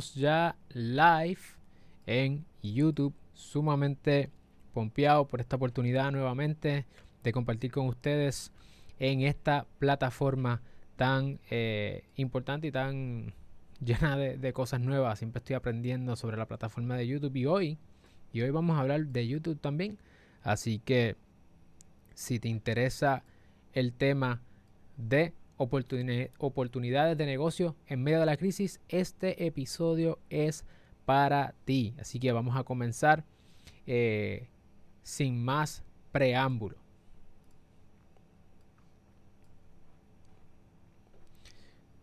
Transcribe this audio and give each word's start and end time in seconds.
ya 0.00 0.56
live 0.70 1.40
en 2.06 2.44
YouTube, 2.62 3.14
sumamente 3.34 4.30
pompeado 4.72 5.26
por 5.26 5.40
esta 5.40 5.56
oportunidad 5.56 6.10
nuevamente 6.12 6.86
de 7.22 7.32
compartir 7.32 7.70
con 7.70 7.86
ustedes 7.86 8.52
en 8.98 9.20
esta 9.20 9.66
plataforma 9.78 10.62
tan 10.96 11.38
eh, 11.50 12.04
importante 12.16 12.68
y 12.68 12.72
tan 12.72 13.34
llena 13.84 14.16
de, 14.16 14.52
cosas 14.52 14.80
nuevas. 14.80 15.18
Siempre 15.18 15.40
estoy 15.40 15.56
aprendiendo 15.56 16.16
sobre 16.16 16.36
la 16.36 16.46
plataforma 16.46 16.96
de 16.96 17.06
YouTube 17.06 17.36
y 17.36 17.46
hoy, 17.46 17.78
y 18.32 18.40
hoy 18.40 18.50
vamos 18.50 18.76
a 18.76 18.80
hablar 18.80 19.06
de 19.06 19.26
YouTube 19.26 19.60
también. 19.60 19.98
Así 20.42 20.78
que 20.78 21.16
si 22.14 22.38
te 22.38 22.48
interesa 22.48 23.24
el 23.72 23.92
tema 23.92 24.40
de 24.96 25.34
oportunidades 25.62 27.16
de 27.16 27.26
negocio 27.26 27.76
en 27.86 28.02
medio 28.02 28.20
de 28.20 28.26
la 28.26 28.36
crisis, 28.36 28.80
este 28.88 29.46
episodio 29.46 30.18
es 30.30 30.64
para 31.04 31.54
ti. 31.64 31.94
Así 31.98 32.18
que 32.18 32.32
vamos 32.32 32.56
a 32.56 32.64
comenzar 32.64 33.24
eh, 33.86 34.48
sin 35.02 35.42
más 35.42 35.84
preámbulo. 36.12 36.76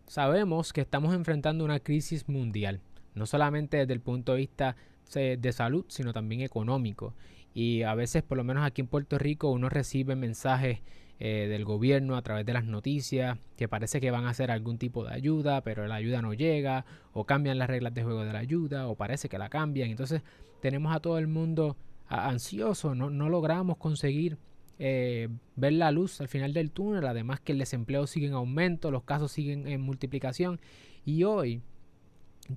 Sabemos 0.08 0.74
que 0.74 0.82
estamos 0.82 1.14
enfrentando 1.14 1.64
una 1.64 1.80
crisis 1.80 2.28
mundial, 2.28 2.82
no 3.14 3.28
solamente 3.28 3.78
desde 3.78 3.94
el 3.94 4.02
punto 4.02 4.32
de 4.32 4.40
vista 4.40 4.76
de 5.14 5.52
salud, 5.54 5.86
sino 5.88 6.14
también 6.14 6.42
económico. 6.42 7.14
Y 7.54 7.84
a 7.84 7.96
veces, 7.96 8.24
por 8.24 8.38
lo 8.38 8.44
menos 8.44 8.64
aquí 8.66 8.82
en 8.82 8.88
Puerto 8.88 9.18
Rico, 9.18 9.52
uno 9.52 9.70
recibe 9.70 10.16
mensajes 10.16 10.80
eh, 11.20 11.48
del 11.50 11.66
gobierno 11.66 12.16
a 12.16 12.22
través 12.22 12.46
de 12.46 12.54
las 12.54 12.64
noticias 12.64 13.38
que 13.58 13.68
parece 13.68 14.00
que 14.00 14.10
van 14.10 14.26
a 14.26 14.30
hacer 14.30 14.52
algún 14.52 14.78
tipo 14.78 15.04
de 15.04 15.14
ayuda, 15.14 15.62
pero 15.62 15.86
la 15.88 15.96
ayuda 15.96 16.22
no 16.22 16.34
llega, 16.34 16.86
o 17.14 17.26
cambian 17.26 17.58
las 17.58 17.70
reglas 17.70 17.94
de 17.94 18.04
juego 18.04 18.24
de 18.24 18.34
la 18.34 18.40
ayuda, 18.40 18.88
o 18.88 18.96
parece 18.96 19.28
que 19.28 19.38
la 19.38 19.50
cambian. 19.50 19.90
Entonces 19.90 20.22
tenemos 20.62 20.96
a 20.96 21.00
todo 21.00 21.18
el 21.18 21.28
mundo 21.28 21.76
ansioso, 22.08 22.96
no, 22.96 23.10
no 23.10 23.30
logramos 23.30 23.78
conseguir 23.78 24.38
eh, 24.82 25.28
ver 25.58 25.74
la 25.74 25.92
luz 25.92 26.22
al 26.22 26.30
final 26.30 26.54
del 26.54 26.72
túnel, 26.72 27.06
además 27.06 27.42
que 27.42 27.52
el 27.52 27.60
desempleo 27.60 28.08
sigue 28.08 28.28
en 28.28 28.34
aumento, 28.34 28.92
los 28.92 29.04
casos 29.04 29.32
siguen 29.32 29.68
en 29.68 29.82
multiplicación. 29.82 30.60
Y 31.04 31.26
hoy 31.26 31.62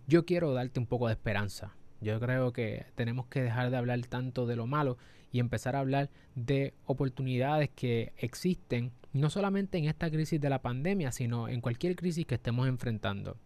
yo 0.06 0.25
quiero 0.25 0.55
darte 0.55 0.78
un 0.78 0.87
poco 0.87 1.09
de 1.09 1.15
esperanza. 1.15 1.75
Yo 2.00 2.19
creo 2.20 2.53
que 2.53 2.87
tenemos 2.94 3.27
que 3.27 3.42
dejar 3.42 3.70
de 3.70 3.77
hablar 3.77 4.00
tanto 4.06 4.47
de 4.47 4.56
lo 4.56 4.67
malo 4.67 4.98
y 5.33 5.41
empezar 5.41 5.75
a 5.75 5.80
hablar 5.80 6.11
de 6.34 6.75
oportunidades 6.84 7.70
que 7.70 8.12
existen 8.19 8.92
no 9.12 9.30
solamente 9.30 9.78
en 9.78 9.86
esta 9.86 10.11
crisis 10.11 10.41
de 10.41 10.50
la 10.50 10.62
pandemia, 10.62 11.12
sino 11.12 11.48
en 11.48 11.61
cualquier 11.61 11.97
crisis 11.97 12.27
que 12.27 12.36
estemos 12.36 12.69
enfrentando. 12.69 13.36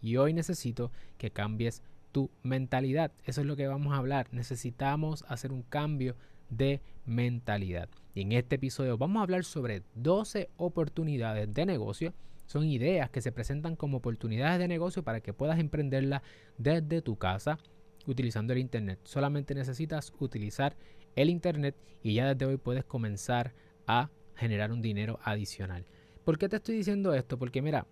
Y 0.00 0.16
hoy 0.16 0.32
necesito 0.32 0.90
que 1.18 1.30
cambies 1.30 1.82
tu 2.10 2.30
mentalidad. 2.42 3.12
Eso 3.24 3.40
es 3.40 3.46
lo 3.46 3.56
que 3.56 3.66
vamos 3.66 3.92
a 3.92 3.96
hablar. 3.96 4.28
Necesitamos 4.32 5.24
hacer 5.28 5.52
un 5.52 5.62
cambio 5.62 6.16
de 6.50 6.80
mentalidad. 7.06 7.88
Y 8.14 8.22
en 8.22 8.32
este 8.32 8.56
episodio 8.56 8.98
vamos 8.98 9.20
a 9.20 9.22
hablar 9.22 9.44
sobre 9.44 9.82
12 9.94 10.50
oportunidades 10.56 11.52
de 11.52 11.66
negocio. 11.66 12.14
Son 12.46 12.64
ideas 12.64 13.08
que 13.10 13.22
se 13.22 13.32
presentan 13.32 13.76
como 13.76 13.98
oportunidades 13.98 14.58
de 14.58 14.68
negocio 14.68 15.02
para 15.02 15.20
que 15.20 15.32
puedas 15.32 15.58
emprenderlas 15.58 16.22
desde 16.58 17.00
tu 17.00 17.16
casa 17.16 17.58
utilizando 18.06 18.52
el 18.52 18.58
Internet. 18.58 18.98
Solamente 19.04 19.54
necesitas 19.54 20.12
utilizar 20.18 20.76
el 21.16 21.30
Internet 21.30 21.76
y 22.02 22.14
ya 22.14 22.32
desde 22.32 22.46
hoy 22.46 22.56
puedes 22.56 22.84
comenzar 22.84 23.54
a 23.86 24.10
generar 24.34 24.72
un 24.72 24.82
dinero 24.82 25.18
adicional. 25.22 25.84
¿Por 26.24 26.38
qué 26.38 26.48
te 26.48 26.56
estoy 26.56 26.76
diciendo 26.76 27.14
esto? 27.14 27.38
Porque 27.38 27.62
mira, 27.62 27.86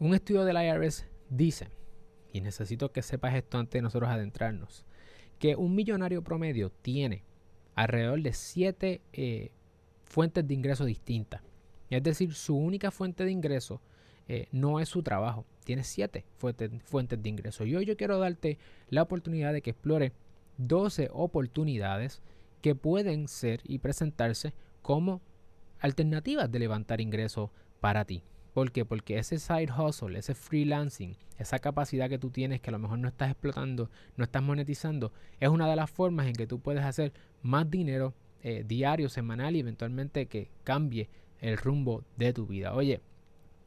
un 0.00 0.14
estudio 0.14 0.44
del 0.44 0.56
IRS 0.56 1.06
dice, 1.30 1.68
y 2.32 2.40
necesito 2.40 2.92
que 2.92 3.02
sepas 3.02 3.34
esto 3.34 3.58
antes 3.58 3.72
de 3.78 3.82
nosotros 3.82 4.10
adentrarnos, 4.10 4.84
que 5.38 5.56
un 5.56 5.74
millonario 5.74 6.22
promedio 6.22 6.70
tiene 6.70 7.24
alrededor 7.74 8.22
de 8.22 8.32
7 8.32 9.00
eh, 9.12 9.50
fuentes 10.04 10.46
de 10.46 10.54
ingreso 10.54 10.84
distintas. 10.84 11.42
Es 11.90 12.02
decir, 12.02 12.34
su 12.34 12.56
única 12.56 12.90
fuente 12.90 13.24
de 13.24 13.30
ingreso 13.30 13.80
eh, 14.26 14.46
no 14.52 14.80
es 14.80 14.88
su 14.88 15.02
trabajo. 15.02 15.46
Tiene 15.64 15.84
7 15.84 16.24
fuentes, 16.36 16.70
fuentes 16.82 17.22
de 17.22 17.28
ingreso. 17.28 17.64
Y 17.64 17.76
hoy 17.76 17.86
yo 17.86 17.96
quiero 17.96 18.18
darte 18.18 18.58
la 18.90 19.02
oportunidad 19.02 19.52
de 19.52 19.62
que 19.62 19.70
explore 19.70 20.12
12 20.58 21.08
oportunidades 21.12 22.22
que 22.60 22.74
pueden 22.74 23.28
ser 23.28 23.60
y 23.64 23.78
presentarse 23.78 24.52
como 24.82 25.22
alternativas 25.80 26.50
de 26.50 26.58
levantar 26.58 27.00
ingresos 27.00 27.50
para 27.80 28.04
ti. 28.04 28.22
¿Por 28.52 28.72
qué? 28.72 28.84
Porque 28.84 29.18
ese 29.18 29.38
side 29.38 29.68
hustle, 29.72 30.18
ese 30.18 30.34
freelancing, 30.34 31.16
esa 31.38 31.60
capacidad 31.60 32.08
que 32.08 32.18
tú 32.18 32.30
tienes 32.30 32.60
que 32.60 32.70
a 32.70 32.72
lo 32.72 32.80
mejor 32.80 32.98
no 32.98 33.08
estás 33.08 33.30
explotando, 33.30 33.90
no 34.16 34.24
estás 34.24 34.42
monetizando, 34.42 35.12
es 35.38 35.48
una 35.48 35.68
de 35.68 35.76
las 35.76 35.90
formas 35.90 36.26
en 36.26 36.32
que 36.32 36.46
tú 36.46 36.58
puedes 36.58 36.84
hacer 36.84 37.12
más 37.42 37.70
dinero 37.70 38.14
eh, 38.42 38.64
diario, 38.66 39.08
semanal 39.08 39.56
y 39.56 39.60
eventualmente 39.60 40.26
que 40.26 40.50
cambie 40.64 41.08
el 41.40 41.56
rumbo 41.56 42.04
de 42.16 42.32
tu 42.32 42.46
vida. 42.46 42.74
Oye, 42.74 43.00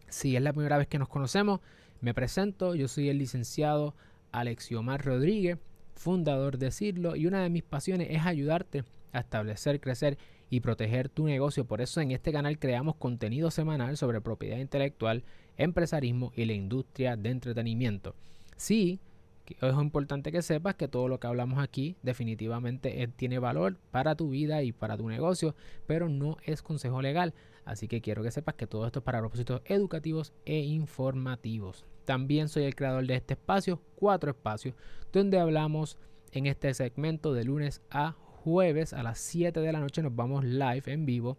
si 0.10 0.36
es 0.36 0.42
la 0.42 0.52
primera 0.54 0.78
vez 0.78 0.88
que 0.88 1.00
nos 1.00 1.08
conocemos, 1.08 1.62
me 2.02 2.14
presento, 2.14 2.76
yo 2.76 2.88
soy 2.88 3.10
el 3.10 3.18
licenciado 3.18 3.96
Alexiomar 4.32 5.06
Rodríguez, 5.06 5.58
fundador 6.02 6.58
de 6.58 6.72
Cirlo 6.72 7.16
y 7.16 7.28
una 7.28 7.44
de 7.44 7.50
mis 7.50 7.62
pasiones 7.62 8.08
es 8.10 8.26
ayudarte 8.26 8.84
a 9.14 9.20
establecer, 9.20 9.80
crecer 9.80 10.18
y 10.50 10.62
proteger 10.62 11.10
tu 11.10 11.28
negocio. 11.28 11.66
Por 11.66 11.80
eso 11.80 12.02
en 12.02 12.12
este 12.12 12.32
canal 12.32 12.58
creamos 12.58 12.96
contenido 12.96 13.52
semanal 13.52 13.98
sobre 13.98 14.20
propiedad 14.20 14.58
intelectual, 14.58 15.24
empresarismo 15.58 16.34
y 16.36 16.46
la 16.46 16.54
industria 16.54 17.16
de 17.16 17.30
entretenimiento. 17.30 18.16
Sí, 18.58 19.00
es 19.48 19.74
importante 19.76 20.32
que 20.32 20.42
sepas 20.42 20.76
que 20.76 20.88
todo 20.88 21.08
lo 21.08 21.20
que 21.20 21.28
hablamos 21.28 21.60
aquí 21.60 21.96
definitivamente 22.02 23.08
tiene 23.16 23.38
valor 23.38 23.78
para 23.92 24.16
tu 24.16 24.32
vida 24.32 24.64
y 24.64 24.72
para 24.72 24.98
tu 24.98 25.08
negocio, 25.08 25.56
pero 25.86 26.10
no 26.10 26.38
es 26.46 26.64
consejo 26.64 27.02
legal. 27.02 27.36
Así 27.64 27.88
que 27.88 28.02
quiero 28.02 28.24
que 28.24 28.32
sepas 28.32 28.56
que 28.56 28.66
todo 28.66 28.88
esto 28.88 29.00
es 29.00 29.06
para 29.06 29.20
propósitos 29.20 29.62
educativos 29.66 30.34
e 30.46 30.62
informativos. 30.62 31.86
También 32.06 32.50
soy 32.50 32.64
el 32.64 32.76
creador 32.76 33.06
de 33.06 33.16
este 33.16 33.34
espacio, 33.34 33.82
cuatro 33.96 34.32
espacios, 34.32 34.76
donde 35.12 35.40
hablamos 35.40 35.98
en 36.32 36.48
este 36.48 36.74
segmento 36.74 37.34
de 37.34 37.44
lunes 37.44 37.82
a 37.90 38.16
jueves 38.44 38.94
a 38.94 39.04
las 39.04 39.20
7 39.20 39.60
de 39.60 39.72
la 39.72 39.80
noche 39.80 40.02
nos 40.02 40.16
vamos 40.16 40.44
live 40.44 40.84
en 40.86 41.06
vivo 41.06 41.38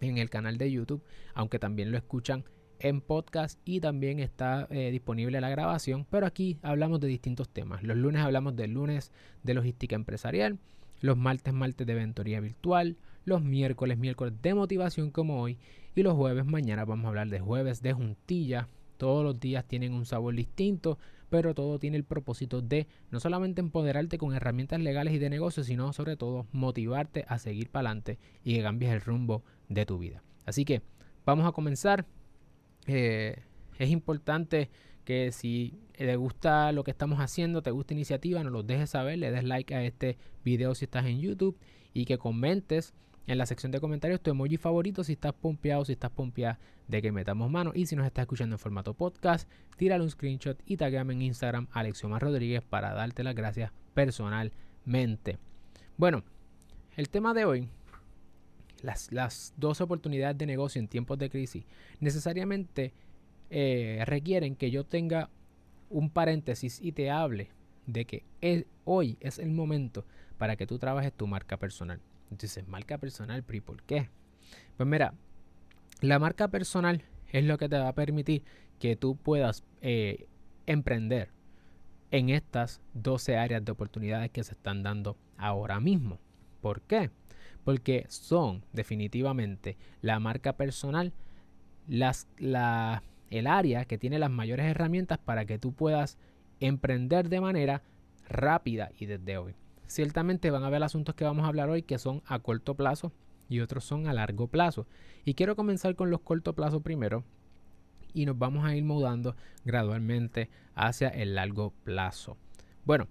en 0.00 0.18
el 0.18 0.30
canal 0.30 0.58
de 0.58 0.70
YouTube, 0.70 1.02
aunque 1.34 1.58
también 1.58 1.92
lo 1.92 1.96
escuchan 1.96 2.44
en 2.80 3.00
podcast 3.00 3.60
y 3.64 3.80
también 3.80 4.18
está 4.18 4.66
eh, 4.70 4.90
disponible 4.90 5.40
la 5.40 5.48
grabación, 5.48 6.06
pero 6.10 6.26
aquí 6.26 6.58
hablamos 6.62 7.00
de 7.00 7.08
distintos 7.08 7.48
temas. 7.48 7.82
Los 7.82 7.96
lunes 7.96 8.22
hablamos 8.22 8.56
de 8.56 8.66
lunes 8.66 9.12
de 9.42 9.54
logística 9.54 9.94
empresarial, 9.94 10.58
los 11.00 11.16
martes 11.16 11.54
martes 11.54 11.86
de 11.86 11.94
ventoría 11.94 12.40
virtual, 12.40 12.96
los 13.24 13.42
miércoles 13.42 13.96
miércoles 13.96 14.34
de 14.42 14.54
motivación 14.54 15.10
como 15.10 15.40
hoy 15.40 15.58
y 15.94 16.02
los 16.02 16.14
jueves 16.14 16.44
mañana 16.44 16.84
vamos 16.84 17.06
a 17.06 17.08
hablar 17.08 17.28
de 17.28 17.40
jueves 17.40 17.80
de 17.80 17.92
juntilla. 17.92 18.68
Todos 18.96 19.24
los 19.24 19.38
días 19.40 19.66
tienen 19.66 19.92
un 19.92 20.06
sabor 20.06 20.34
distinto, 20.34 20.98
pero 21.30 21.54
todo 21.54 21.78
tiene 21.78 21.96
el 21.96 22.04
propósito 22.04 22.62
de 22.62 22.86
no 23.10 23.20
solamente 23.20 23.60
empoderarte 23.60 24.18
con 24.18 24.34
herramientas 24.34 24.80
legales 24.80 25.14
y 25.14 25.18
de 25.18 25.30
negocio, 25.30 25.64
sino 25.64 25.92
sobre 25.92 26.16
todo 26.16 26.46
motivarte 26.52 27.24
a 27.28 27.38
seguir 27.38 27.70
para 27.70 27.88
adelante 27.88 28.18
y 28.44 28.54
que 28.54 28.62
cambies 28.62 28.92
el 28.92 29.00
rumbo 29.00 29.42
de 29.68 29.86
tu 29.86 29.98
vida. 29.98 30.22
Así 30.46 30.64
que 30.64 30.82
vamos 31.24 31.46
a 31.46 31.52
comenzar. 31.52 32.06
Eh, 32.86 33.42
es 33.78 33.90
importante 33.90 34.70
que 35.04 35.32
si 35.32 35.78
te 35.92 36.16
gusta 36.16 36.72
lo 36.72 36.84
que 36.84 36.90
estamos 36.90 37.18
haciendo, 37.20 37.62
te 37.62 37.70
gusta 37.70 37.94
iniciativa, 37.94 38.42
nos 38.42 38.52
lo 38.52 38.62
dejes 38.62 38.90
saber, 38.90 39.18
le 39.18 39.30
des 39.30 39.44
like 39.44 39.74
a 39.74 39.84
este 39.84 40.16
video 40.44 40.74
si 40.74 40.84
estás 40.86 41.06
en 41.06 41.20
YouTube 41.20 41.58
y 41.92 42.04
que 42.04 42.18
comentes 42.18 42.94
en 43.26 43.38
la 43.38 43.46
sección 43.46 43.72
de 43.72 43.80
comentarios 43.80 44.20
tu 44.20 44.30
emoji 44.30 44.56
favorito 44.56 45.02
si 45.02 45.12
estás 45.12 45.32
pompeado, 45.32 45.84
si 45.84 45.92
estás 45.92 46.10
pompeada 46.10 46.58
de 46.88 47.00
que 47.00 47.12
metamos 47.12 47.50
mano. 47.50 47.72
Y 47.74 47.86
si 47.86 47.96
nos 47.96 48.06
estás 48.06 48.22
escuchando 48.22 48.54
en 48.54 48.58
formato 48.58 48.94
podcast, 48.94 49.48
tírale 49.76 50.04
un 50.04 50.10
screenshot 50.10 50.60
y 50.66 50.76
tagueame 50.76 51.14
en 51.14 51.22
Instagram 51.22 51.68
Alexiomar 51.72 52.22
Rodríguez 52.22 52.62
para 52.62 52.92
darte 52.92 53.22
las 53.24 53.34
gracias 53.34 53.72
personalmente. 53.94 55.38
Bueno, 55.96 56.22
el 56.96 57.08
tema 57.08 57.34
de 57.34 57.44
hoy, 57.44 57.68
las, 58.82 59.10
las 59.12 59.54
dos 59.56 59.80
oportunidades 59.80 60.36
de 60.36 60.46
negocio 60.46 60.78
en 60.78 60.88
tiempos 60.88 61.18
de 61.18 61.30
crisis, 61.30 61.64
necesariamente 62.00 62.92
eh, 63.50 64.02
requieren 64.04 64.56
que 64.56 64.70
yo 64.70 64.84
tenga 64.84 65.30
un 65.88 66.10
paréntesis 66.10 66.80
y 66.82 66.92
te 66.92 67.10
hable 67.10 67.50
de 67.86 68.04
que 68.04 68.24
hoy 68.84 69.16
es 69.20 69.38
el 69.38 69.50
momento 69.50 70.04
para 70.38 70.56
que 70.56 70.66
tú 70.66 70.78
trabajes 70.78 71.12
tu 71.12 71.26
marca 71.26 71.56
personal. 71.56 72.00
Entonces, 72.34 72.66
marca 72.66 72.98
personal, 72.98 73.44
¿pero 73.44 73.64
por 73.64 73.82
qué? 73.84 74.10
Pues 74.76 74.88
mira, 74.88 75.14
la 76.00 76.18
marca 76.18 76.48
personal 76.48 77.04
es 77.30 77.44
lo 77.44 77.58
que 77.58 77.68
te 77.68 77.78
va 77.78 77.88
a 77.88 77.94
permitir 77.94 78.42
que 78.80 78.96
tú 78.96 79.16
puedas 79.16 79.62
eh, 79.82 80.26
emprender 80.66 81.30
en 82.10 82.30
estas 82.30 82.80
12 82.94 83.36
áreas 83.36 83.64
de 83.64 83.70
oportunidades 83.70 84.32
que 84.32 84.42
se 84.42 84.52
están 84.52 84.82
dando 84.82 85.16
ahora 85.38 85.78
mismo. 85.78 86.18
¿Por 86.60 86.80
qué? 86.82 87.12
Porque 87.62 88.04
son 88.08 88.64
definitivamente 88.72 89.76
la 90.02 90.18
marca 90.18 90.54
personal, 90.54 91.12
las, 91.86 92.26
la, 92.36 93.04
el 93.30 93.46
área 93.46 93.84
que 93.84 93.96
tiene 93.96 94.18
las 94.18 94.30
mayores 94.30 94.66
herramientas 94.66 95.18
para 95.18 95.44
que 95.44 95.60
tú 95.60 95.72
puedas 95.72 96.18
emprender 96.58 97.28
de 97.28 97.40
manera 97.40 97.82
rápida 98.28 98.90
y 98.98 99.06
desde 99.06 99.38
hoy. 99.38 99.54
Ciertamente 99.86 100.50
van 100.50 100.62
a 100.64 100.68
haber 100.68 100.82
asuntos 100.82 101.14
que 101.14 101.24
vamos 101.24 101.44
a 101.44 101.48
hablar 101.48 101.68
hoy 101.68 101.82
que 101.82 101.98
son 101.98 102.22
a 102.26 102.38
corto 102.38 102.74
plazo 102.74 103.12
y 103.48 103.60
otros 103.60 103.84
son 103.84 104.06
a 104.06 104.12
largo 104.12 104.48
plazo. 104.48 104.86
Y 105.24 105.34
quiero 105.34 105.56
comenzar 105.56 105.94
con 105.94 106.10
los 106.10 106.20
corto 106.20 106.54
plazo 106.54 106.80
primero 106.80 107.24
y 108.12 108.26
nos 108.26 108.38
vamos 108.38 108.64
a 108.64 108.74
ir 108.74 108.84
mudando 108.84 109.36
gradualmente 109.64 110.48
hacia 110.74 111.08
el 111.08 111.34
largo 111.34 111.72
plazo. 111.84 112.36
Bueno, 112.84 113.08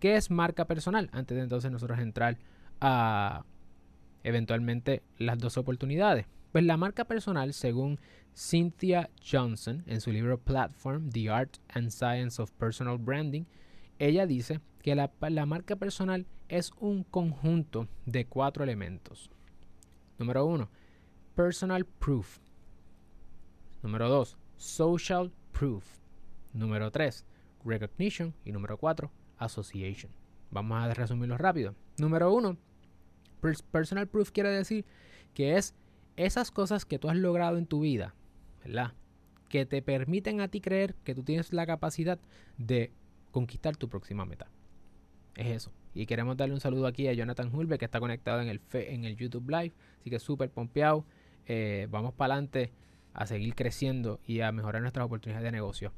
¿qué 0.00 0.16
es 0.16 0.30
marca 0.30 0.66
personal? 0.66 1.08
Antes 1.12 1.36
de 1.36 1.42
entonces 1.42 1.70
nosotros 1.70 1.98
entrar 1.98 2.38
a 2.80 3.44
eventualmente 4.22 5.02
las 5.18 5.38
dos 5.38 5.56
oportunidades. 5.56 6.26
Pues 6.52 6.64
la 6.64 6.76
marca 6.76 7.04
personal, 7.04 7.52
según 7.52 7.98
Cynthia 8.34 9.10
Johnson 9.20 9.82
en 9.86 10.00
su 10.00 10.12
libro 10.12 10.38
Platform, 10.38 11.10
The 11.10 11.30
Art 11.30 11.56
and 11.68 11.90
Science 11.90 12.40
of 12.40 12.50
Personal 12.52 12.98
Branding, 12.98 13.44
ella 13.98 14.26
dice 14.26 14.60
que 14.82 14.94
la, 14.94 15.46
marca 15.46 15.76
personal 15.76 16.26
es 16.48 16.72
un 16.78 17.04
conjunto 17.04 17.88
de 18.06 18.26
cuatro 18.26 18.64
elementos. 18.64 19.30
Número 20.18 20.44
uno, 20.44 20.68
personal 21.34 21.84
proof. 21.86 22.38
Número 23.82 24.08
dos, 24.08 24.36
social 24.56 25.32
proof. 25.52 25.84
Número 26.52 26.90
tres, 26.90 27.24
recognition. 27.64 28.34
Y 28.44 28.52
número 28.52 28.76
cuatro, 28.76 29.10
association. 29.38 30.12
Vamos 30.50 30.82
a 30.82 30.92
resumirlo 30.92 31.38
rápido. 31.38 31.74
Número 31.98 32.32
uno, 32.32 32.56
personal 33.70 34.06
proof 34.06 34.30
quiere 34.30 34.50
decir 34.50 34.84
que 35.34 35.56
es 35.56 35.74
esas 36.16 36.50
cosas 36.50 36.84
que 36.84 36.98
tú 36.98 37.08
has 37.08 37.16
logrado 37.16 37.58
en 37.58 37.66
tu 37.66 37.80
vida, 37.80 38.14
¿verdad? 38.64 38.92
Que 39.48 39.66
te 39.66 39.82
permiten 39.82 40.40
a 40.40 40.48
ti 40.48 40.60
creer 40.60 40.94
que 41.04 41.14
tú 41.14 41.22
tienes 41.22 41.52
la 41.52 41.66
capacidad 41.66 42.18
de 42.56 42.92
conquistar 43.34 43.76
tu 43.76 43.88
próxima 43.88 44.24
meta. 44.24 44.46
Es 45.34 45.48
eso. 45.48 45.72
Y 45.92 46.06
queremos 46.06 46.36
darle 46.36 46.54
un 46.54 46.60
saludo 46.60 46.86
aquí 46.86 47.08
a 47.08 47.12
Jonathan 47.14 47.52
Hulbe, 47.52 47.78
que 47.78 47.84
está 47.84 47.98
conectado 47.98 48.40
en 48.40 48.48
el, 48.48 48.60
en 48.74 49.04
el 49.04 49.16
YouTube 49.16 49.50
Live. 49.50 49.72
Así 49.98 50.08
que 50.08 50.20
súper 50.20 50.50
pompeado. 50.50 51.04
Eh, 51.46 51.88
vamos 51.90 52.14
para 52.14 52.34
adelante 52.34 52.70
a 53.12 53.26
seguir 53.26 53.56
creciendo 53.56 54.20
y 54.24 54.40
a 54.40 54.52
mejorar 54.52 54.82
nuestras 54.82 55.04
oportunidades 55.04 55.42
de 55.42 55.50
negocio. 55.50 55.92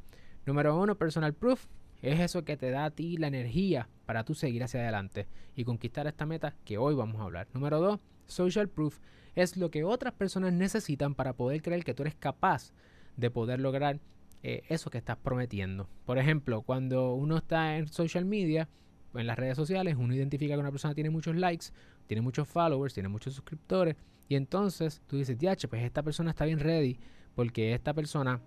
Número 0.46 0.80
uno, 0.80 0.94
personal 0.94 1.34
proof. 1.34 1.66
Es 2.00 2.20
eso 2.20 2.42
que 2.42 2.56
te 2.56 2.70
da 2.70 2.86
a 2.86 2.90
ti 2.90 3.18
la 3.18 3.26
energía 3.26 3.90
para 4.06 4.24
tú 4.24 4.34
seguir 4.34 4.64
hacia 4.64 4.80
adelante 4.80 5.26
y 5.54 5.64
conquistar 5.64 6.06
esta 6.06 6.24
meta 6.24 6.56
que 6.64 6.78
hoy 6.78 6.94
vamos 6.94 7.20
a 7.20 7.24
hablar. 7.24 7.48
Número 7.52 7.78
dos, 7.80 8.00
social 8.24 8.70
proof. 8.70 8.98
Es 9.34 9.58
lo 9.58 9.70
que 9.70 9.84
otras 9.84 10.14
personas 10.14 10.54
necesitan 10.54 11.14
para 11.14 11.34
poder 11.34 11.60
creer 11.60 11.84
que 11.84 11.92
tú 11.92 12.02
eres 12.02 12.14
capaz 12.14 12.72
de 13.18 13.30
poder 13.30 13.60
lograr 13.60 14.00
eh, 14.48 14.62
eso 14.68 14.90
que 14.90 14.98
estás 14.98 15.16
prometiendo. 15.16 15.88
Por 16.04 16.18
ejemplo, 16.18 16.62
cuando 16.62 17.14
uno 17.14 17.36
está 17.36 17.78
en 17.78 17.88
social 17.88 18.24
media, 18.24 18.68
en 19.12 19.26
las 19.26 19.36
redes 19.36 19.56
sociales, 19.56 19.96
uno 19.98 20.14
identifica 20.14 20.54
que 20.54 20.60
una 20.60 20.70
persona 20.70 20.94
tiene 20.94 21.10
muchos 21.10 21.34
likes, 21.34 21.66
tiene 22.06 22.20
muchos 22.20 22.46
followers, 22.46 22.94
tiene 22.94 23.08
muchos 23.08 23.34
suscriptores, 23.34 23.96
y 24.28 24.36
entonces 24.36 25.02
tú 25.08 25.16
dices, 25.16 25.36
DH, 25.36 25.66
pues 25.66 25.82
esta 25.82 26.04
persona 26.04 26.30
está 26.30 26.44
bien 26.44 26.60
ready, 26.60 27.00
porque 27.34 27.74
esta 27.74 27.92
persona, 27.92 28.40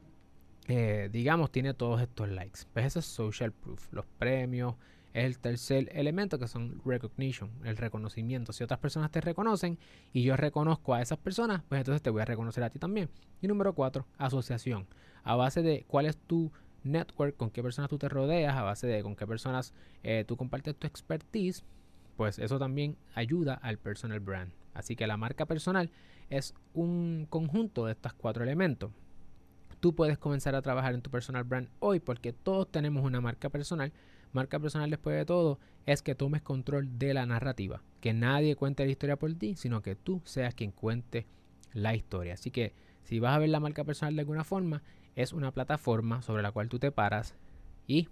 eh, 0.70 1.10
digamos, 1.12 1.52
tiene 1.52 1.74
todos 1.74 2.02
estos 2.02 2.30
likes. 2.30 2.62
Pues 2.72 2.86
eso 2.86 3.00
es 3.00 3.06
social 3.06 3.52
proof, 3.52 3.92
los 3.92 4.06
premios, 4.06 4.76
el 5.12 5.38
tercer 5.40 5.90
elemento 5.92 6.40
que 6.40 6.48
son 6.48 6.82
recognition, 6.86 7.52
el 7.66 7.76
reconocimiento. 7.76 8.54
Si 8.54 8.64
otras 8.64 8.80
personas 8.80 9.12
te 9.12 9.20
reconocen 9.20 9.78
y 10.14 10.24
yo 10.24 10.38
reconozco 10.38 10.94
a 10.94 11.02
esas 11.02 11.18
personas, 11.18 11.62
pues 11.68 11.80
entonces 11.80 12.02
te 12.02 12.10
voy 12.10 12.22
a 12.22 12.26
reconocer 12.26 12.64
a 12.64 12.70
ti 12.70 12.80
también. 12.80 13.10
Y 13.42 13.50
número 13.50 13.74
cuatro, 13.74 14.08
asociación. 14.18 14.88
A 15.24 15.36
base 15.36 15.62
de 15.62 15.86
cuál 15.88 16.06
es 16.06 16.18
tu 16.18 16.52
network, 16.84 17.36
con 17.36 17.52
qué 17.52 17.62
personas 17.62 17.90
tú 17.90 17.98
te 17.98 18.10
rodeas, 18.10 18.56
a 18.56 18.64
base 18.64 18.88
de 18.88 19.04
con 19.04 19.16
qué 19.16 19.28
personas 19.28 19.74
eh, 20.04 20.24
tú 20.28 20.38
compartes 20.38 20.76
tu 20.76 20.88
expertise, 20.88 21.64
pues 22.16 22.40
eso 22.40 22.60
también 22.60 22.98
ayuda 23.16 23.54
al 23.54 23.78
personal 23.78 24.20
brand. 24.20 24.52
Así 24.74 24.96
que 24.96 25.08
la 25.08 25.18
marca 25.18 25.46
personal 25.46 25.92
es 26.30 26.54
un 26.74 27.28
conjunto 27.30 27.86
de 27.86 27.94
estos 27.94 28.14
cuatro 28.14 28.44
elementos. 28.44 28.92
Tú 29.80 29.96
puedes 29.96 30.18
comenzar 30.18 30.56
a 30.56 30.62
trabajar 30.62 30.94
en 30.94 31.02
tu 31.02 31.10
personal 31.10 31.44
brand 31.44 31.70
hoy 31.80 32.00
porque 32.00 32.34
todos 32.34 32.70
tenemos 32.70 33.04
una 33.04 33.22
marca 33.22 33.50
personal. 33.50 33.94
Marca 34.32 34.60
personal 34.60 34.90
después 34.90 35.18
de 35.18 35.26
todo 35.26 35.60
es 35.86 36.02
que 36.02 36.14
tomes 36.14 36.42
control 36.42 37.00
de 37.00 37.14
la 37.14 37.26
narrativa, 37.26 37.82
que 38.00 38.14
nadie 38.14 38.56
cuente 38.56 38.86
la 38.86 38.92
historia 38.92 39.18
por 39.18 39.34
ti, 39.34 39.56
sino 39.56 39.82
que 39.82 39.96
tú 39.96 40.22
seas 40.26 40.54
quien 40.54 40.72
cuente 40.72 41.26
la 41.74 41.96
historia. 41.96 42.34
Así 42.34 42.52
que 42.52 42.74
si 43.04 43.20
vas 43.20 43.36
a 43.36 43.40
ver 43.40 43.50
la 43.50 43.60
marca 43.60 43.84
personal 43.84 44.16
de 44.16 44.22
alguna 44.22 44.44
forma, 44.44 44.84
es 45.22 45.34
una 45.34 45.52
plataforma 45.52 46.22
sobre 46.22 46.42
la 46.42 46.54
cual 46.54 46.70
tú 46.70 46.80
te 46.80 46.94
paras 46.94 47.36
y 47.88 48.08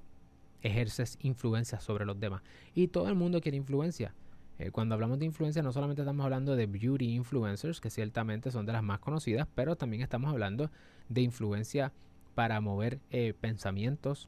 ejerces 0.62 1.18
influencia 1.22 1.80
sobre 1.80 2.06
los 2.06 2.20
demás. 2.20 2.42
Y 2.76 2.90
todo 2.90 3.08
el 3.08 3.16
mundo 3.16 3.40
quiere 3.40 3.56
influencia. 3.56 4.14
Eh, 4.60 4.72
cuando 4.72 4.94
hablamos 4.94 5.18
de 5.18 5.24
influencia 5.24 5.64
no 5.64 5.72
solamente 5.72 6.02
estamos 6.02 6.26
hablando 6.26 6.58
de 6.58 6.66
beauty 6.66 7.16
influencers, 7.16 7.80
que 7.80 7.90
ciertamente 7.90 8.52
son 8.52 8.66
de 8.66 8.74
las 8.74 8.84
más 8.84 9.00
conocidas, 9.00 9.48
pero 9.56 9.78
también 9.78 10.04
estamos 10.04 10.30
hablando 10.30 10.70
de 11.08 11.22
influencia 11.22 11.94
para 12.36 12.60
mover 12.60 13.00
eh, 13.10 13.34
pensamientos, 13.40 14.28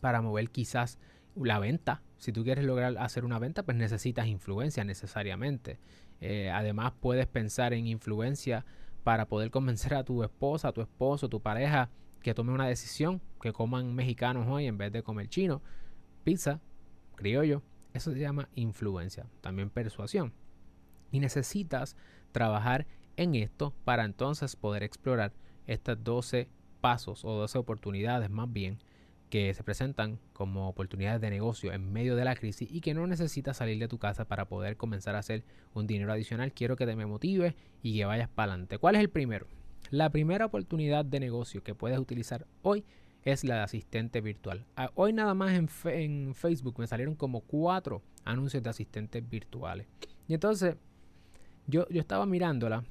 para 0.00 0.22
mover 0.22 0.48
quizás 0.48 0.98
la 1.36 1.58
venta. 1.58 2.00
Si 2.16 2.32
tú 2.32 2.44
quieres 2.44 2.64
lograr 2.64 2.96
hacer 2.96 3.26
una 3.26 3.38
venta, 3.38 3.62
pues 3.62 3.76
necesitas 3.76 4.26
influencia 4.26 4.84
necesariamente. 4.84 5.78
Eh, 6.22 6.50
además 6.50 6.94
puedes 6.98 7.26
pensar 7.26 7.74
en 7.74 7.86
influencia 7.86 8.64
para 9.02 9.26
poder 9.26 9.50
convencer 9.50 9.94
a 9.94 10.04
tu 10.04 10.22
esposa, 10.22 10.68
a 10.68 10.72
tu 10.72 10.80
esposo, 10.80 11.28
tu 11.28 11.40
pareja 11.40 11.90
que 12.22 12.34
tome 12.34 12.52
una 12.52 12.66
decisión, 12.66 13.20
que 13.40 13.52
coman 13.52 13.94
mexicanos 13.94 14.46
hoy 14.48 14.66
en 14.66 14.78
vez 14.78 14.92
de 14.92 15.02
comer 15.02 15.28
chino, 15.28 15.62
pizza, 16.24 16.60
criollo. 17.16 17.62
Eso 17.94 18.12
se 18.12 18.18
llama 18.18 18.48
influencia, 18.54 19.26
también 19.40 19.70
persuasión. 19.70 20.32
Y 21.10 21.20
necesitas 21.20 21.96
trabajar 22.32 22.86
en 23.16 23.34
esto 23.34 23.74
para 23.84 24.04
entonces 24.04 24.54
poder 24.54 24.82
explorar 24.82 25.32
estas 25.66 26.02
12 26.02 26.48
pasos 26.80 27.24
o 27.24 27.32
12 27.32 27.58
oportunidades 27.58 28.30
más 28.30 28.52
bien 28.52 28.78
que 29.30 29.54
se 29.54 29.62
presentan 29.62 30.18
como 30.32 30.68
oportunidades 30.68 31.20
de 31.20 31.30
negocio 31.30 31.72
en 31.72 31.92
medio 31.92 32.16
de 32.16 32.24
la 32.24 32.34
crisis 32.34 32.68
y 32.70 32.80
que 32.80 32.94
no 32.94 33.06
necesitas 33.06 33.56
salir 33.56 33.78
de 33.78 33.88
tu 33.88 33.98
casa 33.98 34.26
para 34.26 34.46
poder 34.46 34.76
comenzar 34.76 35.14
a 35.14 35.20
hacer 35.20 35.44
un 35.72 35.86
dinero 35.86 36.12
adicional. 36.12 36.52
Quiero 36.52 36.76
que 36.76 36.84
te 36.84 36.96
me 36.96 37.06
motives 37.06 37.54
y 37.82 37.96
que 37.96 38.04
vayas 38.04 38.28
para 38.28 38.52
adelante. 38.52 38.78
¿Cuál 38.78 38.96
es 38.96 39.00
el 39.00 39.08
primero? 39.08 39.46
La 39.90 40.10
primera 40.10 40.46
oportunidad 40.46 41.04
de 41.04 41.20
negocio 41.20 41.62
que 41.62 41.74
puedes 41.74 41.98
utilizar 41.98 42.46
hoy 42.62 42.84
es 43.22 43.44
la 43.44 43.56
de 43.56 43.60
asistente 43.62 44.20
virtual. 44.20 44.66
Ah, 44.76 44.90
hoy 44.94 45.12
nada 45.12 45.34
más 45.34 45.52
en, 45.52 45.68
en 45.92 46.34
Facebook 46.34 46.78
me 46.78 46.86
salieron 46.86 47.14
como 47.14 47.40
cuatro 47.40 48.02
anuncios 48.24 48.62
de 48.62 48.70
asistentes 48.70 49.28
virtuales. 49.28 49.86
Y 50.26 50.34
entonces 50.34 50.76
yo, 51.66 51.88
yo 51.88 52.00
estaba 52.00 52.26
mirándola 52.26 52.84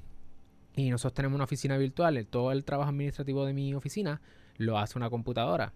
y 0.74 0.88
nosotros 0.90 1.14
tenemos 1.14 1.34
una 1.34 1.44
oficina 1.44 1.76
virtual. 1.76 2.26
Todo 2.26 2.50
el 2.50 2.64
trabajo 2.64 2.88
administrativo 2.88 3.44
de 3.44 3.52
mi 3.52 3.74
oficina 3.74 4.22
lo 4.56 4.78
hace 4.78 4.98
una 4.98 5.10
computadora 5.10 5.74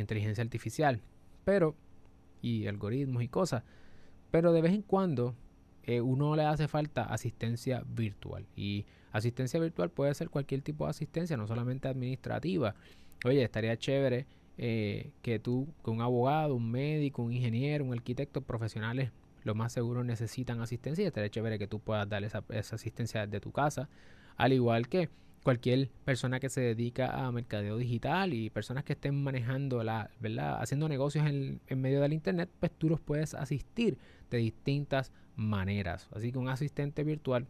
inteligencia 0.00 0.42
artificial, 0.42 1.00
pero, 1.44 1.74
y 2.40 2.66
algoritmos 2.66 3.22
y 3.22 3.28
cosas, 3.28 3.62
pero 4.30 4.52
de 4.52 4.62
vez 4.62 4.72
en 4.72 4.82
cuando 4.82 5.34
eh, 5.84 6.00
uno 6.00 6.36
le 6.36 6.44
hace 6.44 6.68
falta 6.68 7.04
asistencia 7.04 7.82
virtual. 7.86 8.46
Y 8.56 8.86
asistencia 9.12 9.58
virtual 9.60 9.90
puede 9.90 10.14
ser 10.14 10.30
cualquier 10.30 10.62
tipo 10.62 10.84
de 10.84 10.90
asistencia, 10.90 11.36
no 11.36 11.46
solamente 11.46 11.88
administrativa. 11.88 12.74
Oye, 13.24 13.42
estaría 13.42 13.76
chévere 13.76 14.26
eh, 14.58 15.10
que 15.22 15.38
tú, 15.38 15.68
que 15.84 15.90
un 15.90 16.00
abogado, 16.00 16.54
un 16.54 16.70
médico, 16.70 17.22
un 17.22 17.32
ingeniero, 17.32 17.84
un 17.84 17.92
arquitecto, 17.92 18.42
profesionales, 18.42 19.10
lo 19.44 19.54
más 19.54 19.72
seguro 19.72 20.04
necesitan 20.04 20.60
asistencia 20.60 21.02
y 21.02 21.06
estaría 21.06 21.30
chévere 21.30 21.58
que 21.58 21.66
tú 21.66 21.80
puedas 21.80 22.08
dar 22.08 22.22
esa, 22.22 22.44
esa 22.50 22.76
asistencia 22.76 23.26
de 23.26 23.40
tu 23.40 23.50
casa. 23.50 23.88
Al 24.36 24.52
igual 24.52 24.88
que 24.88 25.08
cualquier 25.42 25.90
persona 26.04 26.40
que 26.40 26.48
se 26.48 26.60
dedica 26.60 27.26
a 27.26 27.32
mercadeo 27.32 27.76
digital 27.76 28.32
y 28.32 28.50
personas 28.50 28.84
que 28.84 28.92
estén 28.92 29.22
manejando 29.22 29.82
la, 29.82 30.10
¿verdad? 30.20 30.60
Haciendo 30.60 30.88
negocios 30.88 31.26
en, 31.26 31.60
medio 31.76 32.00
del 32.00 32.12
internet, 32.12 32.48
pues 32.60 32.72
tú 32.72 32.88
los 32.88 33.00
puedes 33.00 33.34
asistir 33.34 33.98
de 34.30 34.38
distintas 34.38 35.12
maneras. 35.36 36.08
Así 36.12 36.32
que 36.32 36.38
un 36.38 36.48
asistente 36.48 37.04
virtual 37.04 37.48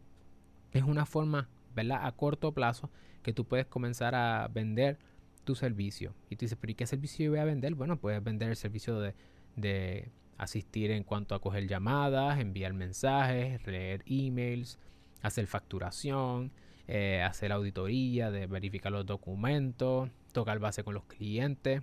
es 0.73 0.83
una 0.83 1.07
forma, 1.07 1.49
¿verdad? 1.75 2.07
A 2.07 2.13
corto 2.13 2.53
plazo 2.53 2.91
que 3.23 3.33
tú 3.33 3.45
puedes 3.45 3.67
comenzar 3.67 4.15
a 4.15 4.49
vender 4.49 4.99
tu 5.45 5.55
servicio. 5.55 6.15
Y 6.31 6.37
tú 6.37 6.45
dices, 6.45 6.59
pero 6.61 6.73
¿y 6.73 6.75
qué 6.75 6.87
servicio 6.87 7.31
voy 7.31 7.41
a 7.41 7.45
vender? 7.45 7.75
Bueno, 7.75 7.99
puedes 7.99 8.23
vender 8.25 8.49
el 8.49 8.57
servicio 8.57 9.01
de, 9.01 9.15
de 9.57 10.11
asistir 10.39 10.91
en 10.91 11.05
cuanto 11.05 11.35
a 11.35 11.41
coger 11.41 11.69
llamadas, 11.69 12.41
enviar 12.41 12.73
mensajes, 12.73 13.65
leer 13.67 14.03
emails, 14.07 14.79
hacer 15.21 15.47
facturación, 15.47 16.53
eh, 16.89 17.23
hacer 17.23 17.53
auditoría, 17.53 18.31
de 18.31 18.47
verificar 18.47 18.93
los 18.93 19.07
documentos, 19.07 20.11
tocar 20.33 20.59
base 20.59 20.85
con 20.85 20.95
los 20.95 21.05
clientes. 21.05 21.83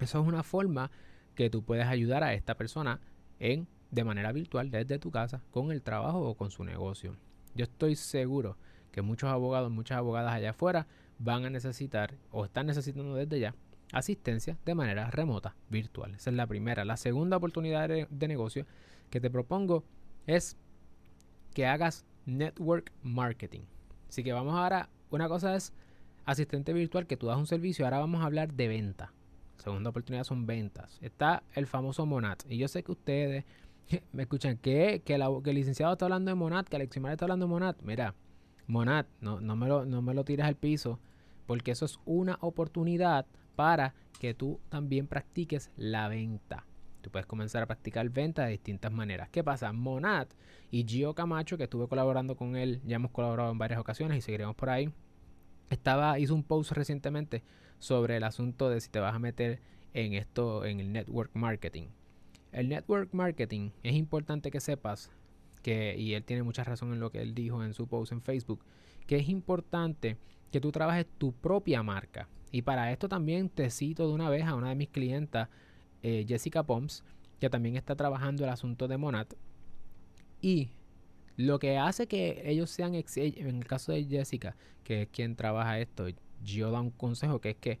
Eso 0.00 0.20
es 0.20 0.26
una 0.26 0.42
forma 0.42 0.90
que 1.34 1.50
tú 1.50 1.62
puedes 1.62 1.86
ayudar 1.86 2.22
a 2.24 2.34
esta 2.34 2.56
persona 2.56 3.00
en 3.38 3.66
de 3.90 4.04
manera 4.04 4.32
virtual 4.32 4.70
desde 4.70 4.98
tu 4.98 5.10
casa 5.10 5.42
con 5.50 5.72
el 5.72 5.82
trabajo 5.82 6.20
o 6.20 6.36
con 6.36 6.50
su 6.50 6.64
negocio. 6.64 7.16
Yo 7.54 7.64
estoy 7.64 7.96
seguro 7.96 8.56
que 8.92 9.02
muchos 9.02 9.30
abogados, 9.30 9.70
muchas 9.70 9.98
abogadas 9.98 10.32
allá 10.32 10.50
afuera 10.50 10.86
van 11.18 11.44
a 11.44 11.50
necesitar 11.50 12.14
o 12.30 12.44
están 12.44 12.66
necesitando 12.66 13.14
desde 13.14 13.40
ya 13.40 13.54
asistencia 13.92 14.56
de 14.64 14.74
manera 14.74 15.10
remota, 15.10 15.56
virtual. 15.68 16.14
Esa 16.14 16.30
es 16.30 16.36
la 16.36 16.46
primera. 16.46 16.84
La 16.84 16.96
segunda 16.96 17.36
oportunidad 17.36 17.88
de 17.88 18.28
negocio 18.28 18.66
que 19.10 19.20
te 19.20 19.30
propongo 19.30 19.84
es 20.26 20.56
que 21.54 21.66
hagas 21.66 22.06
network 22.26 22.92
marketing. 23.02 23.62
Así 24.10 24.24
que 24.24 24.32
vamos 24.32 24.56
ahora, 24.56 24.88
una 25.10 25.28
cosa 25.28 25.54
es 25.54 25.72
asistente 26.24 26.72
virtual 26.72 27.06
que 27.06 27.16
tú 27.16 27.28
das 27.28 27.38
un 27.38 27.46
servicio, 27.46 27.84
ahora 27.84 28.00
vamos 28.00 28.22
a 28.22 28.24
hablar 28.24 28.52
de 28.52 28.66
venta. 28.66 29.12
Segunda 29.56 29.90
oportunidad 29.90 30.24
son 30.24 30.46
ventas. 30.46 30.98
Está 31.00 31.44
el 31.54 31.68
famoso 31.68 32.06
Monat. 32.06 32.42
Y 32.48 32.58
yo 32.58 32.66
sé 32.66 32.82
que 32.82 32.90
ustedes 32.90 33.44
me 34.12 34.24
escuchan 34.24 34.56
que, 34.56 35.02
que, 35.04 35.14
el 35.14 35.54
licenciado 35.54 35.92
está 35.92 36.06
hablando 36.06 36.32
de 36.32 36.34
Monat, 36.34 36.66
que 36.66 36.74
Aleximar 36.74 37.12
está 37.12 37.26
hablando 37.26 37.46
de 37.46 37.50
Monat. 37.50 37.80
Mira, 37.82 38.16
Monat, 38.66 39.06
no, 39.20 39.40
no, 39.40 39.54
me 39.54 39.68
lo, 39.68 39.84
no 39.84 40.02
me 40.02 40.12
lo 40.12 40.24
tires 40.24 40.44
al 40.44 40.56
piso, 40.56 40.98
porque 41.46 41.70
eso 41.70 41.84
es 41.84 42.00
una 42.04 42.36
oportunidad 42.40 43.26
para 43.54 43.94
que 44.18 44.34
tú 44.34 44.58
también 44.70 45.06
practiques 45.06 45.70
la 45.76 46.08
venta. 46.08 46.64
Tú 47.00 47.10
puedes 47.10 47.26
comenzar 47.26 47.62
a 47.62 47.66
practicar 47.66 48.08
venta 48.10 48.44
de 48.44 48.52
distintas 48.52 48.92
maneras. 48.92 49.28
¿Qué 49.30 49.42
pasa? 49.42 49.72
Monat 49.72 50.32
y 50.70 50.84
Gio 50.86 51.14
Camacho, 51.14 51.56
que 51.56 51.64
estuve 51.64 51.88
colaborando 51.88 52.36
con 52.36 52.56
él, 52.56 52.80
ya 52.84 52.96
hemos 52.96 53.10
colaborado 53.10 53.50
en 53.50 53.58
varias 53.58 53.80
ocasiones 53.80 54.18
y 54.18 54.20
seguiremos 54.20 54.56
por 54.56 54.70
ahí. 54.70 54.92
Estaba, 55.70 56.18
hizo 56.18 56.34
un 56.34 56.42
post 56.42 56.72
recientemente 56.72 57.42
sobre 57.78 58.16
el 58.16 58.24
asunto 58.24 58.68
de 58.68 58.80
si 58.80 58.90
te 58.90 59.00
vas 59.00 59.14
a 59.14 59.18
meter 59.18 59.60
en 59.94 60.14
esto, 60.14 60.64
en 60.64 60.80
el 60.80 60.92
network 60.92 61.30
marketing. 61.34 61.88
El 62.52 62.68
network 62.68 63.12
marketing 63.12 63.70
es 63.82 63.94
importante 63.94 64.50
que 64.50 64.60
sepas 64.60 65.10
que, 65.62 65.96
y 65.96 66.14
él 66.14 66.24
tiene 66.24 66.42
mucha 66.42 66.64
razón 66.64 66.92
en 66.92 67.00
lo 67.00 67.10
que 67.10 67.22
él 67.22 67.34
dijo 67.34 67.62
en 67.64 67.74
su 67.74 67.86
post 67.86 68.12
en 68.12 68.22
Facebook, 68.22 68.64
que 69.06 69.16
es 69.16 69.28
importante 69.28 70.16
que 70.50 70.60
tú 70.60 70.72
trabajes 70.72 71.06
tu 71.18 71.32
propia 71.32 71.82
marca. 71.82 72.28
Y 72.52 72.62
para 72.62 72.90
esto 72.92 73.08
también 73.08 73.48
te 73.48 73.70
cito 73.70 74.08
de 74.08 74.14
una 74.14 74.28
vez 74.28 74.44
a 74.44 74.54
una 74.54 74.70
de 74.70 74.74
mis 74.74 74.88
clientas, 74.88 75.48
eh, 76.02 76.24
Jessica 76.26 76.62
Poms, 76.62 77.04
que 77.38 77.50
también 77.50 77.76
está 77.76 77.96
trabajando 77.96 78.44
el 78.44 78.50
asunto 78.50 78.88
de 78.88 78.96
Monat. 78.96 79.34
Y 80.40 80.70
lo 81.36 81.58
que 81.58 81.78
hace 81.78 82.06
que 82.06 82.42
ellos 82.44 82.70
sean, 82.70 82.94
en 82.94 83.56
el 83.56 83.66
caso 83.66 83.92
de 83.92 84.04
Jessica, 84.04 84.56
que 84.84 85.02
es 85.02 85.08
quien 85.08 85.36
trabaja 85.36 85.78
esto, 85.78 86.06
yo 86.42 86.70
da 86.70 86.80
un 86.80 86.90
consejo 86.90 87.40
que 87.40 87.50
es 87.50 87.56
que 87.56 87.78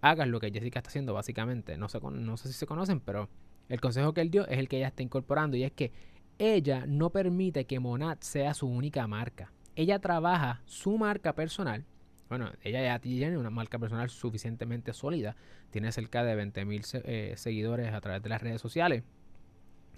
hagas 0.00 0.28
lo 0.28 0.40
que 0.40 0.50
Jessica 0.50 0.80
está 0.80 0.88
haciendo 0.88 1.14
básicamente. 1.14 1.76
No 1.76 1.88
sé, 1.88 2.00
no 2.00 2.36
sé 2.36 2.48
si 2.48 2.54
se 2.54 2.66
conocen, 2.66 3.00
pero 3.00 3.28
el 3.68 3.80
consejo 3.80 4.12
que 4.12 4.20
él 4.20 4.30
dio 4.30 4.46
es 4.48 4.58
el 4.58 4.68
que 4.68 4.78
ella 4.78 4.88
está 4.88 5.02
incorporando 5.02 5.56
y 5.56 5.64
es 5.64 5.72
que 5.72 5.92
ella 6.38 6.86
no 6.86 7.10
permite 7.10 7.66
que 7.66 7.80
Monat 7.80 8.22
sea 8.22 8.54
su 8.54 8.66
única 8.66 9.06
marca. 9.06 9.52
Ella 9.76 9.98
trabaja 9.98 10.62
su 10.66 10.96
marca 10.98 11.34
personal. 11.34 11.84
Bueno, 12.30 12.52
ella 12.62 12.80
ya 12.80 12.98
tiene 13.00 13.36
una 13.36 13.50
marca 13.50 13.78
personal 13.78 14.08
suficientemente 14.08 14.92
sólida. 14.92 15.34
Tiene 15.70 15.90
cerca 15.90 16.22
de 16.22 16.36
20 16.36 16.64
mil 16.64 16.82
eh, 16.92 17.34
seguidores 17.36 17.92
a 17.92 18.00
través 18.00 18.22
de 18.22 18.28
las 18.28 18.40
redes 18.40 18.60
sociales. 18.62 19.02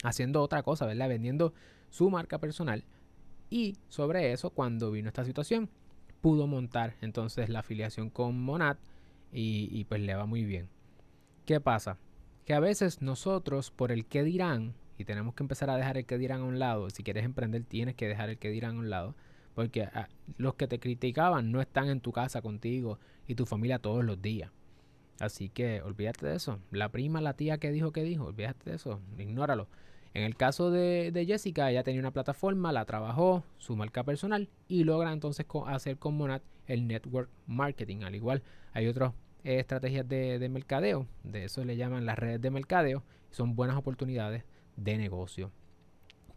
Haciendo 0.03 0.41
otra 0.43 0.63
cosa, 0.63 0.87
¿verdad? 0.87 1.11
Vendiendo 1.11 1.53
su 1.91 2.09
marca 2.09 2.39
personal. 2.39 2.85
Y 3.51 3.77
sobre 3.89 4.33
eso, 4.33 4.49
cuando 4.49 4.91
vino 4.91 5.09
esta 5.09 5.27
situación, 5.27 5.69
pudo 6.23 6.47
montar 6.47 6.95
entonces 7.03 7.51
la 7.51 7.59
afiliación 7.59 8.09
con 8.09 8.41
Monat 8.41 8.79
y, 9.31 9.85
pues 9.85 10.01
le 10.01 10.15
va 10.15 10.25
muy 10.25 10.45
bien. 10.45 10.71
¿Qué 11.45 11.61
pasa? 11.61 11.99
Que 12.47 12.55
a 12.55 12.61
veces 12.61 13.03
nosotros 13.03 13.71
por 13.71 13.93
el 13.93 14.07
que 14.07 14.23
dirán, 14.23 14.73
y 14.97 15.05
tenemos 15.05 15.35
que 15.35 15.43
empezar 15.43 15.69
a 15.69 15.77
dejar 15.77 15.99
el 15.99 16.07
que 16.07 16.17
dirán 16.17 16.41
a 16.41 16.45
un 16.45 16.59
lado, 16.59 16.89
si 16.89 17.03
quieres 17.03 17.25
emprender 17.25 17.65
tienes 17.65 17.95
que 17.95 18.09
dejar 18.09 18.31
el 18.31 18.39
que 18.39 18.51
dirán 18.51 18.77
a 18.77 18.79
un 18.79 18.91
lado, 18.91 19.15
porque 19.55 19.83
ah, 19.83 20.09
los 20.37 20.55
que 20.55 20.67
te 20.67 20.79
criticaban 20.79 21.53
no 21.53 21.61
están 21.61 21.89
en 21.89 22.01
tu 22.01 22.13
casa 22.13 22.43
contigo 22.43 22.99
y 23.27 23.35
tu 23.35 23.47
familia 23.47 23.79
todos 23.79 24.05
los 24.05 24.21
días. 24.21 24.51
Así 25.21 25.49
que 25.49 25.83
olvídate 25.83 26.27
de 26.27 26.37
eso. 26.37 26.59
La 26.71 26.89
prima, 26.89 27.21
la 27.21 27.35
tía 27.35 27.59
que 27.59 27.71
dijo 27.71 27.93
que 27.93 28.03
dijo, 28.03 28.25
olvídate 28.25 28.71
de 28.71 28.77
eso, 28.77 29.01
ignóralo. 29.19 29.69
En 30.15 30.25
el 30.25 30.37
caso 30.37 30.71
de, 30.71 31.25
Jessica, 31.27 31.71
ella 31.71 31.85
tenía 31.85 32.01
una 32.01 32.11
plataforma, 32.11 32.73
la 32.73 32.85
trabajó, 32.85 33.45
su 33.57 33.77
marca 33.77 34.05
personal 34.05 34.49
y 34.69 34.85
logra 34.85 35.13
entonces 35.13 35.47
hacer 35.67 35.97
con 35.97 36.17
Monat 36.17 36.43
el 36.67 36.87
network 36.87 37.31
marketing. 37.47 38.03
Al 38.03 38.15
igual, 38.15 38.43
hay 38.73 38.89
otras 38.89 39.13
eh, 39.45 39.59
estrategias 39.59 40.07
de, 40.07 40.49
mercadeo, 40.51 41.07
de 41.25 41.45
eso 41.45 41.65
le 41.65 41.77
llaman 41.77 42.05
las 42.05 42.19
redes 42.19 42.41
de 42.41 42.51
mercadeo, 42.51 43.03
son 43.31 43.57
buenas 43.57 43.77
oportunidades 43.77 44.45
de 44.77 44.99
negocio. 44.99 45.51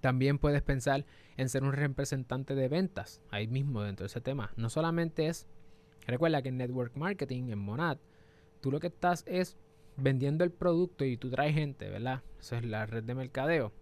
También 0.05 0.38
puedes 0.38 0.62
pensar 0.62 1.03
en 1.35 1.50
ser 1.50 1.63
un 1.63 1.74
representante 1.74 2.53
de 2.53 2.67
ventas, 2.67 3.24
ahí 3.31 3.47
mismo 3.47 3.81
dentro 3.81 4.03
de 4.03 4.09
ese 4.09 4.21
tema. 4.21 4.53
No 4.55 4.69
solamente 4.69 5.25
es, 5.25 5.47
recuerda 6.05 6.43
que 6.43 6.50
en 6.50 6.57
network 6.57 6.95
marketing, 6.95 7.50
en 7.50 7.57
Monat, 7.57 7.97
tú 8.62 8.69
lo 8.69 8.79
que 8.79 8.85
estás 8.85 9.24
es 9.25 9.57
vendiendo 9.97 10.43
el 10.43 10.51
producto 10.51 11.05
y 11.05 11.17
tú 11.17 11.31
traes 11.31 11.55
gente, 11.55 11.89
¿verdad? 11.89 12.21
Esa 12.39 12.59
es 12.59 12.65
la 12.65 12.85
red 12.85 13.03
de 13.03 13.15
mercadeo. 13.15 13.74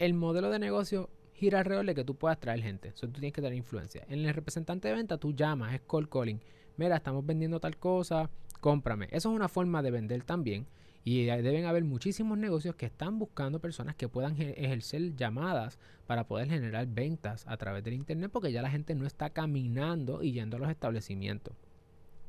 El 0.00 0.14
modelo 0.14 0.50
de 0.50 0.58
negocio 0.58 1.10
gira 1.32 1.60
alrededor 1.60 1.86
de 1.86 1.94
que 1.94 2.02
tú 2.02 2.16
puedas 2.16 2.40
traer 2.40 2.60
gente. 2.60 2.88
Eso 2.88 3.06
tú 3.06 3.20
tienes 3.20 3.34
que 3.34 3.40
tener 3.40 3.56
influencia. 3.56 4.04
En 4.08 4.26
el 4.26 4.34
representante 4.34 4.88
de 4.88 4.94
venta 4.94 5.16
tú 5.16 5.32
llamas, 5.32 5.74
es 5.74 5.82
call 5.82 6.08
calling. 6.08 6.40
Mira, 6.76 6.96
estamos 6.96 7.24
vendiendo 7.24 7.60
tal 7.60 7.76
cosa, 7.76 8.30
cómprame. 8.58 9.06
Eso 9.12 9.30
es 9.30 9.36
una 9.36 9.48
forma 9.48 9.80
de 9.80 9.92
vender 9.92 10.24
también. 10.24 10.66
Y 11.04 11.24
deben 11.24 11.64
haber 11.64 11.84
muchísimos 11.84 12.38
negocios 12.38 12.76
que 12.76 12.86
están 12.86 13.18
buscando 13.18 13.60
personas 13.60 13.96
que 13.96 14.08
puedan 14.08 14.40
ejercer 14.40 15.16
llamadas 15.16 15.78
para 16.06 16.28
poder 16.28 16.48
generar 16.48 16.86
ventas 16.86 17.44
a 17.48 17.56
través 17.56 17.82
del 17.82 17.94
Internet 17.94 18.30
porque 18.32 18.52
ya 18.52 18.62
la 18.62 18.70
gente 18.70 18.94
no 18.94 19.06
está 19.06 19.30
caminando 19.30 20.22
y 20.22 20.32
yendo 20.32 20.56
a 20.56 20.60
los 20.60 20.70
establecimientos. 20.70 21.54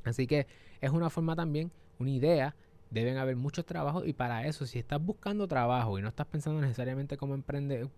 Así 0.04 0.26
que 0.26 0.46
es 0.80 0.90
una 0.90 1.08
forma 1.08 1.36
también 1.36 1.70
una 1.98 2.10
idea, 2.10 2.56
deben 2.90 3.16
haber 3.16 3.36
muchos 3.36 3.64
trabajos 3.64 4.06
y 4.06 4.12
para 4.12 4.46
eso, 4.46 4.66
si 4.66 4.78
estás 4.78 5.00
buscando 5.00 5.46
trabajo 5.48 5.98
y 5.98 6.02
no 6.02 6.08
estás 6.08 6.26
pensando 6.26 6.60
necesariamente 6.60 7.16
cómo 7.16 7.34
emprender, 7.34 7.88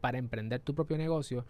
para 0.00 0.18
emprender 0.18 0.60
tu 0.60 0.74
propio 0.74 0.96
negocio, 0.96 1.44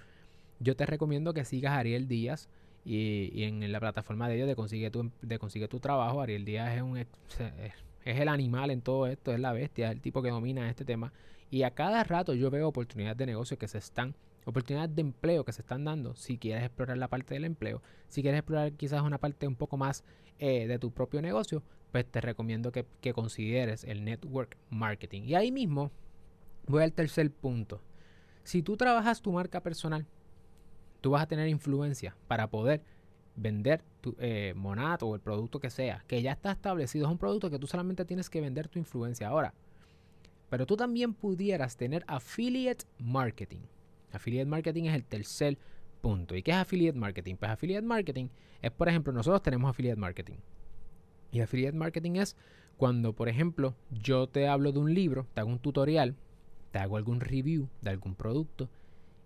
yo 0.60 0.76
te 0.76 0.86
recomiendo 0.86 1.34
que 1.34 1.44
sigas 1.44 1.72
a 1.72 1.78
Ariel 1.78 2.08
Díaz 2.08 2.48
y, 2.84 3.42
en 3.44 3.70
la 3.72 3.80
plataforma 3.80 4.28
de 4.28 4.36
ellos 4.36 4.48
de 4.48 4.56
Consigue 4.56 4.90
tu, 4.90 5.10
de 5.22 5.38
consigue 5.38 5.68
tu 5.68 5.80
Trabajo. 5.80 6.20
Ariel 6.20 6.44
Díaz 6.44 6.76
es, 6.76 6.82
un, 6.82 6.98
es 8.04 8.20
el 8.20 8.28
animal 8.28 8.70
en 8.70 8.82
todo 8.82 9.06
esto, 9.06 9.32
es 9.32 9.40
la 9.40 9.52
bestia, 9.52 9.86
es 9.86 9.92
el 9.92 10.00
tipo 10.00 10.22
que 10.22 10.30
domina 10.30 10.68
este 10.68 10.84
tema. 10.84 11.12
Y 11.50 11.62
a 11.62 11.72
cada 11.72 12.04
rato 12.04 12.34
yo 12.34 12.50
veo 12.50 12.68
oportunidades 12.68 13.16
de 13.18 13.26
negocio 13.26 13.58
que 13.58 13.68
se 13.68 13.78
están 13.78 14.14
oportunidades 14.44 14.94
de 14.94 15.02
empleo 15.02 15.44
que 15.44 15.52
se 15.52 15.62
están 15.62 15.84
dando 15.84 16.14
si 16.14 16.38
quieres 16.38 16.64
explorar 16.64 16.98
la 16.98 17.08
parte 17.08 17.34
del 17.34 17.44
empleo, 17.44 17.82
si 18.08 18.22
quieres 18.22 18.38
explorar 18.38 18.72
quizás 18.72 19.02
una 19.02 19.18
parte 19.18 19.46
un 19.46 19.56
poco 19.56 19.76
más 19.76 20.04
eh, 20.38 20.66
de 20.66 20.78
tu 20.78 20.92
propio 20.92 21.22
negocio, 21.22 21.62
pues 21.92 22.06
te 22.06 22.20
recomiendo 22.20 22.72
que, 22.72 22.84
consideres 23.12 23.84
el 23.84 24.04
network 24.04 24.56
marketing. 24.70 25.22
Y 25.22 25.34
ahí 25.34 25.52
mismo 25.52 25.90
voy 26.66 26.82
al 26.82 26.92
tercer 26.92 27.30
punto. 27.30 27.80
Si 28.42 28.62
tú 28.62 28.76
trabajas 28.76 29.22
tu 29.22 29.32
marca 29.32 29.62
personal, 29.62 30.06
tú 31.00 31.10
vas 31.10 31.22
a 31.22 31.26
tener 31.26 31.48
influencia 31.48 32.16
para 32.26 32.48
poder 32.50 32.82
vender 33.36 33.82
tu 34.00 34.14
eh, 34.18 34.52
monato 34.56 35.06
o 35.06 35.14
el 35.14 35.20
producto 35.20 35.60
que 35.60 35.70
sea, 35.70 36.04
que 36.06 36.22
ya 36.22 36.32
está 36.32 36.52
establecido. 36.52 37.06
Es 37.06 37.12
un 37.12 37.18
producto 37.18 37.50
que 37.50 37.58
tú 37.58 37.66
solamente 37.66 38.04
tienes 38.04 38.30
que 38.30 38.40
vender 38.40 38.68
tu 38.68 38.78
influencia 38.78 39.28
ahora. 39.28 39.54
Pero 40.50 40.66
tú 40.66 40.76
también 40.76 41.14
pudieras 41.14 41.76
tener 41.76 42.04
affiliate 42.06 42.84
marketing. 42.98 43.60
Affiliate 44.12 44.48
marketing 44.48 44.84
es 44.84 44.94
el 44.94 45.04
tercer 45.04 45.58
punto. 46.00 46.36
¿Y 46.36 46.42
qué 46.42 46.52
es 46.52 46.58
affiliate 46.58 46.98
marketing? 46.98 47.36
Pues 47.36 47.50
affiliate 47.50 47.86
marketing 47.86 48.28
es, 48.62 48.70
por 48.70 48.88
ejemplo, 48.88 49.12
nosotros 49.12 49.42
tenemos 49.42 49.70
affiliate 49.70 49.98
marketing. 49.98 50.36
Y 51.32 51.40
affiliate 51.40 51.76
marketing 51.76 52.16
es 52.16 52.36
cuando, 52.76 53.14
por 53.14 53.28
ejemplo, 53.28 53.74
yo 53.90 54.28
te 54.28 54.46
hablo 54.46 54.70
de 54.70 54.78
un 54.78 54.94
libro, 54.94 55.26
te 55.34 55.40
hago 55.40 55.50
un 55.50 55.58
tutorial, 55.58 56.14
te 56.70 56.78
hago 56.78 56.96
algún 56.96 57.20
review 57.20 57.68
de 57.82 57.90
algún 57.90 58.14
producto 58.14 58.68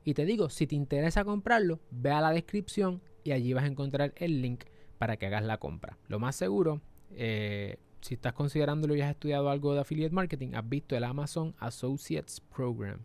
y 0.08 0.14
te 0.14 0.24
digo, 0.24 0.48
si 0.48 0.66
te 0.66 0.74
interesa 0.74 1.22
comprarlo, 1.22 1.80
ve 1.90 2.10
a 2.10 2.22
la 2.22 2.30
descripción 2.30 3.02
y 3.24 3.32
allí 3.32 3.52
vas 3.52 3.64
a 3.64 3.66
encontrar 3.66 4.14
el 4.16 4.40
link 4.40 4.64
para 4.96 5.18
que 5.18 5.26
hagas 5.26 5.44
la 5.44 5.58
compra. 5.58 5.98
Lo 6.08 6.18
más 6.18 6.34
seguro, 6.34 6.80
eh, 7.10 7.76
si 8.00 8.14
estás 8.14 8.32
considerándolo 8.32 8.96
y 8.96 9.02
has 9.02 9.10
estudiado 9.10 9.50
algo 9.50 9.74
de 9.74 9.80
affiliate 9.80 10.14
marketing, 10.14 10.54
has 10.54 10.66
visto 10.66 10.96
el 10.96 11.04
Amazon 11.04 11.54
Associates 11.58 12.40
Program. 12.40 13.00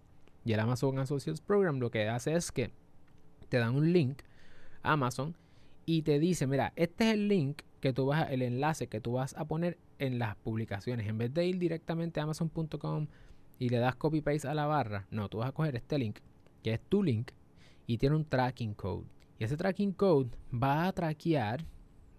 Y 0.46 0.54
el 0.54 0.62
Amazon 0.62 0.98
Associates 0.98 1.42
Program 1.42 1.78
lo 1.80 1.92
que 1.92 2.08
hace 2.08 2.36
es 2.36 2.54
que 2.54 2.72
te 3.50 3.58
dan 3.58 3.76
un 3.76 3.92
link 3.92 4.22
a 4.82 4.94
Amazon 4.94 5.36
y 5.86 6.04
te 6.04 6.20
dice, 6.20 6.48
mira, 6.48 6.72
este 6.78 7.10
es 7.10 7.16
el 7.16 7.28
link 7.28 7.64
que 7.82 7.92
tú 7.92 8.06
vas, 8.06 8.32
el 8.32 8.44
enlace 8.44 8.88
que 8.88 9.02
tú 9.02 9.12
vas 9.12 9.36
a 9.36 9.44
poner 9.44 9.78
en 10.00 10.20
las 10.20 10.38
publicaciones. 10.38 11.06
En 11.10 11.18
vez 11.18 11.34
de 11.34 11.48
ir 11.48 11.60
directamente 11.60 12.22
a 12.22 12.24
amazon.com 12.24 13.08
y 13.60 13.68
le 13.68 13.80
das 13.80 13.98
copy 13.98 14.22
paste 14.22 14.48
a 14.48 14.54
la 14.54 14.68
barra, 14.68 15.06
no, 15.12 15.28
tú 15.28 15.40
vas 15.40 15.50
a 15.50 15.52
coger 15.52 15.76
este 15.76 15.98
link, 15.98 16.20
que 16.64 16.74
es 16.74 16.82
tu 16.82 17.04
link, 17.04 17.32
y 17.86 17.98
tiene 17.98 18.16
un 18.16 18.26
tracking 18.26 18.74
code. 18.74 19.06
Y 19.38 19.44
ese 19.44 19.58
tracking 19.58 19.92
code 19.92 20.32
va 20.52 20.88
a 20.88 20.94
traquear, 20.94 21.66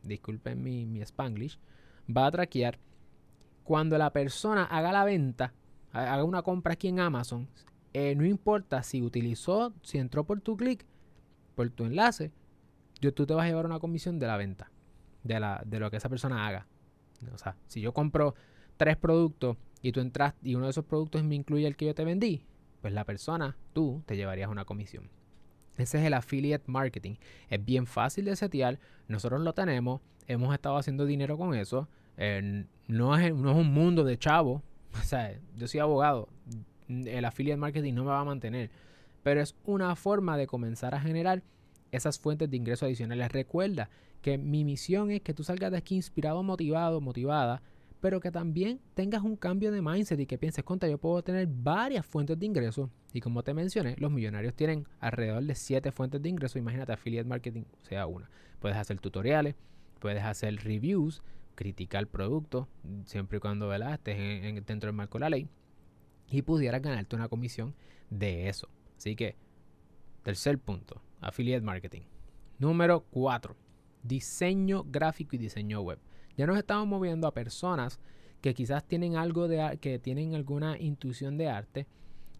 disculpen 0.02 0.62
mi, 0.62 0.86
mi 0.86 1.00
spanglish, 1.00 1.58
va 2.14 2.26
a 2.26 2.30
traquear 2.30 2.78
cuando 3.64 3.96
la 3.96 4.12
persona 4.12 4.64
haga 4.64 4.92
la 4.92 5.04
venta, 5.04 5.54
haga 5.92 6.22
una 6.24 6.42
compra 6.42 6.74
aquí 6.74 6.88
en 6.88 7.00
Amazon, 7.00 7.48
eh, 7.94 8.14
no 8.14 8.24
importa 8.24 8.82
si 8.82 9.02
utilizó, 9.02 9.72
si 9.82 9.98
entró 9.98 10.24
por 10.24 10.40
tu 10.40 10.56
clic, 10.56 10.84
por 11.54 11.70
tu 11.70 11.84
enlace, 11.84 12.32
yo, 13.00 13.14
tú 13.14 13.26
te 13.26 13.34
vas 13.34 13.44
a 13.44 13.48
llevar 13.48 13.66
una 13.66 13.78
comisión 13.78 14.18
de 14.18 14.26
la 14.26 14.36
venta, 14.36 14.70
de, 15.22 15.40
la, 15.40 15.62
de 15.64 15.80
lo 15.80 15.90
que 15.90 15.96
esa 15.96 16.08
persona 16.08 16.46
haga. 16.46 16.66
O 17.32 17.38
sea, 17.38 17.56
si 17.66 17.80
yo 17.80 17.94
compro 17.94 18.34
tres 18.76 18.96
productos 18.96 19.56
y 19.80 19.92
tú 19.92 20.00
entras 20.00 20.34
y 20.42 20.54
uno 20.56 20.66
de 20.66 20.70
esos 20.70 20.84
productos 20.84 21.22
me 21.24 21.34
incluye 21.34 21.66
el 21.66 21.76
que 21.76 21.86
yo 21.86 21.94
te 21.94 22.04
vendí, 22.04 22.44
pues 22.84 22.92
la 22.92 23.06
persona, 23.06 23.56
tú, 23.72 24.02
te 24.04 24.14
llevarías 24.14 24.50
una 24.50 24.66
comisión. 24.66 25.08
Ese 25.78 25.98
es 25.98 26.04
el 26.04 26.12
affiliate 26.12 26.64
marketing. 26.66 27.14
Es 27.48 27.64
bien 27.64 27.86
fácil 27.86 28.26
de 28.26 28.36
setear. 28.36 28.78
Nosotros 29.08 29.40
lo 29.40 29.54
tenemos. 29.54 30.02
Hemos 30.26 30.52
estado 30.52 30.76
haciendo 30.76 31.06
dinero 31.06 31.38
con 31.38 31.54
eso. 31.54 31.88
no, 32.18 33.16
es, 33.16 33.34
no 33.34 33.50
es 33.52 33.56
un 33.56 33.72
mundo 33.72 34.04
de 34.04 34.18
chavo. 34.18 34.62
O 35.00 35.02
sea, 35.02 35.34
yo 35.56 35.66
soy 35.66 35.80
abogado. 35.80 36.28
El 36.86 37.24
affiliate 37.24 37.56
marketing 37.56 37.94
no 37.94 38.04
me 38.04 38.10
va 38.10 38.20
a 38.20 38.24
mantener. 38.24 38.70
Pero 39.22 39.40
es 39.40 39.56
una 39.64 39.96
forma 39.96 40.36
de 40.36 40.46
comenzar 40.46 40.94
a 40.94 41.00
generar 41.00 41.42
esas 41.90 42.18
fuentes 42.18 42.50
de 42.50 42.58
ingresos 42.58 42.82
adicionales. 42.82 43.32
Recuerda 43.32 43.88
que 44.20 44.36
mi 44.36 44.62
misión 44.62 45.10
es 45.10 45.22
que 45.22 45.32
tú 45.32 45.42
salgas 45.42 45.70
de 45.70 45.78
aquí 45.78 45.94
inspirado, 45.94 46.42
motivado, 46.42 47.00
motivada, 47.00 47.62
pero 48.04 48.20
que 48.20 48.30
también 48.30 48.82
tengas 48.92 49.22
un 49.22 49.34
cambio 49.34 49.72
de 49.72 49.80
mindset 49.80 50.20
y 50.20 50.26
que 50.26 50.36
pienses, 50.36 50.62
contra, 50.62 50.90
yo 50.90 50.98
puedo 50.98 51.22
tener 51.22 51.48
varias 51.48 52.04
fuentes 52.04 52.38
de 52.38 52.44
ingresos. 52.44 52.90
Y 53.14 53.22
como 53.22 53.42
te 53.42 53.54
mencioné, 53.54 53.96
los 53.96 54.10
millonarios 54.10 54.52
tienen 54.52 54.86
alrededor 55.00 55.42
de 55.42 55.54
7 55.54 55.90
fuentes 55.90 56.20
de 56.20 56.28
ingresos. 56.28 56.56
Imagínate, 56.56 56.92
affiliate 56.92 57.26
marketing 57.26 57.62
sea 57.80 58.06
una. 58.06 58.28
Puedes 58.60 58.76
hacer 58.76 59.00
tutoriales, 59.00 59.54
puedes 60.00 60.22
hacer 60.22 60.54
reviews, 60.56 61.22
criticar 61.54 62.06
productos, 62.06 62.66
siempre 63.06 63.38
y 63.38 63.40
cuando 63.40 63.72
estés 63.72 64.66
dentro 64.66 64.88
del 64.88 64.96
marco 64.96 65.16
de 65.16 65.20
la 65.20 65.30
ley. 65.30 65.48
Y 66.28 66.42
pudieras 66.42 66.82
ganarte 66.82 67.16
una 67.16 67.30
comisión 67.30 67.74
de 68.10 68.50
eso. 68.50 68.68
Así 68.98 69.16
que, 69.16 69.34
tercer 70.22 70.58
punto, 70.58 71.00
affiliate 71.22 71.64
marketing. 71.64 72.02
Número 72.58 73.06
4, 73.12 73.56
diseño 74.02 74.84
gráfico 74.84 75.36
y 75.36 75.38
diseño 75.38 75.80
web. 75.80 75.98
Ya 76.36 76.46
nos 76.46 76.58
estamos 76.58 76.86
moviendo 76.86 77.26
a 77.26 77.34
personas 77.34 78.00
que 78.40 78.54
quizás 78.54 78.84
tienen 78.84 79.16
algo 79.16 79.48
de 79.48 79.78
que 79.80 79.98
tienen 79.98 80.34
alguna 80.34 80.78
intuición 80.78 81.38
de 81.38 81.48
arte 81.48 81.86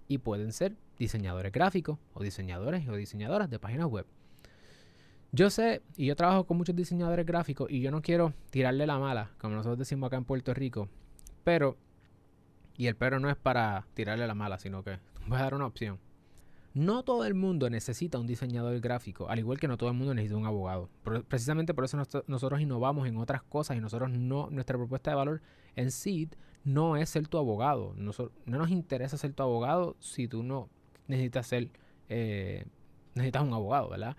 y 0.08 0.18
pueden 0.18 0.52
ser 0.52 0.76
diseñadores 0.98 1.52
gráficos 1.52 1.98
o 2.12 2.22
diseñadores 2.22 2.88
o 2.88 2.96
diseñadoras 2.96 3.48
de 3.50 3.58
páginas 3.58 3.86
web. 3.86 4.06
Yo 5.32 5.50
sé, 5.50 5.82
y 5.96 6.06
yo 6.06 6.14
trabajo 6.14 6.44
con 6.44 6.56
muchos 6.56 6.76
diseñadores 6.76 7.26
gráficos 7.26 7.68
y 7.70 7.80
yo 7.80 7.90
no 7.90 8.02
quiero 8.02 8.34
tirarle 8.50 8.86
la 8.86 8.98
mala, 8.98 9.30
como 9.38 9.56
nosotros 9.56 9.78
decimos 9.78 10.06
acá 10.06 10.16
en 10.16 10.24
Puerto 10.24 10.54
Rico, 10.54 10.88
pero, 11.42 11.76
y 12.76 12.86
el 12.86 12.94
pero 12.94 13.18
no 13.18 13.28
es 13.28 13.36
para 13.36 13.86
tirarle 13.94 14.26
la 14.26 14.34
mala, 14.34 14.58
sino 14.58 14.84
que 14.84 14.98
voy 15.26 15.38
a 15.38 15.42
dar 15.42 15.54
una 15.54 15.66
opción. 15.66 15.98
No 16.74 17.04
todo 17.04 17.24
el 17.24 17.34
mundo 17.34 17.70
necesita 17.70 18.18
un 18.18 18.26
diseñador 18.26 18.78
gráfico, 18.80 19.28
al 19.28 19.38
igual 19.38 19.60
que 19.60 19.68
no 19.68 19.76
todo 19.76 19.90
el 19.90 19.96
mundo 19.96 20.12
necesita 20.12 20.36
un 20.36 20.44
abogado. 20.46 20.90
precisamente 21.28 21.72
por 21.72 21.84
eso 21.84 21.96
nosotros 22.26 22.60
innovamos 22.60 23.06
en 23.06 23.16
otras 23.16 23.42
cosas 23.44 23.76
y 23.76 23.80
nosotros 23.80 24.10
no, 24.10 24.50
nuestra 24.50 24.76
propuesta 24.76 25.12
de 25.12 25.16
valor 25.16 25.42
en 25.76 25.92
SEED 25.92 26.30
no 26.64 26.96
es 26.96 27.10
ser 27.10 27.28
tu 27.28 27.38
abogado. 27.38 27.94
no 27.96 28.12
nos 28.46 28.70
interesa 28.70 29.16
ser 29.16 29.32
tu 29.32 29.44
abogado 29.44 29.96
si 30.00 30.26
tú 30.26 30.42
no 30.42 30.68
necesitas 31.06 31.46
ser, 31.46 31.70
eh, 32.08 32.64
necesitas 33.14 33.42
un 33.42 33.52
abogado, 33.52 33.90
¿verdad? 33.90 34.16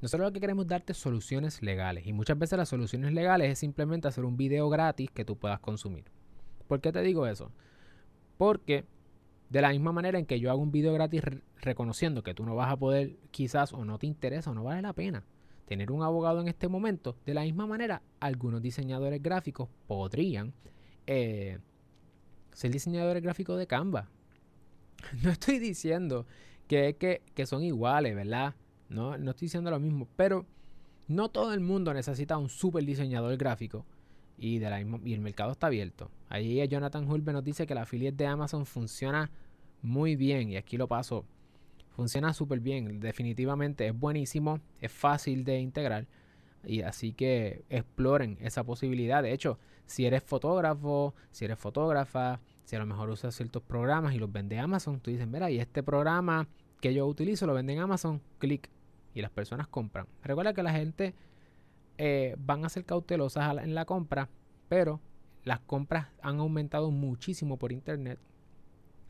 Nosotros 0.00 0.28
lo 0.28 0.32
que 0.32 0.40
queremos 0.40 0.66
es 0.66 0.68
darte 0.68 0.94
soluciones 0.94 1.62
legales 1.62 2.06
y 2.06 2.12
muchas 2.12 2.38
veces 2.38 2.58
las 2.58 2.68
soluciones 2.68 3.12
legales 3.12 3.50
es 3.50 3.58
simplemente 3.58 4.08
hacer 4.08 4.24
un 4.24 4.36
video 4.36 4.68
gratis 4.68 5.10
que 5.10 5.24
tú 5.24 5.36
puedas 5.36 5.58
consumir. 5.58 6.04
¿Por 6.68 6.80
qué 6.80 6.92
te 6.92 7.00
digo 7.02 7.26
eso? 7.26 7.50
Porque 8.36 8.84
de 9.50 9.60
la 9.60 9.70
misma 9.70 9.92
manera 9.92 10.18
en 10.18 10.26
que 10.26 10.40
yo 10.40 10.50
hago 10.50 10.60
un 10.60 10.72
video 10.72 10.92
gratis 10.92 11.22
reconociendo 11.60 12.22
que 12.22 12.34
tú 12.34 12.44
no 12.44 12.54
vas 12.54 12.70
a 12.70 12.76
poder, 12.76 13.16
quizás, 13.30 13.72
o 13.72 13.84
no 13.84 13.98
te 13.98 14.06
interesa, 14.06 14.50
o 14.50 14.54
no 14.54 14.64
vale 14.64 14.82
la 14.82 14.92
pena 14.92 15.24
tener 15.66 15.90
un 15.90 16.02
abogado 16.02 16.40
en 16.40 16.48
este 16.48 16.68
momento, 16.68 17.16
de 17.26 17.34
la 17.34 17.42
misma 17.42 17.66
manera, 17.66 18.00
algunos 18.20 18.62
diseñadores 18.62 19.22
gráficos 19.22 19.68
podrían 19.86 20.54
eh, 21.06 21.58
ser 22.52 22.70
diseñadores 22.70 23.22
gráficos 23.22 23.58
de 23.58 23.66
Canva. 23.66 24.08
No 25.22 25.30
estoy 25.30 25.58
diciendo 25.58 26.26
que, 26.66 26.96
que, 26.96 27.22
que 27.34 27.46
son 27.46 27.62
iguales, 27.62 28.14
¿verdad? 28.14 28.54
No, 28.88 29.18
no 29.18 29.32
estoy 29.32 29.46
diciendo 29.46 29.70
lo 29.70 29.78
mismo, 29.78 30.08
pero 30.16 30.46
no 31.06 31.28
todo 31.28 31.52
el 31.52 31.60
mundo 31.60 31.92
necesita 31.92 32.38
un 32.38 32.48
super 32.48 32.84
diseñador 32.84 33.36
gráfico 33.36 33.84
y, 34.38 34.58
y 34.58 35.14
el 35.14 35.20
mercado 35.20 35.52
está 35.52 35.68
abierto. 35.68 36.10
Ahí 36.28 36.66
Jonathan 36.68 37.08
Hulbe 37.10 37.32
nos 37.32 37.44
dice 37.44 37.66
que 37.66 37.74
la 37.74 37.82
affiliate 37.82 38.16
de 38.16 38.26
Amazon 38.26 38.66
funciona 38.66 39.30
muy 39.82 40.16
bien 40.16 40.50
y 40.50 40.56
aquí 40.56 40.76
lo 40.76 40.88
paso. 40.88 41.24
Funciona 41.90 42.34
súper 42.34 42.60
bien, 42.60 43.00
definitivamente 43.00 43.86
es 43.86 43.98
buenísimo, 43.98 44.60
es 44.80 44.92
fácil 44.92 45.44
de 45.44 45.60
integrar 45.60 46.06
y 46.62 46.82
así 46.82 47.12
que 47.12 47.64
exploren 47.70 48.36
esa 48.40 48.64
posibilidad. 48.64 49.22
De 49.22 49.32
hecho, 49.32 49.58
si 49.86 50.04
eres 50.04 50.22
fotógrafo, 50.22 51.14
si 51.30 51.44
eres 51.44 51.58
fotógrafa, 51.58 52.40
si 52.64 52.76
a 52.76 52.80
lo 52.80 52.86
mejor 52.86 53.08
usas 53.08 53.34
ciertos 53.34 53.62
programas 53.62 54.14
y 54.14 54.18
los 54.18 54.30
vende 54.30 54.58
Amazon, 54.58 55.00
tú 55.00 55.10
dices, 55.10 55.26
mira, 55.26 55.50
y 55.50 55.58
este 55.58 55.82
programa 55.82 56.48
que 56.80 56.92
yo 56.92 57.06
utilizo 57.06 57.46
lo 57.46 57.54
vende 57.54 57.72
en 57.72 57.78
Amazon, 57.78 58.20
clic 58.38 58.68
y 59.14 59.22
las 59.22 59.30
personas 59.30 59.68
compran. 59.68 60.06
Recuerda 60.22 60.52
que 60.52 60.62
la 60.62 60.72
gente 60.72 61.14
eh, 61.98 62.36
van 62.38 62.64
a 62.64 62.68
ser 62.68 62.84
cautelosas 62.84 63.56
en 63.62 63.74
la 63.74 63.84
compra, 63.84 64.28
pero 64.68 65.00
las 65.44 65.60
compras 65.60 66.08
han 66.22 66.40
aumentado 66.40 66.90
muchísimo 66.90 67.56
por 67.56 67.72
internet. 67.72 68.18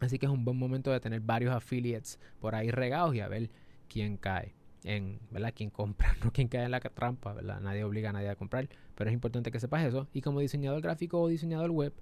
Así 0.00 0.18
que 0.18 0.26
es 0.26 0.32
un 0.32 0.44
buen 0.44 0.58
momento 0.58 0.90
de 0.92 1.00
tener 1.00 1.20
varios 1.20 1.54
affiliates 1.54 2.18
por 2.40 2.54
ahí 2.54 2.70
regados 2.70 3.14
y 3.14 3.20
a 3.20 3.28
ver 3.28 3.50
quién 3.88 4.18
cae 4.18 4.54
en, 4.84 5.18
¿verdad? 5.30 5.52
Quién 5.54 5.70
compra, 5.70 6.14
no 6.24 6.32
quién 6.32 6.48
cae 6.48 6.64
en 6.64 6.70
la 6.70 6.80
trampa, 6.80 7.32
¿verdad? 7.32 7.60
Nadie 7.60 7.84
obliga 7.84 8.10
a 8.10 8.12
nadie 8.12 8.28
a 8.28 8.36
comprar, 8.36 8.68
pero 8.94 9.10
es 9.10 9.14
importante 9.14 9.50
que 9.50 9.60
sepas 9.60 9.84
eso. 9.84 10.08
Y 10.12 10.20
como 10.20 10.40
diseñador 10.40 10.80
gráfico 10.82 11.20
o 11.20 11.28
diseñador 11.28 11.70
web, 11.70 11.92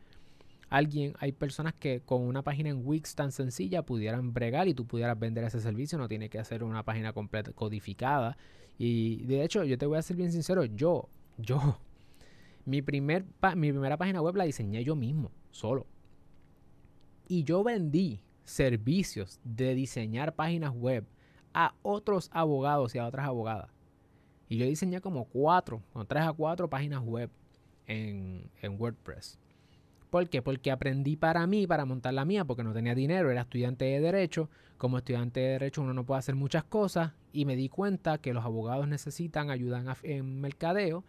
alguien, 0.69 1.15
hay 1.19 1.33
personas 1.33 1.75
que 1.75 2.01
con 2.01 2.23
una 2.23 2.43
página 2.43 2.71
en 2.71 2.87
Wix 2.87 3.15
tan 3.15 3.33
sencilla 3.33 3.83
pudieran 3.83 4.33
bregar 4.33 4.69
y 4.69 4.75
tú 4.75 4.87
pudieras 4.87 5.19
vender 5.19 5.45
ese 5.45 5.61
servicio, 5.61 5.99
no 5.99 6.09
tiene 6.09 6.29
que 6.29 6.39
hacer 6.39 6.65
una 6.65 6.83
página 6.83 7.13
completa 7.13 7.53
codificada. 7.53 8.37
Y 8.79 9.25
de 9.25 9.45
hecho, 9.45 9.65
yo 9.65 9.79
te 9.79 9.87
voy 9.87 9.99
a 9.99 10.03
ser 10.03 10.17
bien 10.17 10.33
sincero, 10.33 10.65
yo, 10.65 11.09
yo, 11.39 11.79
mi, 12.65 12.83
primer 12.83 13.25
mi 13.57 13.71
primera 13.71 13.97
página 13.97 14.21
web 14.21 14.37
la 14.37 14.45
diseñé 14.45 14.83
yo 14.85 14.97
mismo, 14.97 15.31
solo. 15.51 15.87
Y 17.29 17.45
yo 17.45 17.65
vendí 17.65 18.21
servicios 18.45 19.41
de 19.45 19.75
diseñar 19.75 20.35
páginas 20.35 20.75
web 20.75 21.07
a 21.55 21.75
otros 21.83 22.29
abogados 22.33 22.95
y 22.95 22.99
a 22.99 23.07
otras 23.07 23.27
abogadas. 23.27 23.71
Y 24.49 24.59
yo 24.59 24.67
diseñé 24.67 25.01
como 25.01 25.25
cuatro, 25.25 25.83
con 25.93 26.07
tres 26.07 26.25
a 26.25 26.33
cuatro 26.33 26.69
páginas 26.69 27.03
web 27.03 27.31
en, 27.87 28.51
en 28.61 28.81
WordPress. 28.81 29.39
¿Por 30.15 30.29
qué? 30.29 30.43
Porque 30.43 30.71
aprendí 30.71 31.17
para 31.17 31.45
mí, 31.49 31.67
para 31.67 31.85
montar 31.87 32.15
la 32.15 32.25
mía, 32.25 32.45
porque 32.45 32.63
no 32.63 32.73
tenía 32.73 32.95
dinero, 32.95 33.33
era 33.33 33.41
estudiante 33.41 33.85
de 33.85 33.99
derecho. 33.99 34.49
Como 34.79 34.99
estudiante 34.99 35.41
de 35.41 35.49
derecho 35.49 35.83
uno 35.83 35.93
no 35.93 36.07
puede 36.07 36.21
hacer 36.21 36.37
muchas 36.37 36.63
cosas 36.63 37.15
y 37.33 37.47
me 37.47 37.57
di 37.57 37.69
cuenta 37.69 38.19
que 38.19 38.33
los 38.33 38.45
abogados 38.45 38.87
necesitan 38.87 39.51
ayuda 39.51 39.97
en 40.05 40.41
mercadeo 40.41 41.03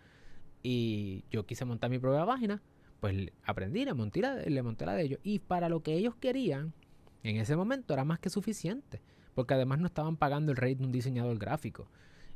y 0.64 1.24
yo 1.30 1.46
quise 1.46 1.66
montar 1.66 1.92
mi 1.92 2.00
propia 2.00 2.26
página, 2.26 2.64
pues 3.00 3.32
aprendí, 3.44 3.86
le 3.86 3.94
monté, 3.94 4.22
la, 4.22 4.38
le 4.38 4.64
monté 4.64 4.88
la 4.88 4.96
de 4.96 5.04
ellos 5.04 5.20
y 5.22 5.38
para 5.38 5.70
lo 5.70 5.84
que 5.84 5.94
ellos 5.94 6.16
querían, 6.16 6.74
en 7.22 7.38
ese 7.38 7.56
momento 7.56 7.94
era 7.94 8.06
más 8.06 8.18
que 8.18 8.32
suficiente, 8.32 9.04
porque 9.36 9.54
además 9.54 9.78
no 9.78 9.86
estaban 9.86 10.18
pagando 10.18 10.52
el 10.52 10.58
rate 10.58 10.78
de 10.78 10.84
un 10.84 10.92
diseñador 10.92 11.38
gráfico. 11.38 11.88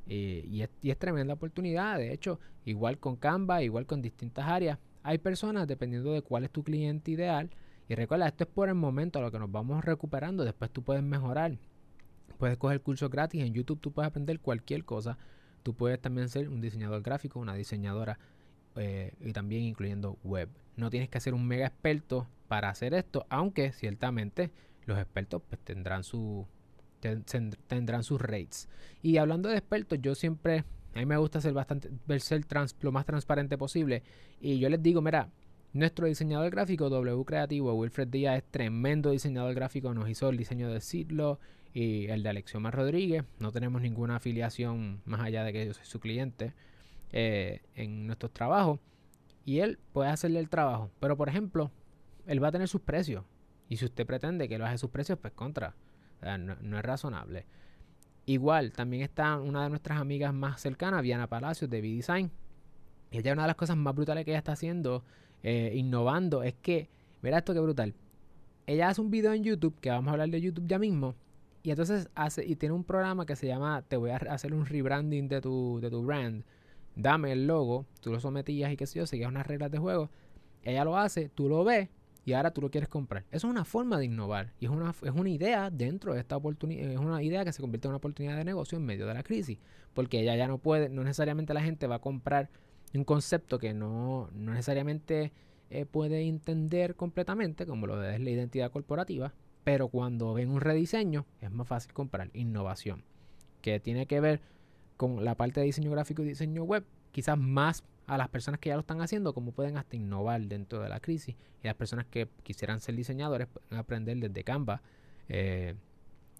Eh, 0.05 0.45
y, 0.47 0.61
es, 0.61 0.69
y 0.83 0.91
es 0.91 0.99
tremenda 0.99 1.33
oportunidad, 1.33 1.97
de 1.97 2.13
hecho, 2.13 2.39
igual 2.63 2.99
con 2.99 3.15
Canva, 3.15 3.63
igual 3.63 3.87
con 3.87 4.03
distintas 4.03 4.47
áreas, 4.47 4.77
hay 5.03 5.17
personas, 5.17 5.67
dependiendo 5.67 6.13
de 6.13 6.21
cuál 6.21 6.43
es 6.43 6.51
tu 6.51 6.63
cliente 6.63 7.11
ideal, 7.11 7.49
y 7.87 7.95
recuerda, 7.95 8.27
esto 8.27 8.43
es 8.43 8.49
por 8.49 8.69
el 8.69 8.75
momento, 8.75 9.17
a 9.19 9.21
lo 9.21 9.31
que 9.31 9.39
nos 9.39 9.51
vamos 9.51 9.83
recuperando, 9.83 10.43
después 10.43 10.69
tú 10.71 10.83
puedes 10.83 11.01
mejorar. 11.01 11.57
Puedes 12.37 12.57
coger 12.57 12.81
cursos 12.81 13.09
gratis, 13.09 13.43
en 13.43 13.53
YouTube 13.53 13.81
tú 13.81 13.91
puedes 13.91 14.07
aprender 14.07 14.39
cualquier 14.39 14.85
cosa. 14.85 15.17
Tú 15.63 15.73
puedes 15.73 15.99
también 15.99 16.29
ser 16.29 16.49
un 16.49 16.61
diseñador 16.61 17.01
gráfico, 17.01 17.39
una 17.39 17.55
diseñadora 17.55 18.19
eh, 18.75 19.13
y 19.19 19.33
también 19.33 19.63
incluyendo 19.63 20.17
web. 20.23 20.49
No 20.75 20.89
tienes 20.89 21.09
que 21.09 21.19
ser 21.19 21.33
un 21.33 21.47
mega 21.47 21.65
experto 21.65 22.27
para 22.47 22.69
hacer 22.69 22.93
esto, 22.93 23.25
aunque 23.29 23.71
ciertamente 23.71 24.51
los 24.85 24.97
expertos 24.97 25.41
pues, 25.49 25.59
tendrán 25.61 26.03
su 26.03 26.47
tendrán 27.67 28.03
sus 28.03 28.21
rates. 28.21 28.67
Y 29.01 29.17
hablando 29.17 29.49
de 29.49 29.57
expertos, 29.57 29.99
yo 30.01 30.15
siempre 30.15 30.65
a 30.95 30.99
mí 30.99 31.05
me 31.05 31.17
gusta 31.17 31.39
ser 31.39 31.53
bastante, 31.53 31.89
ser 32.19 32.45
lo 32.81 32.91
más 32.91 33.05
transparente 33.05 33.57
posible. 33.57 34.03
Y 34.41 34.59
yo 34.59 34.69
les 34.69 34.81
digo, 34.81 35.01
mira, 35.01 35.29
nuestro 35.73 36.07
diseñador 36.07 36.49
gráfico 36.49 36.89
W 36.89 37.23
Creativo, 37.25 37.73
Wilfred 37.73 38.07
Díaz, 38.07 38.37
es 38.37 38.43
tremendo 38.49 39.11
diseñador 39.11 39.53
gráfico. 39.53 39.93
Nos 39.93 40.09
hizo 40.09 40.29
el 40.29 40.37
diseño 40.37 40.69
de 40.69 40.81
Sidlo 40.81 41.39
y 41.73 42.07
el 42.07 42.23
de 42.23 42.29
Alexioma 42.29 42.71
Rodríguez. 42.71 43.23
No 43.39 43.51
tenemos 43.51 43.81
ninguna 43.81 44.15
afiliación 44.15 45.01
más 45.05 45.21
allá 45.21 45.43
de 45.43 45.53
que 45.53 45.65
yo 45.67 45.73
soy 45.73 45.85
su 45.85 45.99
cliente 45.99 46.53
eh, 47.11 47.61
en 47.75 48.07
nuestros 48.07 48.33
trabajos. 48.33 48.79
Y 49.45 49.59
él 49.59 49.77
puede 49.93 50.09
hacerle 50.09 50.39
el 50.39 50.49
trabajo. 50.49 50.89
Pero 50.99 51.17
por 51.17 51.29
ejemplo, 51.29 51.71
él 52.25 52.43
va 52.43 52.47
a 52.47 52.51
tener 52.51 52.67
sus 52.67 52.81
precios. 52.81 53.23
Y 53.67 53.77
si 53.77 53.85
usted 53.85 54.07
pretende 54.07 54.49
que 54.49 54.57
lo 54.57 54.65
haga 54.65 54.77
sus 54.79 54.89
precios, 54.89 55.19
pues 55.19 55.33
contra. 55.33 55.75
no 56.21 56.79
es 56.79 56.83
razonable. 56.83 57.45
Igual, 58.29 58.73
también 58.73 59.01
está 59.01 59.37
una 59.37 59.63
de 59.63 59.69
nuestras 59.69 59.99
amigas 59.99 60.31
más 60.35 60.61
cercanas, 60.61 61.01
Viana 61.01 61.25
Palacios, 61.25 61.67
de 61.67 61.81
B-Design. 61.81 62.29
Ella 63.09 63.33
una 63.33 63.41
de 63.41 63.47
las 63.47 63.55
cosas 63.55 63.75
más 63.75 63.95
brutales 63.95 64.23
que 64.23 64.29
ella 64.29 64.37
está 64.37 64.51
haciendo 64.51 65.03
eh, 65.41 65.73
innovando 65.75 66.43
es 66.43 66.53
que, 66.53 66.89
mira 67.23 67.39
esto 67.39 67.55
que 67.55 67.59
brutal. 67.59 67.95
Ella 68.67 68.89
hace 68.89 69.01
un 69.01 69.09
video 69.09 69.33
en 69.33 69.43
YouTube, 69.43 69.79
que 69.81 69.89
vamos 69.89 70.09
a 70.09 70.11
hablar 70.11 70.29
de 70.29 70.41
YouTube 70.41 70.67
ya 70.67 70.77
mismo, 70.77 71.15
y 71.63 71.71
entonces 71.71 72.07
hace, 72.13 72.45
y 72.45 72.55
tiene 72.55 72.75
un 72.75 72.83
programa 72.83 73.25
que 73.25 73.35
se 73.35 73.47
llama, 73.47 73.81
te 73.87 73.97
voy 73.97 74.11
a 74.11 74.17
hacer 74.17 74.53
un 74.53 74.67
rebranding 74.67 75.27
de 75.27 75.41
tu, 75.41 75.79
de 75.81 75.89
tu 75.89 76.03
brand, 76.03 76.43
dame 76.95 77.31
el 77.31 77.47
logo, 77.47 77.87
tú 77.99 78.11
lo 78.11 78.19
sometías 78.19 78.71
y 78.71 78.77
qué 78.77 78.85
sé 78.85 78.99
yo, 78.99 79.07
seguías 79.07 79.31
unas 79.31 79.47
reglas 79.47 79.71
de 79.71 79.79
juego, 79.79 80.11
ella 80.61 80.83
lo 80.83 80.99
hace, 80.99 81.29
tú 81.29 81.49
lo 81.49 81.63
ves 81.63 81.89
y 82.29 82.33
ahora 82.33 82.51
tú 82.51 82.61
lo 82.61 82.69
quieres 82.69 82.87
comprar. 82.87 83.25
Eso 83.31 83.47
es 83.47 83.51
una 83.51 83.65
forma 83.65 83.97
de 83.97 84.05
innovar 84.05 84.53
y 84.59 84.65
es 84.65 84.71
una, 84.71 84.91
es 85.01 85.11
una 85.11 85.29
idea 85.29 85.71
dentro 85.71 86.13
de 86.13 86.19
esta 86.19 86.37
oportunidad, 86.37 86.91
es 86.91 86.99
una 86.99 87.23
idea 87.23 87.43
que 87.43 87.51
se 87.51 87.59
convierte 87.59 87.87
en 87.87 87.89
una 87.89 87.97
oportunidad 87.97 88.37
de 88.37 88.45
negocio 88.45 88.77
en 88.77 88.85
medio 88.85 89.07
de 89.07 89.15
la 89.15 89.23
crisis, 89.23 89.57
porque 89.95 90.21
ella 90.21 90.35
ya 90.35 90.47
no 90.47 90.59
puede, 90.59 90.89
no 90.89 91.03
necesariamente 91.03 91.55
la 91.55 91.63
gente 91.63 91.87
va 91.87 91.95
a 91.95 91.99
comprar 91.99 92.51
un 92.93 93.03
concepto 93.03 93.57
que 93.57 93.73
no, 93.73 94.29
no 94.31 94.53
necesariamente 94.53 95.31
eh, 95.71 95.87
puede 95.87 96.21
entender 96.27 96.95
completamente, 96.95 97.65
como 97.65 97.87
lo 97.87 98.03
es 98.03 98.19
la 98.19 98.29
identidad 98.29 98.69
corporativa, 98.69 99.33
pero 99.63 99.87
cuando 99.87 100.35
ven 100.35 100.51
un 100.51 100.61
rediseño 100.61 101.25
es 101.41 101.49
más 101.49 101.67
fácil 101.67 101.93
comprar 101.93 102.29
innovación, 102.33 103.03
que 103.63 103.79
tiene 103.79 104.05
que 104.05 104.19
ver 104.19 104.41
con 104.97 105.25
la 105.25 105.33
parte 105.33 105.61
de 105.61 105.65
diseño 105.65 105.89
gráfico 105.89 106.21
y 106.21 106.27
diseño 106.27 106.63
web, 106.63 106.85
quizás 107.11 107.39
más 107.39 107.83
a 108.09 108.17
las 108.17 108.27
personas 108.27 108.59
que 108.59 108.69
ya 108.69 108.75
lo 108.75 108.81
están 108.81 109.01
haciendo, 109.01 109.35
cómo 109.35 109.51
pueden 109.51 109.77
hasta 109.77 109.95
innovar 109.95 110.41
dentro 110.41 110.81
de 110.81 110.89
la 110.89 110.99
crisis. 110.99 111.35
Y 111.63 111.67
las 111.67 111.75
personas 111.75 112.07
que 112.07 112.27
quisieran 112.41 112.79
ser 112.79 112.95
diseñadores 112.95 113.47
pueden 113.47 113.77
aprender 113.77 114.17
desde 114.17 114.43
Canva, 114.43 114.81
eh, 115.27 115.75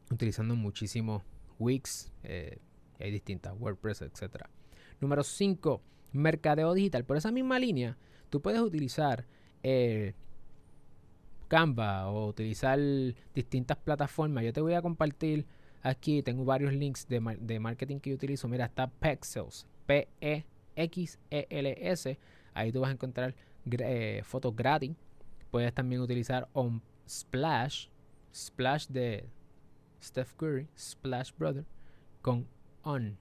utilizando 0.09 0.55
muchísimos 0.55 1.21
Wix, 1.59 2.11
eh, 2.23 2.57
hay 2.99 3.11
distintas, 3.11 3.53
WordPress, 3.59 4.01
etc. 4.01 4.47
Número 4.99 5.23
5, 5.23 5.79
mercadeo 6.11 6.73
digital. 6.73 7.05
Por 7.05 7.17
esa 7.17 7.31
misma 7.31 7.59
línea, 7.59 7.97
tú 8.31 8.41
puedes 8.41 8.61
utilizar 8.61 9.27
eh, 9.61 10.15
Canva 11.49 12.07
o 12.07 12.29
utilizar 12.29 12.79
distintas 13.35 13.77
plataformas. 13.77 14.43
Yo 14.43 14.53
te 14.53 14.61
voy 14.61 14.73
a 14.73 14.81
compartir 14.81 15.45
aquí, 15.83 16.23
tengo 16.23 16.45
varios 16.45 16.73
links 16.73 17.07
de, 17.07 17.37
de 17.39 17.59
marketing 17.59 17.99
que 17.99 18.09
yo 18.09 18.15
utilizo. 18.15 18.47
Mira, 18.47 18.65
está 18.65 18.89
Pexels, 18.89 19.67
P-E 19.85 20.45
XELS. 20.87 22.17
Ahí 22.53 22.71
tú 22.71 22.81
vas 22.81 22.89
a 22.89 22.93
encontrar 22.93 23.35
eh, 23.65 24.21
fotos 24.23 24.55
gratis. 24.55 24.91
Puedes 25.51 25.73
también 25.73 26.01
utilizar 26.01 26.47
on 26.53 26.81
Splash, 27.07 27.87
Splash 28.33 28.87
de 28.87 29.27
Steph 30.01 30.33
Curry, 30.35 30.67
Splash 30.77 31.31
Brother, 31.37 31.65
con 32.21 32.47
on, 32.83 33.17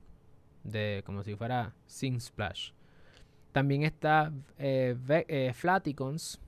de 0.62 1.02
como 1.04 1.22
si 1.22 1.34
fuera 1.34 1.74
Sing 1.86 2.20
Splash. 2.20 2.72
También 3.52 3.82
está 3.82 4.32
eh, 4.58 4.94
eh, 5.28 5.52
Flaticons, 5.54 6.38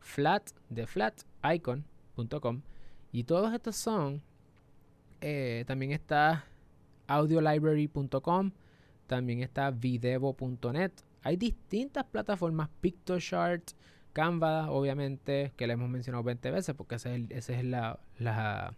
flat 0.00 0.50
de 0.68 0.86
flaticon.com. 0.86 2.62
Y 3.10 3.24
todos 3.24 3.52
estos 3.52 3.76
son. 3.76 4.22
también 5.66 5.92
está 5.92 6.44
audiolibrary.com 7.06 8.52
también 9.06 9.40
está 9.40 9.70
videvo.net. 9.70 10.92
Hay 11.22 11.36
distintas 11.36 12.04
plataformas, 12.04 12.68
PictoShart, 12.80 13.72
Canva, 14.12 14.70
obviamente, 14.70 15.52
que 15.56 15.66
le 15.66 15.72
hemos 15.74 15.88
mencionado 15.88 16.22
20 16.24 16.50
veces, 16.50 16.74
porque 16.74 16.96
ese 16.96 17.10
es, 17.10 17.14
el, 17.16 17.32
ese 17.32 17.54
es 17.58 17.64
la, 17.64 18.74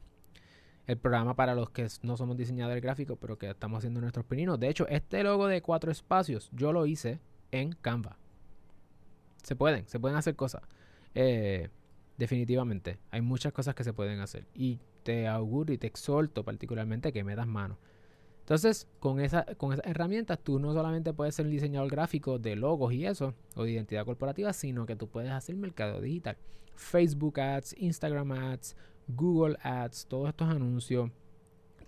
el 0.86 0.96
programa 0.98 1.34
para 1.34 1.54
los 1.54 1.70
que 1.70 1.88
no 2.02 2.16
somos 2.16 2.36
diseñadores 2.36 2.82
gráficos, 2.82 3.18
pero 3.20 3.38
que 3.38 3.50
estamos 3.50 3.78
haciendo 3.78 4.00
nuestros 4.00 4.24
pininos. 4.26 4.60
De 4.60 4.68
hecho, 4.68 4.86
este 4.88 5.22
logo 5.22 5.46
de 5.46 5.62
cuatro 5.62 5.90
espacios, 5.90 6.50
yo 6.52 6.72
lo 6.72 6.86
hice 6.86 7.20
en 7.50 7.72
Canva. 7.72 8.16
Se 9.42 9.56
pueden, 9.56 9.88
se 9.88 9.98
pueden 9.98 10.16
hacer 10.16 10.36
cosas. 10.36 10.62
Eh, 11.14 11.68
definitivamente, 12.16 12.98
hay 13.10 13.20
muchas 13.20 13.52
cosas 13.52 13.74
que 13.74 13.84
se 13.84 13.92
pueden 13.92 14.20
hacer. 14.20 14.46
Y 14.54 14.78
te 15.02 15.26
auguro 15.26 15.72
y 15.72 15.78
te 15.78 15.86
exhorto 15.86 16.44
particularmente 16.44 17.12
que 17.12 17.24
me 17.24 17.34
das 17.34 17.46
mano. 17.46 17.78
Entonces, 18.44 18.86
con, 19.00 19.20
esa, 19.20 19.46
con 19.56 19.72
esas 19.72 19.86
herramientas, 19.86 20.38
tú 20.38 20.58
no 20.58 20.74
solamente 20.74 21.14
puedes 21.14 21.34
ser 21.34 21.46
un 21.46 21.52
diseñador 21.52 21.90
gráfico 21.90 22.38
de 22.38 22.56
logos 22.56 22.92
y 22.92 23.06
eso, 23.06 23.32
o 23.56 23.64
de 23.64 23.72
identidad 23.72 24.04
corporativa, 24.04 24.52
sino 24.52 24.84
que 24.84 24.96
tú 24.96 25.08
puedes 25.08 25.30
hacer 25.30 25.56
mercado 25.56 25.98
digital. 26.02 26.36
Facebook 26.74 27.40
Ads, 27.40 27.74
Instagram 27.78 28.32
Ads, 28.32 28.76
Google 29.08 29.56
Ads, 29.62 30.04
todos 30.08 30.28
estos 30.28 30.50
anuncios 30.50 31.10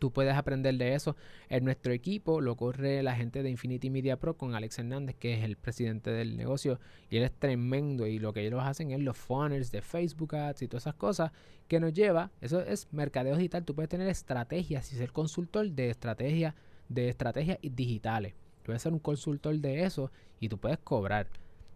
Tú 0.07 0.13
puedes 0.13 0.37
aprender 0.37 0.77
de 0.77 0.95
eso. 0.95 1.17
En 1.49 1.65
nuestro 1.65 1.93
equipo 1.93 2.41
lo 2.41 2.55
corre 2.55 3.03
la 3.03 3.17
gente 3.17 3.43
de 3.43 3.51
Infinity 3.51 3.91
Media 3.91 4.21
Pro 4.21 4.37
con 4.37 4.55
Alex 4.55 4.79
Hernández, 4.79 5.17
que 5.19 5.35
es 5.35 5.43
el 5.43 5.57
presidente 5.57 6.13
del 6.13 6.37
negocio. 6.37 6.79
Y 7.11 7.17
él 7.17 7.25
es 7.25 7.33
tremendo. 7.33 8.07
Y 8.07 8.21
lo 8.21 8.33
que 8.33 8.47
ellos 8.47 8.63
hacen 8.63 8.93
es 8.93 9.01
los 9.01 9.17
funnels 9.17 9.73
de 9.73 9.83
Facebook 9.83 10.37
Ads 10.37 10.63
y 10.63 10.69
todas 10.69 10.85
esas 10.85 10.95
cosas 10.95 11.33
que 11.67 11.81
nos 11.81 11.93
lleva. 11.93 12.31
Eso 12.41 12.61
es 12.61 12.87
mercadeo 12.93 13.37
digital. 13.37 13.65
Tú 13.65 13.75
puedes 13.75 13.89
tener 13.89 14.07
estrategias 14.07 14.93
y 14.93 14.97
ser 14.97 15.11
consultor 15.11 15.69
de 15.73 15.91
estrategias 15.91 16.55
de 16.89 17.09
estrategias 17.09 17.59
digitales. 17.61 18.35
Tú 18.63 18.67
puedes 18.67 18.83
ser 18.83 18.93
un 18.93 19.01
consultor 19.01 19.57
de 19.57 19.83
eso 19.83 20.13
y 20.39 20.49
tú 20.49 20.57
puedes 20.57 20.79
cobrar. 20.79 21.27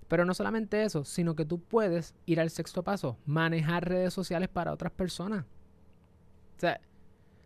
Pero 0.06 0.24
no 0.24 0.34
solamente 0.34 0.84
eso, 0.84 1.04
sino 1.04 1.34
que 1.34 1.44
tú 1.44 1.58
puedes 1.58 2.14
ir 2.26 2.38
al 2.38 2.50
sexto 2.50 2.84
paso, 2.84 3.18
manejar 3.26 3.88
redes 3.88 4.14
sociales 4.14 4.48
para 4.48 4.72
otras 4.72 4.92
personas. 4.92 5.46
O 6.56 6.60
sea, 6.60 6.80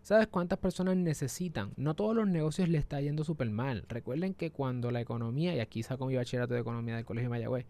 ¿Sabes 0.05 0.27
cuántas 0.27 0.59
personas 0.59 0.99
necesitan? 0.99 1.73
No 1.79 1.95
todos 1.95 2.15
los 2.15 2.29
negocios 2.29 2.69
le 2.69 2.77
está 2.77 3.01
yendo 3.01 3.25
súper 3.25 3.49
mal. 3.49 3.87
Recuerden 3.89 4.35
que 4.35 4.51
cuando 4.51 4.91
la 4.91 5.01
economía, 5.01 5.57
y 5.57 5.61
aquí 5.61 5.83
saco 5.83 6.05
mi 6.05 6.15
bachillerato 6.15 6.53
de 6.53 6.61
economía 6.61 6.97
del 6.97 7.07
Colegio 7.07 7.31
de 7.31 7.31
Mayagüez, 7.31 7.65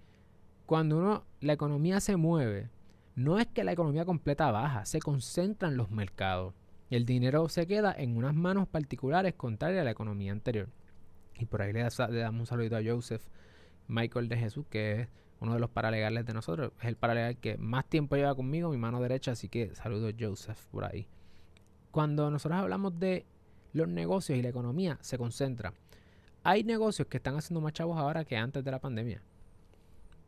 cuando 0.67 0.99
uno, 0.99 1.25
la 1.41 1.53
economía 1.53 2.01
se 2.01 2.17
mueve, 2.17 2.71
no 3.15 3.39
es 3.39 3.47
que 3.47 3.63
la 3.63 3.71
economía 3.71 4.05
completa 4.05 4.51
baja, 4.51 4.85
se 4.85 4.99
concentran 4.99 5.77
los 5.77 5.93
mercados. 5.93 6.55
El 6.91 7.07
dinero 7.07 7.49
se 7.49 7.69
queda 7.69 7.95
en 7.97 8.17
unas 8.17 8.35
manos 8.35 8.67
particulares 8.67 9.35
contrarias 9.35 9.83
a 9.83 9.85
la 9.85 9.93
economía 9.93 10.33
anterior. 10.33 10.69
Y 11.39 11.47
por 11.47 11.63
ahí 11.63 11.73
le, 11.73 11.83
damos 11.83 12.41
un 12.41 12.47
saludito 12.47 12.77
a 12.77 12.83
Joseph 12.85 13.23
Michael 13.87 14.29
de 14.29 14.39
Jesús, 14.39 14.67
que 14.69 15.03
es 15.03 15.09
uno 15.39 15.55
de 15.55 15.61
los 15.61 15.71
paralegales 15.71 16.27
de 16.27 16.35
nosotros. 16.35 16.73
Es 16.81 16.87
el 16.87 16.97
paralegal 16.97 17.37
que 17.37 17.59
más 17.59 17.89
tiempo 17.89 18.17
lleva 18.17 18.35
conmigo, 18.35 18.71
mi 18.71 18.77
mano 18.77 19.01
derecha, 19.01 19.31
así 19.31 19.49
que 19.49 19.73
saludo 19.77 20.11
Joseph 20.19 20.65
por 20.73 20.85
ahí. 20.85 21.07
Cuando 21.95 22.29
nosotros 22.29 22.61
hablamos 22.61 22.99
de 22.99 23.25
los 23.73 23.87
negocios 23.87 24.37
y 24.37 24.43
la 24.43 24.49
economía, 24.49 24.99
se 25.01 25.17
concentra. 25.17 25.73
Hay 26.43 26.65
negocios 26.65 27.07
que 27.07 27.19
están 27.19 27.37
haciendo 27.37 27.61
más 27.61 27.73
chavos 27.73 27.97
ahora 27.97 28.25
que 28.25 28.37
antes 28.37 28.65
de 28.65 28.71
la 28.73 28.81
pandemia. 28.81 29.23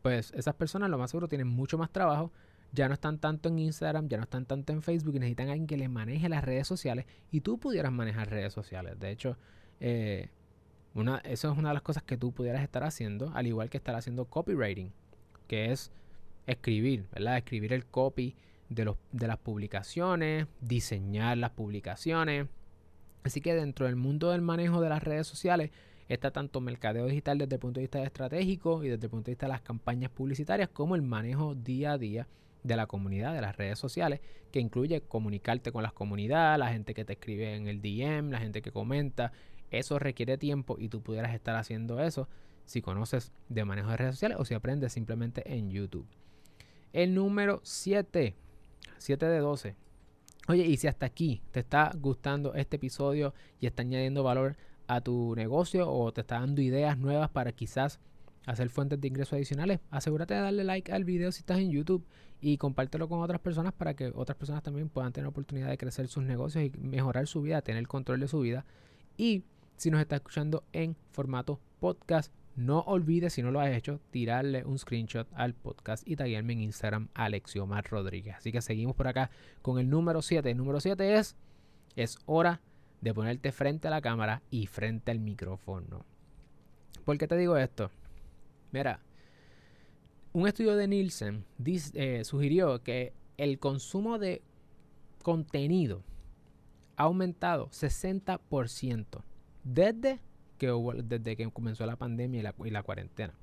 Pues 0.01 0.31
esas 0.31 0.55
personas 0.55 0.89
lo 0.89 0.97
más 0.97 1.11
seguro 1.11 1.27
tienen 1.27 1.49
mucho 1.49 1.77
más 1.77 1.91
trabajo, 1.91 2.31
ya 2.71 2.87
no 2.87 2.93
están 2.93 3.19
tanto 3.19 3.49
en 3.49 3.59
Instagram, 3.59 4.07
ya 4.07 4.15
no 4.15 4.23
están 4.23 4.45
tanto 4.45 4.71
en 4.71 4.81
Facebook 4.81 5.17
y 5.17 5.19
necesitan 5.19 5.49
a 5.49 5.51
alguien 5.51 5.67
que 5.67 5.75
les 5.75 5.89
maneje 5.89 6.29
las 6.29 6.41
redes 6.41 6.65
sociales 6.69 7.05
y 7.31 7.41
tú 7.41 7.57
pudieras 7.57 7.91
manejar 7.91 8.29
redes 8.29 8.53
sociales. 8.53 8.97
De 8.97 9.11
hecho, 9.11 9.35
eh, 9.81 10.29
eso 11.25 11.51
es 11.51 11.57
una 11.57 11.67
de 11.67 11.73
las 11.73 11.83
cosas 11.83 12.01
que 12.01 12.15
tú 12.15 12.31
pudieras 12.31 12.63
estar 12.63 12.85
haciendo, 12.85 13.29
al 13.35 13.45
igual 13.45 13.69
que 13.69 13.75
estar 13.75 13.95
haciendo 13.95 14.23
copywriting, 14.23 14.93
que 15.49 15.73
es 15.73 15.91
escribir, 16.45 17.07
¿verdad? 17.11 17.35
Escribir 17.35 17.73
el 17.73 17.85
copy 17.85 18.37
de, 18.69 18.85
los, 18.85 18.97
de 19.11 19.27
las 19.27 19.37
publicaciones, 19.37 20.47
diseñar 20.61 21.37
las 21.37 21.51
publicaciones. 21.51 22.47
Así 23.23 23.41
que 23.41 23.53
dentro 23.53 23.85
del 23.85 23.95
mundo 23.95 24.31
del 24.31 24.41
manejo 24.41 24.81
de 24.81 24.89
las 24.89 25.03
redes 25.03 25.27
sociales 25.27 25.71
está 26.07 26.31
tanto 26.31 26.61
mercadeo 26.61 27.05
digital 27.05 27.37
desde 27.37 27.55
el 27.55 27.59
punto 27.59 27.79
de 27.79 27.83
vista 27.83 28.01
estratégico 28.03 28.83
y 28.83 28.89
desde 28.89 29.05
el 29.05 29.09
punto 29.09 29.25
de 29.25 29.31
vista 29.33 29.45
de 29.47 29.51
las 29.51 29.61
campañas 29.61 30.11
publicitarias 30.11 30.69
como 30.69 30.95
el 30.95 31.01
manejo 31.01 31.55
día 31.55 31.93
a 31.93 31.97
día 31.97 32.27
de 32.63 32.75
la 32.75 32.87
comunidad, 32.87 33.33
de 33.33 33.41
las 33.41 33.55
redes 33.55 33.79
sociales, 33.79 34.21
que 34.51 34.59
incluye 34.59 35.01
comunicarte 35.01 35.71
con 35.71 35.83
las 35.83 35.93
comunidades, 35.93 36.59
la 36.59 36.71
gente 36.71 36.93
que 36.93 37.05
te 37.05 37.13
escribe 37.13 37.55
en 37.55 37.67
el 37.67 37.81
DM, 37.81 38.31
la 38.31 38.39
gente 38.39 38.61
que 38.61 38.71
comenta. 38.71 39.31
Eso 39.71 39.99
requiere 39.99 40.37
tiempo 40.37 40.77
y 40.79 40.89
tú 40.89 41.01
pudieras 41.01 41.33
estar 41.33 41.55
haciendo 41.55 42.01
eso 42.01 42.27
si 42.65 42.81
conoces 42.81 43.31
de 43.47 43.63
manejo 43.63 43.89
de 43.91 43.97
redes 43.97 44.15
sociales 44.15 44.37
o 44.39 44.45
si 44.45 44.53
aprendes 44.53 44.93
simplemente 44.93 45.53
en 45.53 45.71
YouTube. 45.71 46.07
El 46.93 47.13
número 47.13 47.61
7 47.63 48.35
7 48.97 49.25
de 49.25 49.39
12. 49.39 49.75
Oye, 50.47 50.65
y 50.65 50.77
si 50.77 50.87
hasta 50.87 51.05
aquí 51.05 51.41
te 51.51 51.59
está 51.59 51.91
gustando 51.99 52.53
este 52.53 52.77
episodio 52.77 53.33
y 53.59 53.67
está 53.67 53.81
añadiendo 53.81 54.23
valor 54.23 54.55
a 54.87 55.01
tu 55.01 55.35
negocio 55.35 55.91
o 55.91 56.13
te 56.13 56.21
está 56.21 56.39
dando 56.39 56.61
ideas 56.61 56.97
nuevas 56.97 57.29
para 57.29 57.51
quizás 57.51 57.99
hacer 58.45 58.69
fuentes 58.69 59.01
de 59.01 59.07
ingresos 59.09 59.33
adicionales, 59.33 59.81
asegúrate 59.91 60.33
de 60.33 60.39
darle 60.39 60.63
like 60.63 60.91
al 60.93 61.03
video 61.03 61.33
si 61.33 61.39
estás 61.39 61.59
en 61.59 61.69
YouTube 61.69 62.05
y 62.39 62.57
compártelo 62.57 63.09
con 63.09 63.21
otras 63.21 63.41
personas 63.41 63.73
para 63.73 63.93
que 63.93 64.11
otras 64.15 64.37
personas 64.37 64.63
también 64.63 64.87
puedan 64.87 65.11
tener 65.11 65.27
oportunidad 65.27 65.67
de 65.67 65.77
crecer 65.77 66.07
sus 66.07 66.23
negocios 66.23 66.63
y 66.63 66.69
mejorar 66.77 67.27
su 67.27 67.41
vida, 67.41 67.61
tener 67.61 67.85
control 67.87 68.21
de 68.21 68.29
su 68.29 68.39
vida. 68.39 68.65
Y 69.17 69.43
si 69.75 69.91
nos 69.91 69.99
está 69.99 70.15
escuchando 70.15 70.63
en 70.71 70.95
formato 71.11 71.59
podcast, 71.79 72.31
no 72.57 72.79
olvides, 72.79 73.33
si 73.33 73.43
no 73.43 73.51
lo 73.51 73.59
has 73.59 73.69
hecho, 73.69 74.01
tirarle 74.09 74.65
un 74.65 74.79
screenshot 74.79 75.27
al 75.33 75.53
podcast 75.53 76.05
y 76.07 76.15
taguearme 76.15 76.53
en 76.53 76.61
Instagram 76.61 77.07
Alexiomar 77.13 77.85
Rodríguez. 77.87 78.35
Así 78.35 78.51
que 78.51 78.61
seguimos 78.61 78.95
por 78.95 79.07
acá 79.07 79.29
con 79.61 79.77
el 79.77 79.87
número 79.87 80.23
7. 80.23 80.49
El 80.49 80.57
número 80.57 80.79
7 80.79 81.15
es, 81.17 81.35
es 81.95 82.17
hora 82.25 82.59
de 83.01 83.13
ponerte 83.13 83.51
frente 83.51 83.87
a 83.87 83.91
la 83.91 84.01
cámara 84.01 84.41
y 84.49 84.65
frente 84.65 85.11
al 85.11 85.19
micrófono. 85.19 86.03
¿Por 87.05 87.19
qué 87.19 87.27
te 87.27 87.37
digo 87.37 87.57
esto? 87.57 87.91
Mira, 88.71 89.01
Un 90.33 90.47
estudio 90.47 90.75
de 90.75 90.87
Nielsen 90.87 91.45
eh, 91.93 92.23
sugirió 92.23 92.81
que 92.81 93.13
el 93.37 93.59
consumo 93.59 94.17
de 94.17 94.41
contenido 95.21 96.03
ha 96.95 97.03
aumentado 97.03 97.69
60% 97.69 99.21
desde 99.63 100.19
que, 100.57 100.67
desde 101.03 101.35
que 101.35 101.49
comenzó 101.51 101.85
la 101.85 101.95
pandemia 101.95 102.39
y 102.39 102.43
la, 102.43 102.55
y 102.65 102.69
la 102.69 102.83
cuarentena. 102.83 103.33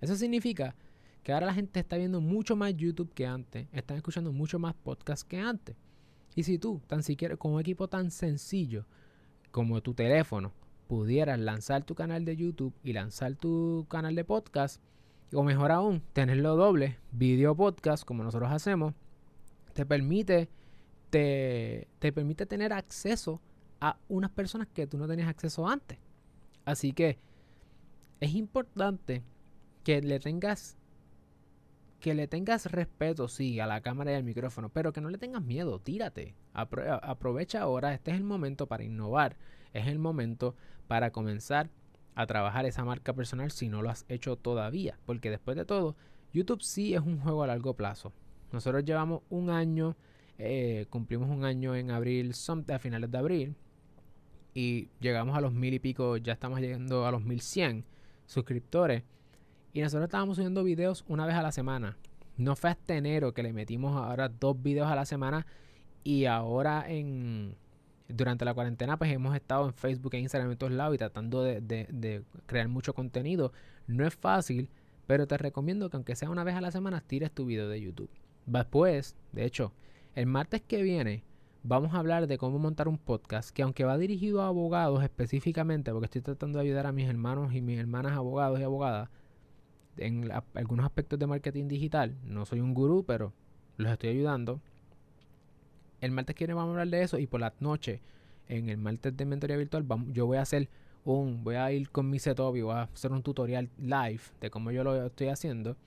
Eso 0.00 0.16
significa 0.16 0.74
que 1.22 1.32
ahora 1.32 1.46
la 1.46 1.54
gente 1.54 1.80
está 1.80 1.96
viendo 1.96 2.20
mucho 2.20 2.54
más 2.54 2.76
YouTube 2.76 3.12
que 3.14 3.26
antes, 3.26 3.66
están 3.72 3.96
escuchando 3.96 4.32
mucho 4.32 4.58
más 4.58 4.74
podcasts 4.74 5.24
que 5.24 5.38
antes. 5.38 5.76
Y 6.34 6.42
si 6.42 6.58
tú, 6.58 6.82
tan 6.86 7.02
siquiera 7.02 7.36
con 7.36 7.52
un 7.52 7.60
equipo 7.60 7.88
tan 7.88 8.10
sencillo 8.10 8.86
como 9.50 9.80
tu 9.80 9.94
teléfono, 9.94 10.52
pudieras 10.86 11.38
lanzar 11.38 11.84
tu 11.84 11.94
canal 11.94 12.24
de 12.24 12.36
YouTube 12.36 12.74
y 12.82 12.92
lanzar 12.92 13.36
tu 13.36 13.86
canal 13.88 14.14
de 14.14 14.24
podcast, 14.24 14.82
o 15.32 15.42
mejor 15.42 15.72
aún, 15.72 16.02
tenerlo 16.12 16.56
doble, 16.56 16.98
video 17.12 17.56
podcast, 17.56 18.04
como 18.04 18.22
nosotros 18.22 18.50
hacemos, 18.52 18.94
te 19.72 19.86
permite, 19.86 20.50
te, 21.10 21.88
te 21.98 22.12
permite 22.12 22.46
tener 22.46 22.72
acceso 22.72 23.40
a 23.80 23.96
unas 24.08 24.30
personas 24.30 24.68
que 24.68 24.86
tú 24.86 24.98
no 24.98 25.08
tenías 25.08 25.28
acceso 25.28 25.66
antes. 25.66 25.98
Así 26.64 26.92
que 26.92 27.18
es 28.20 28.34
importante 28.34 29.22
que 29.82 30.00
le 30.00 30.18
tengas 30.18 30.78
que 32.00 32.14
le 32.14 32.28
tengas 32.28 32.70
respeto, 32.70 33.28
sí, 33.28 33.60
a 33.60 33.66
la 33.66 33.80
cámara 33.80 34.12
y 34.12 34.14
al 34.14 34.24
micrófono, 34.24 34.68
pero 34.68 34.92
que 34.92 35.00
no 35.00 35.08
le 35.08 35.16
tengas 35.16 35.42
miedo, 35.42 35.78
tírate. 35.78 36.34
aprovecha 36.52 37.62
ahora, 37.62 37.94
este 37.94 38.10
es 38.10 38.18
el 38.18 38.24
momento 38.24 38.66
para 38.66 38.84
innovar, 38.84 39.38
es 39.72 39.86
el 39.86 39.98
momento 39.98 40.54
para 40.86 41.12
comenzar 41.12 41.70
a 42.14 42.26
trabajar 42.26 42.66
esa 42.66 42.84
marca 42.84 43.14
personal 43.14 43.50
si 43.52 43.70
no 43.70 43.80
lo 43.80 43.88
has 43.88 44.04
hecho 44.10 44.36
todavía, 44.36 44.98
porque 45.06 45.30
después 45.30 45.56
de 45.56 45.64
todo, 45.64 45.96
YouTube 46.34 46.60
sí 46.60 46.94
es 46.94 47.00
un 47.00 47.20
juego 47.20 47.42
a 47.42 47.46
largo 47.46 47.72
plazo. 47.72 48.12
Nosotros 48.52 48.84
llevamos 48.84 49.22
un 49.30 49.48
año, 49.48 49.96
eh, 50.36 50.84
cumplimos 50.90 51.30
un 51.30 51.46
año 51.46 51.74
en 51.74 51.90
abril, 51.90 52.32
a 52.68 52.78
finales 52.78 53.10
de 53.10 53.18
abril, 53.18 53.56
y 54.54 54.88
llegamos 55.00 55.36
a 55.36 55.40
los 55.40 55.52
mil 55.52 55.74
y 55.74 55.80
pico, 55.80 56.16
ya 56.16 56.32
estamos 56.32 56.60
llegando 56.60 57.06
a 57.06 57.10
los 57.10 57.22
mil 57.22 57.40
cien 57.40 57.84
suscriptores. 58.26 59.02
Y 59.72 59.80
nosotros 59.80 60.04
estábamos 60.04 60.36
subiendo 60.36 60.62
videos 60.62 61.04
una 61.08 61.26
vez 61.26 61.34
a 61.34 61.42
la 61.42 61.50
semana. 61.50 61.96
No 62.36 62.54
fue 62.54 62.70
hasta 62.70 62.94
enero 62.96 63.34
que 63.34 63.42
le 63.42 63.52
metimos 63.52 63.96
ahora 63.96 64.28
dos 64.28 64.62
videos 64.62 64.88
a 64.88 64.94
la 64.94 65.04
semana. 65.04 65.46
Y 66.04 66.26
ahora 66.26 66.84
en 66.88 67.56
durante 68.06 68.44
la 68.44 68.54
cuarentena 68.54 68.98
pues 68.98 69.10
hemos 69.10 69.34
estado 69.34 69.66
en 69.66 69.72
Facebook 69.72 70.14
e 70.14 70.18
Instagram 70.18 70.52
en 70.52 70.58
todos 70.58 70.72
lados 70.72 70.94
y 70.94 70.98
tratando 70.98 71.42
de, 71.42 71.60
de, 71.60 72.22
crear 72.46 72.68
mucho 72.68 72.94
contenido. 72.94 73.52
No 73.86 74.06
es 74.06 74.14
fácil, 74.14 74.68
pero 75.06 75.26
te 75.26 75.36
recomiendo 75.38 75.90
que 75.90 75.96
aunque 75.96 76.14
sea 76.14 76.30
una 76.30 76.44
vez 76.44 76.54
a 76.54 76.60
la 76.60 76.70
semana 76.70 77.00
tires 77.00 77.32
tu 77.32 77.46
video 77.46 77.68
de 77.68 77.80
YouTube. 77.80 78.10
Después, 78.46 79.16
de 79.32 79.44
hecho, 79.44 79.72
el 80.14 80.26
martes 80.26 80.62
que 80.62 80.82
viene 80.82 81.24
vamos 81.66 81.94
a 81.94 81.98
hablar 81.98 82.26
de 82.26 82.36
cómo 82.36 82.58
montar 82.58 82.88
un 82.88 82.98
podcast 82.98 83.48
que 83.50 83.62
aunque 83.62 83.84
va 83.84 83.96
dirigido 83.96 84.42
a 84.42 84.48
abogados 84.48 85.02
específicamente, 85.02 85.90
porque 85.92 86.04
estoy 86.04 86.20
tratando 86.20 86.58
de 86.58 86.66
ayudar 86.66 86.86
a 86.86 86.92
mis 86.92 87.08
hermanos 87.08 87.54
y 87.54 87.62
mis 87.62 87.78
hermanas 87.78 88.12
abogados 88.12 88.60
y 88.60 88.62
abogadas, 88.62 89.08
en 89.96 90.30
algunos 90.54 90.84
aspectos 90.84 91.18
de 91.18 91.26
marketing 91.26 91.66
digital. 91.68 92.16
No 92.22 92.44
soy 92.44 92.60
un 92.60 92.74
gurú, 92.74 93.04
pero 93.06 93.32
los 93.78 93.90
estoy 93.90 94.10
ayudando. 94.10 94.60
El 96.00 96.10
martes 96.10 96.36
que 96.36 96.44
viene 96.44 96.54
vamos 96.54 96.68
a 96.68 96.72
hablar 96.72 96.88
de 96.88 97.02
eso 97.02 97.18
y 97.18 97.26
por 97.26 97.40
la 97.40 97.54
noche, 97.60 98.02
en 98.46 98.68
el 98.68 98.76
martes 98.76 99.16
de 99.16 99.24
mentoría 99.24 99.56
virtual, 99.56 99.86
yo 100.12 100.26
voy 100.26 100.36
a 100.36 100.42
hacer 100.42 100.68
un, 101.04 101.44
voy 101.44 101.54
a 101.54 101.72
ir 101.72 101.88
con 101.88 102.10
mi 102.10 102.18
setup 102.18 102.56
y 102.56 102.60
voy 102.60 102.74
a 102.74 102.82
hacer 102.82 103.10
un 103.10 103.22
tutorial 103.22 103.70
live 103.78 104.20
de 104.38 104.50
cómo 104.50 104.70
yo 104.70 104.84
lo 104.84 105.06
estoy 105.06 105.28
haciendo. 105.28 105.78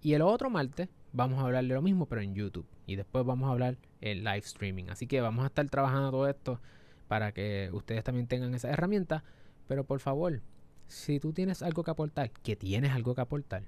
Y 0.00 0.14
el 0.14 0.22
otro 0.22 0.48
martes 0.48 0.88
vamos 1.12 1.40
a 1.40 1.42
hablar 1.42 1.64
de 1.64 1.74
lo 1.74 1.82
mismo, 1.82 2.06
pero 2.06 2.22
en 2.22 2.34
YouTube. 2.34 2.64
Y 2.90 2.96
después 2.96 3.24
vamos 3.24 3.48
a 3.48 3.52
hablar 3.52 3.78
en 4.00 4.24
live 4.24 4.38
streaming. 4.38 4.86
Así 4.88 5.06
que 5.06 5.20
vamos 5.20 5.44
a 5.44 5.46
estar 5.46 5.64
trabajando 5.68 6.10
todo 6.10 6.28
esto 6.28 6.60
para 7.06 7.30
que 7.30 7.70
ustedes 7.72 8.02
también 8.02 8.26
tengan 8.26 8.52
esa 8.52 8.68
herramienta. 8.68 9.22
Pero 9.68 9.84
por 9.84 10.00
favor, 10.00 10.40
si 10.88 11.20
tú 11.20 11.32
tienes 11.32 11.62
algo 11.62 11.84
que 11.84 11.92
aportar, 11.92 12.32
que 12.32 12.56
tienes 12.56 12.90
algo 12.90 13.14
que 13.14 13.20
aportar, 13.20 13.62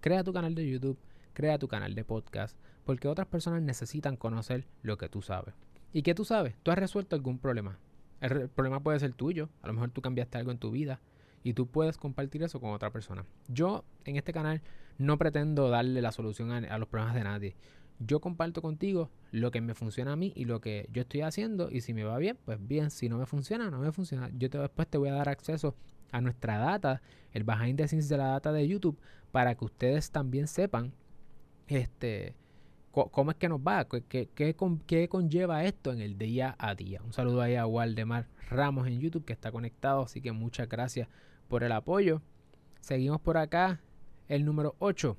crea 0.00 0.24
tu 0.24 0.32
canal 0.32 0.54
de 0.54 0.66
YouTube, 0.66 0.98
crea 1.34 1.58
tu 1.58 1.68
canal 1.68 1.94
de 1.94 2.02
podcast, 2.02 2.56
porque 2.86 3.08
otras 3.08 3.26
personas 3.26 3.60
necesitan 3.60 4.16
conocer 4.16 4.66
lo 4.82 4.96
que 4.96 5.10
tú 5.10 5.20
sabes. 5.20 5.54
¿Y 5.92 6.00
qué 6.00 6.14
tú 6.14 6.24
sabes? 6.24 6.56
Tú 6.62 6.70
has 6.70 6.78
resuelto 6.78 7.16
algún 7.16 7.38
problema. 7.38 7.78
El, 8.22 8.48
problema 8.48 8.80
puede 8.80 9.00
ser 9.00 9.12
tuyo, 9.12 9.50
a 9.60 9.66
lo 9.66 9.74
mejor 9.74 9.90
tú 9.90 10.00
cambiaste 10.00 10.38
algo 10.38 10.50
en 10.50 10.56
tu 10.56 10.70
vida 10.70 10.98
y 11.42 11.52
tú 11.52 11.66
puedes 11.66 11.98
compartir 11.98 12.42
eso 12.42 12.58
con 12.58 12.70
otra 12.70 12.90
persona. 12.90 13.26
Yo 13.48 13.84
en 14.06 14.16
este 14.16 14.32
canal 14.32 14.62
no 15.00 15.16
pretendo 15.16 15.70
darle 15.70 16.02
la 16.02 16.12
solución 16.12 16.50
a, 16.52 16.78
los 16.78 16.88
problemas 16.88 17.14
de 17.14 17.24
nadie. 17.24 17.56
Yo 18.00 18.20
comparto 18.20 18.62
contigo 18.62 19.10
lo 19.30 19.50
que 19.50 19.60
me 19.60 19.74
funciona 19.74 20.12
a 20.12 20.16
mí 20.16 20.32
y 20.34 20.46
lo 20.46 20.60
que 20.60 20.88
yo 20.90 21.02
estoy 21.02 21.20
haciendo 21.20 21.70
y 21.70 21.82
si 21.82 21.92
me 21.92 22.02
va 22.02 22.16
bien, 22.16 22.38
pues 22.44 22.58
bien, 22.66 22.90
si 22.90 23.10
no 23.10 23.18
me 23.18 23.26
funciona, 23.26 23.70
no 23.70 23.78
me 23.78 23.92
funciona. 23.92 24.30
Yo 24.36 24.48
después 24.48 24.88
te 24.88 24.96
voy 24.96 25.10
a 25.10 25.12
dar 25.12 25.28
acceso 25.28 25.74
a 26.10 26.20
nuestra 26.20 26.58
data, 26.58 27.02
el 27.32 27.44
behind 27.44 27.76
the 27.76 27.96
de 27.96 28.16
la 28.16 28.28
data 28.28 28.52
de 28.52 28.66
YouTube, 28.66 28.98
para 29.32 29.54
que 29.54 29.64
ustedes 29.64 30.10
también 30.10 30.48
sepan 30.48 30.92
este, 31.68 32.34
cómo 32.90 33.30
es 33.30 33.36
que 33.36 33.48
nos 33.48 33.60
va, 33.60 33.86
qué, 33.86 34.28
qué, 34.34 35.08
conlleva 35.08 35.64
esto 35.64 35.92
en 35.92 36.00
el 36.00 36.18
día 36.18 36.56
a 36.58 36.74
día. 36.74 37.00
Un 37.04 37.12
saludo 37.12 37.42
ahí 37.42 37.54
a 37.54 37.66
Waldemar 37.66 38.28
Ramos 38.48 38.88
en 38.88 38.98
YouTube 38.98 39.24
que 39.24 39.32
está 39.32 39.52
conectado, 39.52 40.02
así 40.02 40.20
que 40.20 40.32
muchas 40.32 40.68
gracias 40.68 41.08
por 41.48 41.62
el 41.62 41.72
apoyo. 41.72 42.22
Seguimos 42.80 43.20
por 43.20 43.36
acá, 43.36 43.80
el 44.28 44.44
número 44.44 44.74
8, 44.78 45.16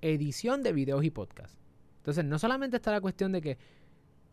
edición 0.00 0.62
de 0.62 0.72
videos 0.72 1.04
y 1.04 1.10
podcasts. 1.10 1.59
Entonces, 2.00 2.24
no 2.24 2.38
solamente 2.38 2.76
está 2.76 2.90
la 2.90 3.00
cuestión 3.00 3.30
de 3.32 3.42
que 3.42 3.58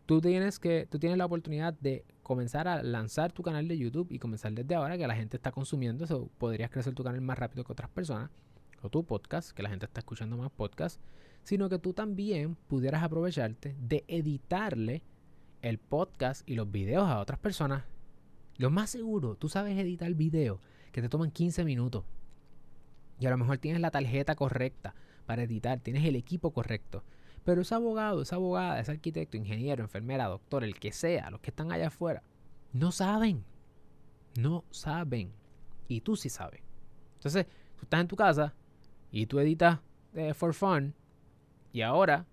tú 0.08 0.22
tienes 0.22 0.58
que 0.58 0.86
tú 0.90 0.98
tienes 0.98 1.18
la 1.18 1.26
oportunidad 1.26 1.74
de 1.74 2.02
comenzar 2.22 2.66
a 2.66 2.82
lanzar 2.82 3.30
tu 3.30 3.42
canal 3.42 3.68
de 3.68 3.76
YouTube 3.76 4.08
y 4.10 4.18
comenzar 4.18 4.52
desde 4.52 4.74
ahora 4.74 4.96
que 4.96 5.06
la 5.06 5.14
gente 5.14 5.36
está 5.36 5.52
consumiendo 5.52 6.04
eso 6.04 6.30
podrías 6.38 6.70
crecer 6.70 6.94
tu 6.94 7.04
canal 7.04 7.20
más 7.20 7.38
rápido 7.38 7.62
que 7.62 7.72
otras 7.72 7.90
personas 7.90 8.30
o 8.80 8.88
tu 8.88 9.04
podcast 9.04 9.50
que 9.50 9.62
la 9.62 9.68
gente 9.68 9.84
está 9.84 10.00
escuchando 10.00 10.38
más 10.38 10.50
podcasts 10.50 10.98
sino 11.42 11.68
que 11.68 11.78
tú 11.78 11.92
también 11.92 12.54
pudieras 12.68 13.02
aprovecharte 13.02 13.76
de 13.78 14.02
editarle 14.08 15.02
el 15.60 15.76
podcast 15.76 16.48
y 16.48 16.54
los 16.54 16.70
videos 16.70 17.06
a 17.06 17.20
otras 17.20 17.38
personas. 17.38 17.84
Lo 18.56 18.70
más 18.70 18.88
seguro 18.88 19.34
tú 19.34 19.50
sabes 19.50 19.76
editar 19.76 20.12
videos 20.14 20.58
que 20.90 21.02
te 21.02 21.10
toman 21.10 21.30
15 21.30 21.64
minutos. 21.64 22.04
Y 23.20 23.26
a 23.26 23.30
lo 23.30 23.36
mejor 23.36 23.58
tienes 23.58 23.82
la 23.82 23.90
tarjeta 23.90 24.36
correcta 24.36 24.94
para 25.26 25.42
editar 25.42 25.80
tienes 25.80 26.06
el 26.06 26.16
equipo 26.16 26.50
correcto 26.50 27.04
pero 27.48 27.62
ese 27.62 27.74
abogado, 27.74 28.20
esa 28.20 28.36
abogada, 28.36 28.78
ese 28.78 28.90
arquitecto, 28.90 29.38
ingeniero, 29.38 29.82
enfermera, 29.82 30.26
doctor, 30.26 30.64
el 30.64 30.78
que 30.78 30.92
sea, 30.92 31.30
los 31.30 31.40
que 31.40 31.48
están 31.48 31.72
allá 31.72 31.86
afuera, 31.86 32.22
no 32.74 32.92
saben. 32.92 33.42
No 34.38 34.64
saben. 34.70 35.32
Y 35.88 36.02
tú 36.02 36.14
sí 36.14 36.28
sabes. 36.28 36.60
Entonces, 37.14 37.46
tú 37.76 37.84
estás 37.84 38.02
en 38.02 38.08
tu 38.08 38.16
casa 38.16 38.52
y 39.10 39.24
tú 39.24 39.38
editas 39.38 39.78
eh, 40.12 40.34
for 40.34 40.52
fun 40.52 40.92
y 41.72 41.80
ahora 41.80 42.26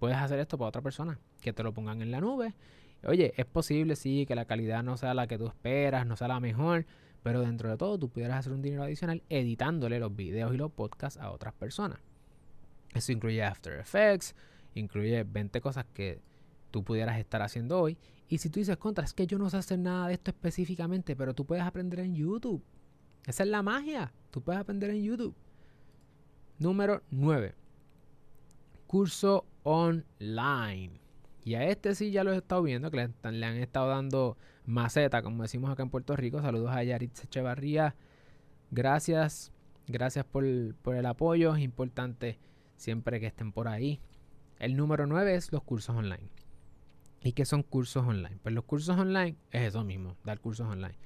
puedes 0.00 0.16
hacer 0.16 0.40
esto 0.40 0.58
para 0.58 0.70
otra 0.70 0.82
persona, 0.82 1.20
que 1.40 1.52
te 1.52 1.62
lo 1.62 1.72
pongan 1.72 2.02
en 2.02 2.10
la 2.10 2.20
nube. 2.20 2.52
Oye, 3.04 3.32
es 3.36 3.46
posible, 3.46 3.94
sí, 3.94 4.26
que 4.26 4.34
la 4.34 4.46
calidad 4.46 4.82
no 4.82 4.96
sea 4.96 5.14
la 5.14 5.28
que 5.28 5.38
tú 5.38 5.46
esperas, 5.46 6.04
no 6.04 6.16
sea 6.16 6.26
la 6.26 6.40
mejor, 6.40 6.84
pero 7.22 7.42
dentro 7.42 7.70
de 7.70 7.76
todo 7.76 7.96
tú 7.96 8.08
pudieras 8.08 8.40
hacer 8.40 8.52
un 8.52 8.62
dinero 8.62 8.82
adicional 8.82 9.22
editándole 9.28 10.00
los 10.00 10.16
videos 10.16 10.52
y 10.52 10.56
los 10.56 10.72
podcasts 10.72 11.20
a 11.20 11.30
otras 11.30 11.54
personas. 11.54 12.00
Eso 12.96 13.12
incluye 13.12 13.42
After 13.42 13.78
Effects, 13.78 14.34
incluye 14.74 15.22
20 15.24 15.60
cosas 15.60 15.84
que 15.92 16.20
tú 16.70 16.82
pudieras 16.82 17.18
estar 17.18 17.42
haciendo 17.42 17.80
hoy. 17.80 17.98
Y 18.28 18.38
si 18.38 18.50
tú 18.50 18.58
dices, 18.58 18.76
contra, 18.76 19.04
es 19.04 19.12
que 19.12 19.26
yo 19.26 19.38
no 19.38 19.50
sé 19.50 19.58
hacer 19.58 19.78
nada 19.78 20.08
de 20.08 20.14
esto 20.14 20.30
específicamente, 20.30 21.14
pero 21.14 21.34
tú 21.34 21.44
puedes 21.44 21.64
aprender 21.64 22.00
en 22.00 22.14
YouTube. 22.14 22.62
Esa 23.24 23.42
es 23.42 23.48
la 23.48 23.62
magia. 23.62 24.12
Tú 24.30 24.42
puedes 24.42 24.60
aprender 24.60 24.90
en 24.90 25.02
YouTube. 25.02 25.34
Número 26.58 27.02
9. 27.10 27.54
Curso 28.86 29.44
online. 29.62 31.00
Y 31.44 31.54
a 31.54 31.64
este 31.64 31.94
sí 31.94 32.10
ya 32.10 32.24
lo 32.24 32.32
he 32.32 32.36
estado 32.36 32.62
viendo, 32.62 32.90
que 32.90 32.96
le, 32.96 33.12
han 33.22 33.56
estado 33.56 33.88
dando 33.88 34.36
maceta, 34.64 35.22
como 35.22 35.42
decimos 35.42 35.70
acá 35.70 35.82
en 35.82 35.90
Puerto 35.90 36.16
Rico. 36.16 36.40
Saludos 36.40 36.70
a 36.72 36.82
Yaritz 36.82 37.24
Echevarría. 37.24 37.94
Gracias, 38.72 39.52
gracias 39.86 40.24
por, 40.24 40.44
por 40.82 40.96
el 40.96 41.06
apoyo. 41.06 41.54
Es 41.54 41.62
importante 41.62 42.38
siempre 42.76 43.20
que 43.20 43.26
estén 43.26 43.52
por 43.52 43.68
ahí. 43.68 44.00
El 44.58 44.76
número 44.76 45.06
9 45.06 45.34
es 45.34 45.52
los 45.52 45.62
cursos 45.62 45.94
online. 45.94 46.30
¿Y 47.22 47.32
qué 47.32 47.44
son 47.44 47.62
cursos 47.62 48.04
online? 48.06 48.38
Pues 48.42 48.54
los 48.54 48.64
cursos 48.64 48.96
online 48.96 49.36
es 49.50 49.68
eso 49.68 49.84
mismo, 49.84 50.16
dar 50.24 50.40
cursos 50.40 50.66
online. 50.66 50.96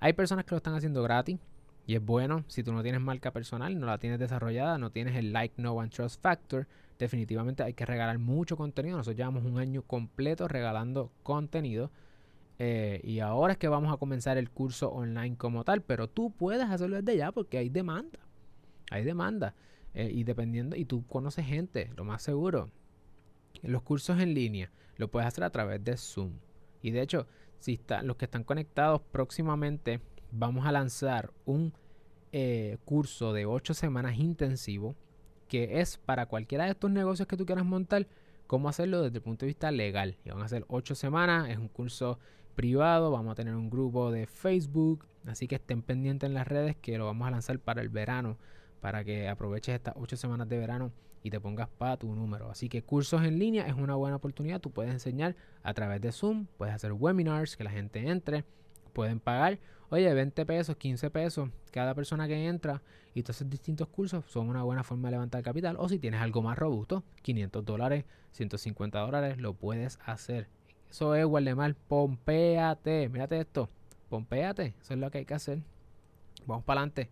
Hay 0.00 0.14
personas 0.14 0.44
que 0.44 0.50
lo 0.52 0.56
están 0.56 0.74
haciendo 0.74 1.02
gratis 1.02 1.38
y 1.86 1.94
es 1.94 2.04
bueno. 2.04 2.44
Si 2.48 2.62
tú 2.62 2.72
no 2.72 2.82
tienes 2.82 3.00
marca 3.00 3.32
personal, 3.32 3.78
no 3.78 3.86
la 3.86 3.98
tienes 3.98 4.18
desarrollada, 4.18 4.78
no 4.78 4.90
tienes 4.90 5.16
el 5.16 5.32
like, 5.32 5.54
no 5.60 5.72
one 5.72 5.88
trust 5.88 6.20
factor, 6.20 6.66
definitivamente 6.98 7.62
hay 7.62 7.74
que 7.74 7.86
regalar 7.86 8.18
mucho 8.18 8.56
contenido. 8.56 8.96
Nosotros 8.96 9.16
llevamos 9.16 9.44
un 9.44 9.58
año 9.58 9.82
completo 9.82 10.48
regalando 10.48 11.10
contenido. 11.22 11.90
Eh, 12.58 13.00
y 13.04 13.20
ahora 13.20 13.54
es 13.54 13.58
que 13.58 13.68
vamos 13.68 13.92
a 13.92 13.96
comenzar 13.96 14.36
el 14.36 14.50
curso 14.50 14.90
online 14.90 15.36
como 15.36 15.64
tal, 15.64 15.82
pero 15.82 16.08
tú 16.08 16.30
puedes 16.30 16.68
hacerlo 16.68 16.96
desde 16.96 17.16
ya 17.16 17.32
porque 17.32 17.58
hay 17.58 17.70
demanda. 17.70 18.18
Hay 18.90 19.04
demanda. 19.04 19.54
Eh, 19.94 20.10
y 20.12 20.24
dependiendo, 20.24 20.76
y 20.76 20.84
tú 20.84 21.06
conoces 21.06 21.46
gente, 21.46 21.90
lo 21.96 22.04
más 22.04 22.22
seguro. 22.22 22.70
Los 23.62 23.82
cursos 23.82 24.20
en 24.20 24.34
línea 24.34 24.70
lo 24.96 25.10
puedes 25.10 25.26
hacer 25.26 25.44
a 25.44 25.50
través 25.50 25.82
de 25.82 25.96
Zoom. 25.96 26.32
Y 26.82 26.90
de 26.92 27.02
hecho, 27.02 27.26
si 27.58 27.74
están 27.74 28.06
los 28.06 28.16
que 28.16 28.26
están 28.26 28.44
conectados 28.44 29.02
próximamente, 29.10 30.00
vamos 30.30 30.66
a 30.66 30.72
lanzar 30.72 31.32
un 31.44 31.74
eh, 32.32 32.78
curso 32.84 33.32
de 33.32 33.46
8 33.46 33.74
semanas 33.74 34.18
intensivo 34.18 34.94
que 35.48 35.80
es 35.80 35.98
para 35.98 36.26
cualquiera 36.26 36.64
de 36.64 36.70
estos 36.70 36.92
negocios 36.92 37.26
que 37.26 37.36
tú 37.36 37.44
quieras 37.44 37.64
montar, 37.64 38.06
cómo 38.46 38.68
hacerlo 38.68 39.02
desde 39.02 39.16
el 39.16 39.22
punto 39.22 39.44
de 39.44 39.48
vista 39.48 39.72
legal. 39.72 40.16
Y 40.24 40.30
van 40.30 40.42
a 40.42 40.48
ser 40.48 40.64
8 40.68 40.94
semanas, 40.94 41.50
es 41.50 41.58
un 41.58 41.66
curso 41.66 42.20
privado, 42.54 43.10
vamos 43.10 43.32
a 43.32 43.34
tener 43.34 43.56
un 43.56 43.68
grupo 43.68 44.12
de 44.12 44.26
Facebook, 44.26 45.06
así 45.26 45.48
que 45.48 45.56
estén 45.56 45.82
pendientes 45.82 46.28
en 46.28 46.34
las 46.34 46.46
redes 46.46 46.76
que 46.76 46.96
lo 46.98 47.06
vamos 47.06 47.26
a 47.26 47.32
lanzar 47.32 47.58
para 47.58 47.82
el 47.82 47.88
verano, 47.88 48.38
para 48.80 49.04
que 49.04 49.28
aproveches 49.28 49.74
estas 49.74 49.94
8 49.96 50.16
semanas 50.16 50.48
de 50.48 50.58
verano 50.58 50.92
y 51.22 51.30
te 51.30 51.40
pongas 51.40 51.68
para 51.68 51.96
tu 51.96 52.14
número. 52.14 52.50
Así 52.50 52.68
que 52.68 52.82
cursos 52.82 53.22
en 53.22 53.38
línea 53.38 53.66
es 53.66 53.74
una 53.74 53.94
buena 53.94 54.16
oportunidad. 54.16 54.60
Tú 54.60 54.70
puedes 54.70 54.92
enseñar 54.92 55.36
a 55.62 55.74
través 55.74 56.00
de 56.00 56.12
Zoom, 56.12 56.46
puedes 56.56 56.74
hacer 56.74 56.92
webinars 56.92 57.56
que 57.56 57.64
la 57.64 57.70
gente 57.70 58.08
entre, 58.08 58.44
pueden 58.92 59.20
pagar, 59.20 59.58
oye, 59.90 60.12
20 60.12 60.46
pesos, 60.46 60.76
15 60.76 61.10
pesos 61.10 61.50
cada 61.70 61.94
persona 61.94 62.26
que 62.26 62.46
entra 62.46 62.82
y 63.14 63.22
todos 63.22 63.36
esos 63.36 63.50
distintos 63.50 63.88
cursos 63.88 64.24
son 64.26 64.48
una 64.48 64.62
buena 64.62 64.82
forma 64.82 65.08
de 65.08 65.12
levantar 65.12 65.42
capital. 65.42 65.76
O 65.78 65.88
si 65.88 65.98
tienes 65.98 66.20
algo 66.20 66.42
más 66.42 66.58
robusto, 66.58 67.04
500 67.22 67.64
dólares, 67.64 68.04
150 68.32 68.98
dólares, 68.98 69.38
lo 69.38 69.54
puedes 69.54 69.98
hacer. 70.04 70.48
Eso 70.90 71.14
es 71.14 71.56
mal 71.56 71.76
Pompéate. 71.88 73.08
Mírate 73.08 73.40
esto. 73.40 73.68
Pompéate. 74.08 74.74
Eso 74.80 74.94
es 74.94 75.00
lo 75.00 75.10
que 75.10 75.18
hay 75.18 75.24
que 75.24 75.34
hacer. 75.34 75.62
Vamos 76.46 76.64
para 76.64 76.80
adelante. 76.80 77.10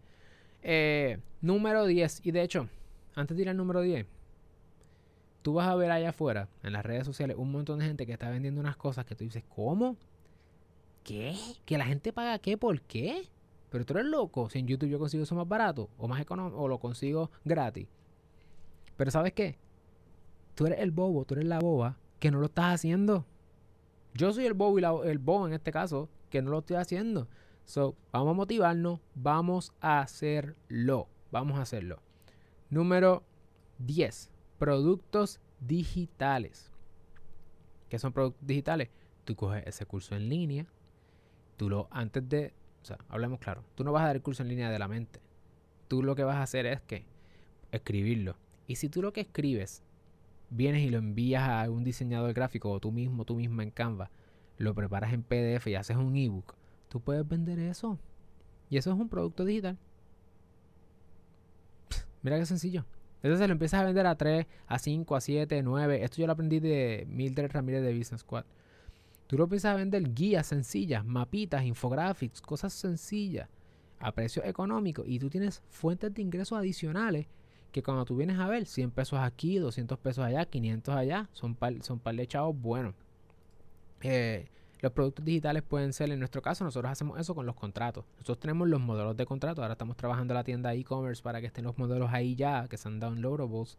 Eh, 0.62 1.18
número 1.40 1.86
10. 1.86 2.20
Y 2.24 2.30
de 2.30 2.42
hecho, 2.42 2.68
antes 3.14 3.36
de 3.36 3.42
ir 3.42 3.48
al 3.48 3.56
número 3.56 3.80
10, 3.80 4.06
tú 5.42 5.54
vas 5.54 5.68
a 5.68 5.74
ver 5.74 5.90
allá 5.90 6.10
afuera, 6.10 6.48
en 6.62 6.72
las 6.72 6.84
redes 6.84 7.04
sociales, 7.06 7.36
un 7.38 7.50
montón 7.52 7.78
de 7.78 7.86
gente 7.86 8.06
que 8.06 8.12
está 8.12 8.30
vendiendo 8.30 8.60
unas 8.60 8.76
cosas 8.76 9.04
que 9.04 9.14
tú 9.14 9.24
dices, 9.24 9.44
¿cómo? 9.48 9.96
¿Qué? 11.04 11.34
¿Que 11.64 11.78
la 11.78 11.86
gente 11.86 12.12
paga 12.12 12.38
qué? 12.38 12.56
¿Por 12.56 12.80
qué? 12.82 13.28
Pero 13.70 13.84
tú 13.84 13.94
eres 13.94 14.06
loco. 14.06 14.50
Si 14.50 14.58
en 14.58 14.66
YouTube 14.66 14.88
yo 14.88 14.98
consigo 14.98 15.22
eso 15.22 15.34
más 15.34 15.48
barato 15.48 15.90
o 15.98 16.08
más 16.08 16.20
económico 16.20 16.58
o 16.58 16.68
lo 16.68 16.78
consigo 16.78 17.30
gratis. 17.44 17.88
Pero 18.96 19.10
¿sabes 19.10 19.32
qué? 19.32 19.58
Tú 20.54 20.66
eres 20.66 20.80
el 20.80 20.90
bobo, 20.90 21.24
tú 21.24 21.34
eres 21.34 21.46
la 21.46 21.60
boba 21.60 21.96
que 22.18 22.30
no 22.30 22.40
lo 22.40 22.46
estás 22.46 22.74
haciendo. 22.74 23.24
Yo 24.14 24.32
soy 24.32 24.46
el 24.46 24.54
bobo 24.54 24.78
y 24.78 25.08
el 25.08 25.18
bobo 25.18 25.46
en 25.46 25.52
este 25.52 25.70
caso 25.70 26.08
que 26.30 26.42
no 26.42 26.50
lo 26.50 26.58
estoy 26.58 26.76
haciendo. 26.76 27.28
So, 27.68 27.94
vamos 28.12 28.30
a 28.30 28.34
motivarnos, 28.34 29.00
vamos 29.14 29.74
a 29.82 30.00
hacerlo. 30.00 31.06
Vamos 31.30 31.58
a 31.58 31.62
hacerlo. 31.62 32.00
Número 32.70 33.22
10. 33.76 34.30
Productos 34.58 35.38
digitales. 35.60 36.72
¿Qué 37.90 37.98
son 37.98 38.14
productos 38.14 38.46
digitales? 38.46 38.88
Tú 39.26 39.36
coges 39.36 39.66
ese 39.66 39.84
curso 39.84 40.16
en 40.16 40.30
línea. 40.30 40.64
Tú 41.58 41.68
lo, 41.68 41.88
antes 41.90 42.26
de, 42.26 42.54
o 42.80 42.86
sea, 42.86 42.96
hablemos 43.10 43.38
claro. 43.38 43.62
Tú 43.74 43.84
no 43.84 43.92
vas 43.92 44.02
a 44.02 44.06
dar 44.06 44.16
el 44.16 44.22
curso 44.22 44.42
en 44.42 44.48
línea 44.48 44.70
de 44.70 44.78
la 44.78 44.88
mente. 44.88 45.20
Tú 45.88 46.02
lo 46.02 46.16
que 46.16 46.24
vas 46.24 46.36
a 46.36 46.44
hacer 46.44 46.64
es 46.64 46.80
que 46.80 47.04
escribirlo. 47.70 48.38
Y 48.66 48.76
si 48.76 48.88
tú 48.88 49.02
lo 49.02 49.12
que 49.12 49.20
escribes 49.20 49.82
vienes 50.48 50.84
y 50.84 50.88
lo 50.88 50.96
envías 50.96 51.46
a 51.46 51.70
un 51.70 51.84
diseñador 51.84 52.32
gráfico 52.32 52.70
o 52.70 52.80
tú 52.80 52.92
mismo, 52.92 53.26
tú 53.26 53.34
misma 53.34 53.62
en 53.62 53.72
Canva, 53.72 54.10
lo 54.56 54.74
preparas 54.74 55.12
en 55.12 55.22
PDF 55.22 55.66
y 55.66 55.74
haces 55.74 55.98
un 55.98 56.16
ebook, 56.16 56.57
tú 56.88 57.00
puedes 57.00 57.26
vender 57.26 57.58
eso. 57.58 57.98
Y 58.70 58.76
eso 58.76 58.92
es 58.92 58.98
un 58.98 59.08
producto 59.08 59.44
digital. 59.44 59.78
Mira 62.22 62.38
qué 62.38 62.46
sencillo. 62.46 62.84
Entonces 63.22 63.48
lo 63.48 63.52
empiezas 63.52 63.80
a 63.80 63.84
vender 63.84 64.06
a 64.06 64.16
3, 64.16 64.46
a 64.66 64.78
5, 64.78 65.16
a 65.16 65.20
7, 65.20 65.62
9. 65.62 66.04
Esto 66.04 66.18
yo 66.18 66.26
lo 66.26 66.32
aprendí 66.32 66.60
de 66.60 67.06
Mildred 67.08 67.50
Ramírez 67.50 67.82
de 67.82 67.96
Business 67.96 68.20
Squad. 68.20 68.44
Tú 69.26 69.36
lo 69.36 69.44
empiezas 69.44 69.74
a 69.74 69.76
vender 69.76 70.14
guías 70.14 70.46
sencillas, 70.46 71.04
mapitas, 71.04 71.64
infographics, 71.64 72.40
cosas 72.40 72.72
sencillas 72.72 73.48
a 74.00 74.12
precio 74.12 74.44
económico 74.44 75.02
y 75.04 75.18
tú 75.18 75.28
tienes 75.28 75.62
fuentes 75.70 76.14
de 76.14 76.22
ingresos 76.22 76.56
adicionales 76.56 77.26
que 77.72 77.82
cuando 77.82 78.04
tú 78.04 78.16
vienes 78.16 78.38
a 78.38 78.48
ver 78.48 78.64
100 78.64 78.90
pesos 78.92 79.18
aquí, 79.18 79.58
200 79.58 79.98
pesos 79.98 80.24
allá, 80.24 80.46
500 80.46 80.94
allá, 80.94 81.28
son 81.32 81.54
par, 81.54 81.82
son 81.82 81.98
par 81.98 82.14
de 82.14 82.26
chavos 82.26 82.58
buenos. 82.58 82.94
Eh, 84.00 84.46
los 84.80 84.92
productos 84.92 85.24
digitales 85.24 85.62
pueden 85.62 85.92
ser, 85.92 86.10
en 86.10 86.18
nuestro 86.18 86.40
caso, 86.40 86.64
nosotros 86.64 86.92
hacemos 86.92 87.18
eso 87.18 87.34
con 87.34 87.46
los 87.46 87.56
contratos. 87.56 88.04
Nosotros 88.12 88.38
tenemos 88.38 88.68
los 88.68 88.80
modelos 88.80 89.16
de 89.16 89.26
contrato. 89.26 89.62
Ahora 89.62 89.72
estamos 89.72 89.96
trabajando 89.96 90.34
la 90.34 90.44
tienda 90.44 90.72
e-commerce 90.74 91.22
para 91.22 91.40
que 91.40 91.48
estén 91.48 91.64
los 91.64 91.76
modelos 91.78 92.10
ahí 92.12 92.36
ya, 92.36 92.68
que 92.68 92.76
sean 92.76 93.00
downloadables, 93.00 93.76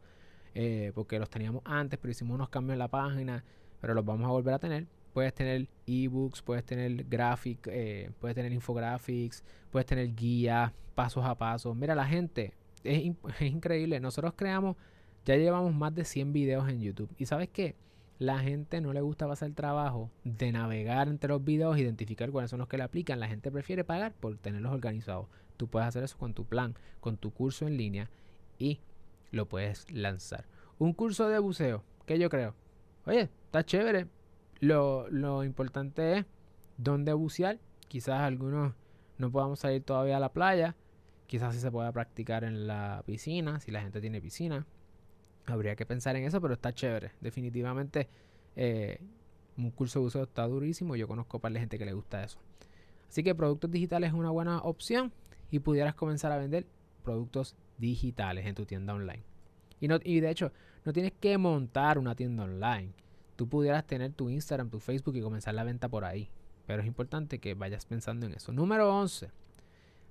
eh, 0.55 0.91
porque 0.93 1.17
los 1.17 1.29
teníamos 1.29 1.61
antes, 1.65 1.97
pero 1.99 2.11
hicimos 2.11 2.35
unos 2.35 2.49
cambios 2.49 2.73
en 2.73 2.79
la 2.79 2.89
página, 2.89 3.43
pero 3.79 3.93
los 3.93 4.03
vamos 4.03 4.27
a 4.27 4.31
volver 4.31 4.53
a 4.53 4.59
tener. 4.59 4.87
Puedes 5.13 5.33
tener 5.33 5.69
ebooks, 5.87 6.41
puedes 6.41 6.65
tener 6.65 7.05
graphic, 7.05 7.67
eh, 7.71 8.11
puedes 8.19 8.35
tener 8.35 8.51
infographics, 8.51 9.43
puedes 9.71 9.85
tener 9.85 10.13
guías, 10.13 10.71
pasos 10.95 11.25
a 11.25 11.33
pasos. 11.35 11.75
Mira, 11.75 11.95
la 11.95 12.05
gente, 12.05 12.53
es, 12.83 13.13
es 13.39 13.41
increíble. 13.41 14.01
Nosotros 14.01 14.33
creamos, 14.35 14.75
ya 15.23 15.37
llevamos 15.37 15.73
más 15.73 15.95
de 15.95 16.03
100 16.03 16.33
videos 16.33 16.67
en 16.67 16.81
YouTube. 16.81 17.09
¿Y 17.17 17.25
sabes 17.25 17.47
qué? 17.47 17.75
La 18.19 18.39
gente 18.39 18.81
no 18.81 18.91
le 18.91 18.99
gusta 18.99 19.27
pasar 19.27 19.47
el 19.47 19.55
trabajo 19.55 20.11
de 20.25 20.51
navegar 20.51 21.07
entre 21.07 21.29
los 21.29 21.43
videos, 21.43 21.77
identificar 21.77 22.29
cuáles 22.31 22.51
son 22.51 22.59
los 22.59 22.67
que 22.67 22.77
le 22.77 22.83
aplican. 22.83 23.21
La 23.21 23.29
gente 23.29 23.49
prefiere 23.49 23.85
pagar 23.85 24.13
por 24.13 24.37
tenerlos 24.37 24.73
organizados. 24.73 25.27
Tú 25.55 25.67
puedes 25.67 25.87
hacer 25.87 26.03
eso 26.03 26.17
con 26.17 26.33
tu 26.33 26.45
plan, 26.45 26.75
con 26.99 27.17
tu 27.17 27.31
curso 27.31 27.65
en 27.65 27.77
línea 27.77 28.09
y 28.57 28.81
lo 29.31 29.47
puedes 29.47 29.89
lanzar. 29.89 30.45
Un 30.79 30.93
curso 30.93 31.29
de 31.29 31.39
buceo, 31.39 31.83
que 32.05 32.19
yo 32.19 32.29
creo, 32.29 32.55
oye, 33.05 33.29
está 33.45 33.63
chévere. 33.63 34.07
Lo, 34.59 35.09
lo 35.09 35.45
importante 35.45 36.17
es 36.17 36.25
dónde 36.77 37.13
bucear. 37.13 37.57
Quizás 37.87 38.19
algunos 38.19 38.73
no 39.17 39.31
podamos 39.31 39.59
salir 39.59 39.81
todavía 39.81 40.17
a 40.17 40.19
la 40.19 40.33
playa. 40.33 40.75
Quizás 41.25 41.55
sí 41.55 41.61
se 41.61 41.71
pueda 41.71 41.91
practicar 41.93 42.43
en 42.43 42.67
la 42.67 43.01
piscina, 43.05 43.61
si 43.61 43.71
la 43.71 43.81
gente 43.81 44.01
tiene 44.01 44.19
piscina. 44.19 44.65
Habría 45.49 45.75
que 45.75 45.85
pensar 45.85 46.15
en 46.15 46.23
eso, 46.25 46.39
pero 46.41 46.53
está 46.53 46.73
chévere. 46.73 47.11
Definitivamente, 47.21 48.07
eh, 48.55 48.99
un 49.57 49.71
curso 49.71 49.99
de 49.99 50.05
uso 50.05 50.23
está 50.23 50.47
durísimo. 50.47 50.95
Yo 50.95 51.07
conozco 51.07 51.37
a 51.37 51.41
par 51.41 51.51
de 51.51 51.59
gente 51.59 51.77
que 51.77 51.85
le 51.85 51.93
gusta 51.93 52.23
eso. 52.23 52.39
Así 53.07 53.23
que 53.23 53.33
productos 53.33 53.71
digitales 53.71 54.09
es 54.09 54.13
una 54.13 54.29
buena 54.29 54.59
opción 54.59 55.11
y 55.51 55.59
pudieras 55.59 55.95
comenzar 55.95 56.31
a 56.31 56.37
vender 56.37 56.67
productos 57.03 57.55
digitales 57.77 58.45
en 58.45 58.55
tu 58.55 58.65
tienda 58.65 58.93
online. 58.93 59.23
Y, 59.79 59.87
no, 59.87 59.97
y 60.03 60.19
de 60.19 60.29
hecho, 60.29 60.51
no 60.85 60.93
tienes 60.93 61.13
que 61.19 61.37
montar 61.37 61.97
una 61.97 62.15
tienda 62.15 62.43
online. 62.43 62.93
Tú 63.35 63.47
pudieras 63.47 63.85
tener 63.85 64.13
tu 64.13 64.29
Instagram, 64.29 64.69
tu 64.69 64.79
Facebook 64.79 65.15
y 65.15 65.21
comenzar 65.21 65.55
la 65.55 65.63
venta 65.63 65.87
por 65.87 66.05
ahí. 66.05 66.29
Pero 66.67 66.81
es 66.81 66.87
importante 66.87 67.39
que 67.39 67.55
vayas 67.55 67.85
pensando 67.85 68.25
en 68.25 68.33
eso. 68.33 68.51
Número 68.51 68.95
11. 68.95 69.31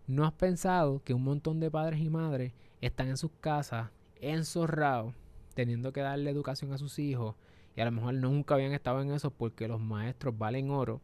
¿No 0.08 0.24
has 0.24 0.32
pensado 0.32 1.02
que 1.04 1.14
un 1.14 1.22
montón 1.22 1.60
de 1.60 1.70
padres 1.70 2.00
y 2.00 2.08
madres 2.08 2.54
están 2.80 3.08
en 3.08 3.16
sus 3.16 3.30
casas 3.40 3.90
enzorrados 4.16 5.14
teniendo 5.58 5.92
que 5.92 6.02
darle 6.02 6.30
educación 6.30 6.72
a 6.72 6.78
sus 6.78 7.00
hijos 7.00 7.34
y 7.74 7.80
a 7.80 7.84
lo 7.84 7.90
mejor 7.90 8.14
nunca 8.14 8.54
habían 8.54 8.70
estado 8.70 9.02
en 9.02 9.10
eso 9.10 9.32
porque 9.32 9.66
los 9.66 9.80
maestros 9.80 10.38
valen 10.38 10.70
oro 10.70 11.00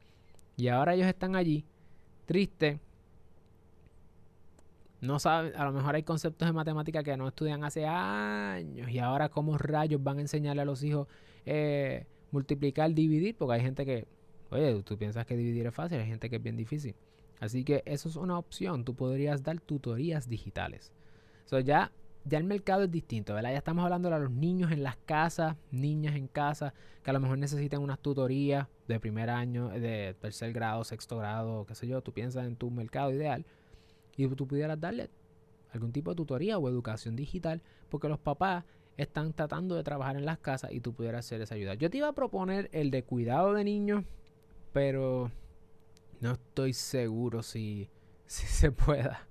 y 0.57 0.69
ahora 0.69 0.95
ellos 0.95 1.09
están 1.09 1.35
allí 1.35 1.65
triste 2.25 2.79
no 5.01 5.19
saben, 5.19 5.57
a 5.57 5.65
lo 5.65 5.73
mejor 5.73 5.97
hay 5.97 6.05
conceptos 6.05 6.47
de 6.47 6.53
matemática 6.53 7.03
que 7.03 7.17
no 7.17 7.27
estudian 7.27 7.65
hace 7.65 7.85
años 7.85 8.89
y 8.89 9.01
ahora 9.01 9.29
como 9.29 9.59
rayos 9.59 10.01
van 10.01 10.19
a 10.19 10.21
enseñarle 10.21 10.63
a 10.63 10.65
los 10.65 10.85
hijos 10.85 11.09
eh, 11.47 12.07
multiplicar, 12.31 12.95
dividir, 12.95 13.37
porque 13.37 13.55
hay 13.55 13.61
gente 13.61 13.85
que, 13.85 14.07
oye, 14.51 14.81
tú 14.85 14.97
piensas 14.97 15.27
que 15.27 15.37
dividir 15.37 15.67
es 15.67 15.75
fácil, 15.75 15.99
hay 15.99 16.07
gente 16.07 16.31
que 16.31 16.37
es 16.37 16.43
bien 16.43 16.57
difícil. 16.57 16.95
Así 17.41 17.65
que 17.65 17.83
eso 17.87 18.09
es 18.09 18.15
una 18.15 18.39
opción, 18.39 18.85
tú 18.85 18.95
podrías 18.95 19.43
dar 19.43 19.59
tutorías 19.61 20.29
digitales. 20.29 20.93
Ya 21.65 21.91
ya 22.25 22.39
el 22.39 22.45
mercado 22.45 22.85
es 22.85 22.91
distinto, 22.91 23.35
¿verdad? 23.35 23.51
Ya 23.51 23.59
estamos 23.59 23.85
hablando 23.85 24.09
de 24.09 24.19
los 24.19 24.31
niños 24.31 24.73
en 24.73 24.83
las 24.83 24.97
casas, 24.97 25.57
niñas 25.71 26.17
en 26.17 26.27
casa, 26.27 26.73
que 27.03 27.11
a 27.11 27.13
lo 27.13 27.21
mejor 27.21 27.39
necesitan 27.39 27.83
unas 27.83 27.99
tutorías 27.99 28.67
de 28.89 28.99
primer 28.99 29.29
año, 29.31 29.69
de 29.69 30.17
tercer 30.21 30.53
grado, 30.53 30.85
sexto 30.85 31.19
grado, 31.19 31.67
qué 31.67 31.75
sé 31.75 31.87
yo, 31.87 32.01
tú 32.01 32.13
piensas 32.13 32.47
en 32.47 32.57
tu 32.57 32.71
mercado 32.71 33.13
ideal 33.13 33.45
y 34.17 34.27
tú 34.29 34.47
pudieras 34.47 34.81
darle 34.81 35.11
algún 35.73 35.93
tipo 35.93 36.11
de 36.11 36.17
tutoría 36.17 36.59
o 36.59 36.69
educación 36.69 37.17
digital, 37.17 37.63
porque 37.91 38.09
los 38.09 38.19
papás 38.19 38.65
están 38.97 39.33
tratando 39.33 39.75
de 39.75 39.83
trabajar 39.83 40.17
en 40.17 40.25
las 40.25 40.39
casas 40.39 40.73
y 40.73 40.81
tú 40.81 40.95
pudieras 40.95 41.27
hacer 41.27 41.41
esa 41.43 41.57
ayuda. 41.57 41.75
Yo 41.75 41.91
te 41.91 41.99
iba 41.99 42.09
a 42.09 42.15
proponer 42.15 42.71
el 42.73 42.91
de 42.91 43.03
cuidado 43.03 43.53
de 43.55 43.65
niños, 43.65 44.05
pero 44.73 45.31
no 46.21 46.33
estoy 46.33 46.73
seguro 46.73 47.43
si, 47.43 47.91
si 48.27 48.47
se 48.47 48.71
pueda. 48.71 49.29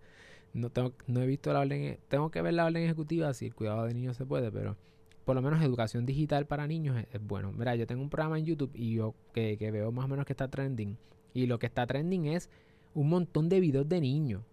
No, 0.53 0.69
tengo, 0.69 0.93
no 1.07 1.21
he 1.21 1.27
visto 1.27 1.51
la 1.51 1.61
orden, 1.61 1.99
tengo 2.07 2.29
que 2.29 2.41
ver 2.41 2.53
la 2.53 2.65
orden 2.65 2.83
ejecutiva 2.83 3.33
si 3.33 3.47
el 3.47 3.55
cuidado 3.55 3.85
de 3.85 3.93
niños 3.93 4.17
se 4.17 4.25
puede, 4.25 4.51
pero 4.51 4.77
por 5.25 5.35
lo 5.35 5.41
menos 5.41 5.63
educación 5.63 6.05
digital 6.05 6.45
para 6.45 6.67
niños 6.67 7.03
es, 7.11 7.21
bueno. 7.21 7.51
Mira, 7.51 7.75
yo 7.75 7.87
tengo 7.87 8.01
un 8.01 8.09
programa 8.09 8.37
en 8.37 8.45
YouTube 8.45 8.71
y 8.73 8.93
yo 8.93 9.15
que, 9.33 9.55
veo 9.71 9.91
más 9.91 10.05
o 10.05 10.07
menos 10.07 10.25
que 10.25 10.33
está 10.33 10.49
trending. 10.49 10.97
Y 11.33 11.47
lo 11.47 11.59
que 11.59 11.65
está 11.65 11.87
trending 11.87 12.25
es 12.27 12.49
un 12.93 13.09
montón 13.09 13.49
de 13.49 13.59
videos 13.59 13.87
de 13.87 14.01
niños. 14.01 14.43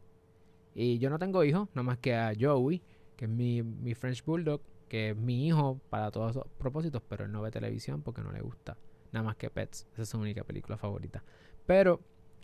Y 0.74 0.98
yo 0.98 1.11
no 1.11 1.18
tengo 1.18 1.44
hijos, 1.44 1.68
nada 1.74 1.82
más 1.82 1.98
que 1.98 2.14
a 2.14 2.32
Joey, 2.38 2.80
que 3.16 3.24
es 3.26 3.30
mi, 3.30 3.62
mi 3.62 3.94
French 3.94 4.24
Bulldog, 4.24 4.62
que 4.88 5.11
es 5.11 5.16
mi 5.16 5.46
hijo 5.46 5.80
para 5.90 6.11
todos 6.11 6.36
los 6.36 6.46
propósitos, 6.59 7.03
pero 7.09 7.24
él 7.24 7.32
no 7.32 7.42
ve 7.42 7.51
televisión 7.51 8.03
porque 8.03 8.22
no 8.22 8.32
le 8.32 8.40
gusta. 8.40 8.76
Nada 9.12 9.24
más 9.24 9.36
que 9.36 9.51
Pets. 9.51 9.86
Esa 9.92 10.03
es 10.03 10.09
su 10.09 10.18
única 10.18 10.44
película 10.44 10.76
favorita. 10.76 11.22
Pero 11.66 12.01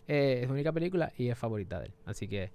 eh, 0.07 0.39
es 0.41 0.47
su 0.47 0.53
única 0.53 0.71
película 0.71 1.11
y 1.17 1.29
es 1.29 1.37
favorita 1.37 1.79
de 1.79 1.87
él. 1.87 1.93
Así 2.05 2.27
que, 2.27 2.51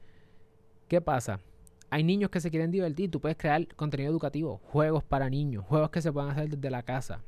¿qué 0.92 1.00
pasa? 1.00 1.40
Hay 1.88 2.04
niños 2.04 2.28
que 2.28 2.38
se 2.38 2.50
quieren 2.50 2.70
divertir. 2.70 3.10
Tú 3.10 3.18
puedes 3.18 3.38
crear 3.38 3.66
contenido 3.76 4.10
educativo, 4.10 4.60
juegos 4.62 5.02
para 5.02 5.30
niños, 5.30 5.64
juegos 5.64 5.88
que 5.88 6.02
se 6.02 6.12
puedan 6.12 6.28
hacer 6.28 6.50
desde 6.50 6.68
la 6.68 6.82
casa. 6.82 7.22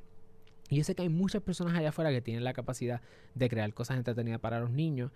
Y 0.69 0.77
yo 0.77 0.85
sé 0.85 0.95
que 0.95 1.01
hay 1.01 1.09
muchas 1.09 1.41
personas 1.41 1.75
allá 1.75 1.89
afuera 1.89 2.11
que 2.11 2.21
tienen 2.21 2.45
la 2.45 2.53
capacidad 2.53 3.01
de 3.35 3.49
crear 3.49 3.73
cosas 3.73 3.97
entretenidas 3.97 4.39
para 4.39 4.61
los 4.61 4.69
niños. 4.69 5.13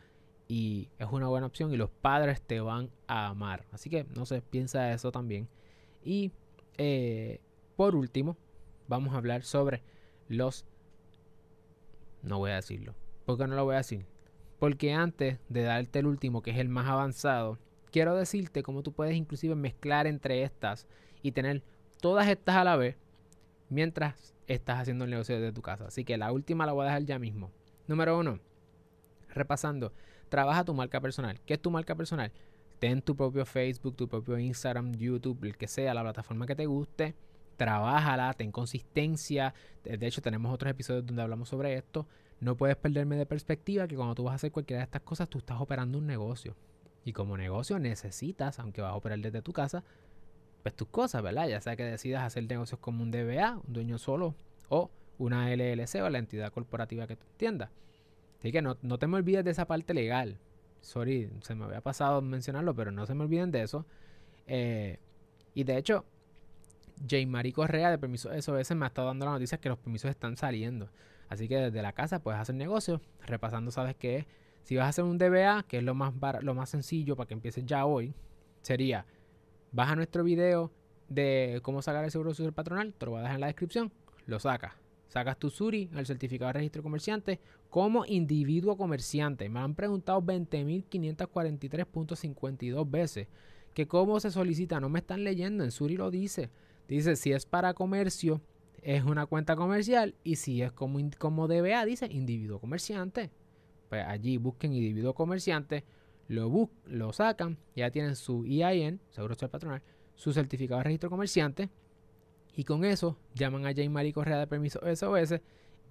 Y 0.49 0.89
es 0.99 1.07
una 1.11 1.29
buena 1.29 1.47
opción 1.47 1.75
y 1.75 1.77
los 1.77 1.91
padres 1.91 2.41
te 2.41 2.59
van 2.61 2.89
a 3.07 3.27
amar. 3.27 3.67
Así 3.71 3.91
que, 3.91 4.07
no 4.17 4.25
sé, 4.25 4.41
piensa 4.41 4.95
eso 4.95 5.13
también. 5.13 5.47
Y 6.03 6.33
eh, 6.79 7.43
por 7.77 7.97
último, 7.97 8.39
vamos 8.87 9.13
a 9.13 9.19
hablar 9.19 9.43
sobre 9.43 9.83
los... 10.27 10.65
No 12.23 12.39
voy 12.39 12.53
a 12.53 12.55
decirlo. 12.55 12.95
¿Por 13.27 13.37
qué 13.37 13.47
no 13.47 13.57
lo 13.57 13.67
voy 13.67 13.75
a 13.75 13.85
decir? 13.85 14.07
Porque 14.59 14.95
antes 14.95 15.39
de 15.51 15.63
darte 15.65 15.99
el 15.99 16.07
último, 16.07 16.41
que 16.41 16.53
es 16.53 16.57
el 16.57 16.71
más 16.71 16.87
avanzado, 16.87 17.59
quiero 17.91 18.15
decirte 18.15 18.63
cómo 18.63 18.83
tú 18.83 18.93
puedes 18.93 19.17
inclusive 19.17 19.55
mezclar 19.55 20.07
entre 20.07 20.43
estas 20.43 20.87
y 21.23 21.33
tener 21.33 21.63
todas 22.01 22.29
estas 22.29 22.57
a 22.57 22.65
la 22.65 22.77
vez 22.77 22.97
mientras 23.69 24.35
estás 24.47 24.81
haciendo 24.81 25.05
el 25.05 25.11
negocio 25.11 25.41
de 25.41 25.53
tu 25.53 25.63
casa. 25.63 25.87
Así 25.87 26.05
que 26.05 26.17
la 26.17 26.33
última 26.33 26.67
la 26.67 26.73
voy 26.73 26.83
a 26.83 26.87
dejar 26.87 27.05
ya 27.05 27.19
mismo. 27.19 27.51
Número 27.87 28.19
uno, 28.19 28.39
repasando, 29.29 29.93
trabaja 30.29 30.65
tu 30.65 30.75
marca 30.75 31.01
personal. 31.01 31.41
¿Qué 31.47 31.55
es 31.55 31.63
tu 31.63 31.71
marca 31.71 31.95
personal? 31.95 32.33
Ten 32.79 33.03
tu 33.03 33.17
propio 33.17 33.45
Facebook, 33.45 33.97
tu 33.97 34.09
propio 34.09 34.39
Instagram, 34.39 34.95
YouTube, 34.95 35.45
el 35.45 35.57
que 35.57 35.67
sea, 35.67 35.95
la 35.95 36.03
plataforma 36.03 36.47
que 36.47 36.55
te 36.55 36.67
guste. 36.67 37.15
Trabájala, 37.57 38.33
ten 38.35 38.53
consistencia. 38.53 39.53
De 39.83 40.07
hecho, 40.07 40.23
tenemos 40.23 40.53
otros 40.55 40.71
episodios 40.71 41.05
donde 41.05 41.23
hablamos 41.23 41.49
sobre 41.49 41.75
esto. 41.75 42.07
No 42.41 42.57
puedes 42.57 42.77
perderme 42.77 43.17
de 43.17 43.27
perspectiva 43.27 43.89
que 43.89 43.97
cuando 43.97 44.15
tú 44.15 44.23
vas 44.23 44.33
a 44.33 44.37
hacer 44.37 44.53
cualquiera 44.53 44.79
de 44.79 44.85
estas 44.85 45.03
cosas, 45.03 45.29
tú 45.29 45.39
estás 45.39 45.61
operando 45.61 45.99
un 45.99 46.07
negocio. 46.07 46.55
Y 47.05 47.13
como 47.13 47.37
negocio 47.37 47.79
necesitas, 47.79 48.59
aunque 48.59 48.83
vas 48.83 48.93
a 48.93 48.97
operar 48.97 49.19
desde 49.19 49.43
tu 49.43 49.53
casa, 49.53 49.85
pues 50.63 50.75
tus 50.75 50.89
cosas, 50.89 51.23
¿verdad? 51.23 51.49
Ya 51.49 51.61
sea 51.61 51.77
que 51.77 51.85
decidas 51.85 52.23
hacer 52.23 52.45
negocios 52.45 52.81
como 52.81 53.03
un 53.03 53.11
DBA, 53.11 53.61
un 53.67 53.73
dueño 53.73 53.99
solo, 53.99 54.35
o 54.69 54.91
una 55.19 55.51
LLC 55.53 56.03
o 56.03 56.11
la 56.11 56.19
entidad 56.19 56.53
corporativa 56.53 57.07
que 57.07 57.17
tú 57.17 57.27
entiendas. 57.33 57.71
Así 58.39 58.53
que 58.53 58.63
no, 58.63 58.77
no 58.83 58.99
te 58.99 59.07
me 59.07 59.17
olvides 59.17 59.45
de 59.45 59.51
esa 59.51 59.67
parte 59.67 59.95
legal. 59.95 60.39
Sorry, 60.81 61.31
se 61.43 61.55
me 61.55 61.65
había 61.65 61.81
pasado 61.81 62.23
mencionarlo, 62.23 62.75
pero 62.75 62.93
no 62.93 63.05
se 63.07 63.15
me 63.15 63.25
olviden 63.25 63.51
de 63.51 63.63
eso. 63.63 63.85
Eh, 64.47 64.99
y 65.55 65.65
de 65.65 65.77
hecho, 65.77 66.05
J. 67.01 67.27
Marie 67.27 67.53
Correa 67.53 67.91
de 67.91 67.99
Permisos 67.99 68.33
SOS 68.45 68.75
me 68.77 68.85
ha 68.85 68.89
estado 68.89 69.09
dando 69.09 69.27
la 69.27 69.33
noticia 69.33 69.59
que 69.59 69.69
los 69.69 69.79
permisos 69.79 70.11
están 70.11 70.37
saliendo. 70.37 70.89
Así 71.29 71.49
que 71.49 71.57
desde 71.57 71.83
la 71.83 71.93
casa 71.93 72.21
puedes 72.21 72.41
hacer 72.41 72.55
negocio. 72.55 73.01
Repasando, 73.27 73.71
sabes 73.71 73.97
que 73.97 74.27
si 74.69 74.77
vas 74.77 74.85
a 74.85 74.89
hacer 74.91 75.05
un 75.05 75.17
DBA, 75.17 75.65
que 75.67 75.79
es 75.79 75.83
lo 75.83 75.95
más, 75.95 76.13
lo 76.43 76.53
más 76.53 76.69
sencillo 76.69 77.17
para 77.17 77.27
que 77.27 77.33
empieces 77.33 77.65
ya 77.65 77.87
hoy, 77.87 78.13
sería 78.61 79.07
baja 79.73 79.97
nuestro 79.97 80.23
video 80.25 80.71
de 81.09 81.61
cómo 81.63 81.81
sacar 81.81 82.05
el 82.05 82.11
seguro 82.11 82.35
social 82.35 82.53
patronal, 82.53 82.93
te 82.93 83.07
lo 83.07 83.13
voy 83.13 83.21
a 83.21 83.23
dejar 83.23 83.37
en 83.37 83.41
la 83.41 83.47
descripción, 83.47 83.91
lo 84.27 84.39
sacas 84.39 84.75
Sacas 85.09 85.39
tu 85.39 85.49
SURI, 85.49 85.89
el 85.97 86.05
certificado 86.05 86.49
de 86.49 86.59
registro 86.59 86.83
comerciante, 86.83 87.41
como 87.71 88.05
individuo 88.05 88.77
comerciante. 88.77 89.49
Me 89.49 89.61
han 89.61 89.75
preguntado 89.75 90.21
20.543.52 90.21 92.91
veces 92.91 93.27
que 93.73 93.89
cómo 93.89 94.21
se 94.21 94.31
solicita. 94.31 94.81
No 94.81 94.91
me 94.91 94.99
están 94.99 95.25
leyendo, 95.25 95.65
en 95.65 95.71
SURI 95.71 95.97
lo 95.97 96.11
dice. 96.11 96.51
Dice, 96.89 97.17
si 97.17 97.33
es 97.33 97.47
para 97.47 97.73
comercio, 97.73 98.43
es 98.83 99.03
una 99.03 99.25
cuenta 99.25 99.57
comercial. 99.57 100.15
Y 100.25 100.37
si 100.37 100.61
es 100.61 100.73
como, 100.73 100.99
como 101.17 101.49
DBA, 101.49 101.87
dice 101.87 102.07
individuo 102.11 102.61
comerciante. 102.61 103.31
Pues 103.89 104.05
allí 104.07 104.37
busquen 104.37 104.73
individuo 104.73 105.15
comerciante, 105.15 105.85
lo, 106.29 106.71
lo 106.87 107.13
sacan, 107.13 107.57
ya 107.75 107.91
tienen 107.91 108.17
su 108.17 108.45
EIN, 108.45 109.01
Seguro 109.11 109.35
Social 109.35 109.51
Patronal, 109.51 109.83
su 110.15 110.33
certificado 110.33 110.79
de 110.79 110.85
registro 110.85 111.11
comerciante 111.11 111.71
y 112.55 112.65
con 112.65 112.85
eso 112.85 113.17
llaman 113.35 113.67
a 113.67 113.71
Jane 113.71 113.89
Marie 113.89 114.13
Correa 114.13 114.39
de 114.39 114.47
Permiso 114.47 114.81
SOS 114.95 115.41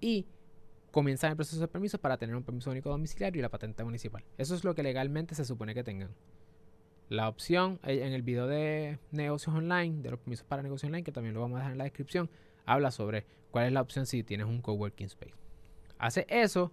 y 0.00 0.26
comienzan 0.90 1.30
el 1.30 1.36
proceso 1.36 1.60
de 1.60 1.68
permiso 1.68 1.98
para 1.98 2.18
tener 2.18 2.36
un 2.36 2.44
permiso 2.44 2.70
único 2.70 2.90
domiciliario 2.90 3.40
y 3.40 3.42
la 3.42 3.48
patente 3.48 3.84
municipal. 3.84 4.24
Eso 4.36 4.54
es 4.54 4.64
lo 4.64 4.74
que 4.74 4.82
legalmente 4.82 5.34
se 5.34 5.44
supone 5.44 5.74
que 5.74 5.82
tengan. 5.82 6.10
La 7.08 7.28
opción 7.28 7.80
eh, 7.84 8.04
en 8.04 8.12
el 8.12 8.22
video 8.22 8.46
de 8.46 8.98
negocios 9.12 9.56
online, 9.56 10.02
de 10.02 10.10
los 10.10 10.20
permisos 10.20 10.46
para 10.46 10.62
negocios 10.62 10.88
online, 10.88 11.04
que 11.04 11.12
también 11.12 11.34
lo 11.34 11.40
vamos 11.40 11.56
a 11.56 11.60
dejar 11.60 11.72
en 11.72 11.78
la 11.78 11.84
descripción, 11.84 12.30
habla 12.66 12.90
sobre 12.90 13.24
cuál 13.50 13.66
es 13.66 13.72
la 13.72 13.80
opción 13.80 14.04
si 14.06 14.22
tienes 14.22 14.46
un 14.46 14.60
coworking 14.60 15.06
space. 15.06 15.34
Hace 15.98 16.26
eso 16.28 16.70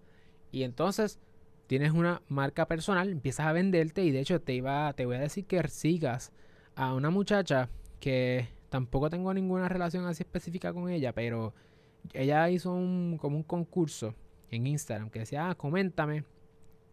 y 0.55 0.63
entonces 0.63 1.19
tienes 1.67 1.91
una 1.91 2.21
marca 2.27 2.67
personal, 2.67 3.09
empiezas 3.09 3.47
a 3.47 3.53
venderte 3.53 4.03
y 4.03 4.11
de 4.11 4.19
hecho 4.19 4.41
te 4.41 4.53
iba 4.53 4.93
te 4.93 5.05
voy 5.05 5.15
a 5.15 5.19
decir 5.19 5.45
que 5.45 5.67
sigas 5.67 6.31
a 6.75 6.93
una 6.93 7.09
muchacha 7.09 7.69
que 7.99 8.49
Tampoco 8.75 9.09
tengo 9.09 9.33
ninguna 9.33 9.69
relación 9.69 10.05
así 10.05 10.23
específica 10.23 10.73
con 10.73 10.89
ella, 10.89 11.13
pero 11.13 11.53
ella 12.11 12.49
hizo 12.49 12.73
un, 12.73 13.17
como 13.17 13.37
un 13.37 13.43
concurso 13.43 14.13
en 14.51 14.67
Instagram 14.67 15.09
que 15.09 15.19
decía, 15.19 15.49
ah, 15.49 15.55
coméntame 15.55 16.25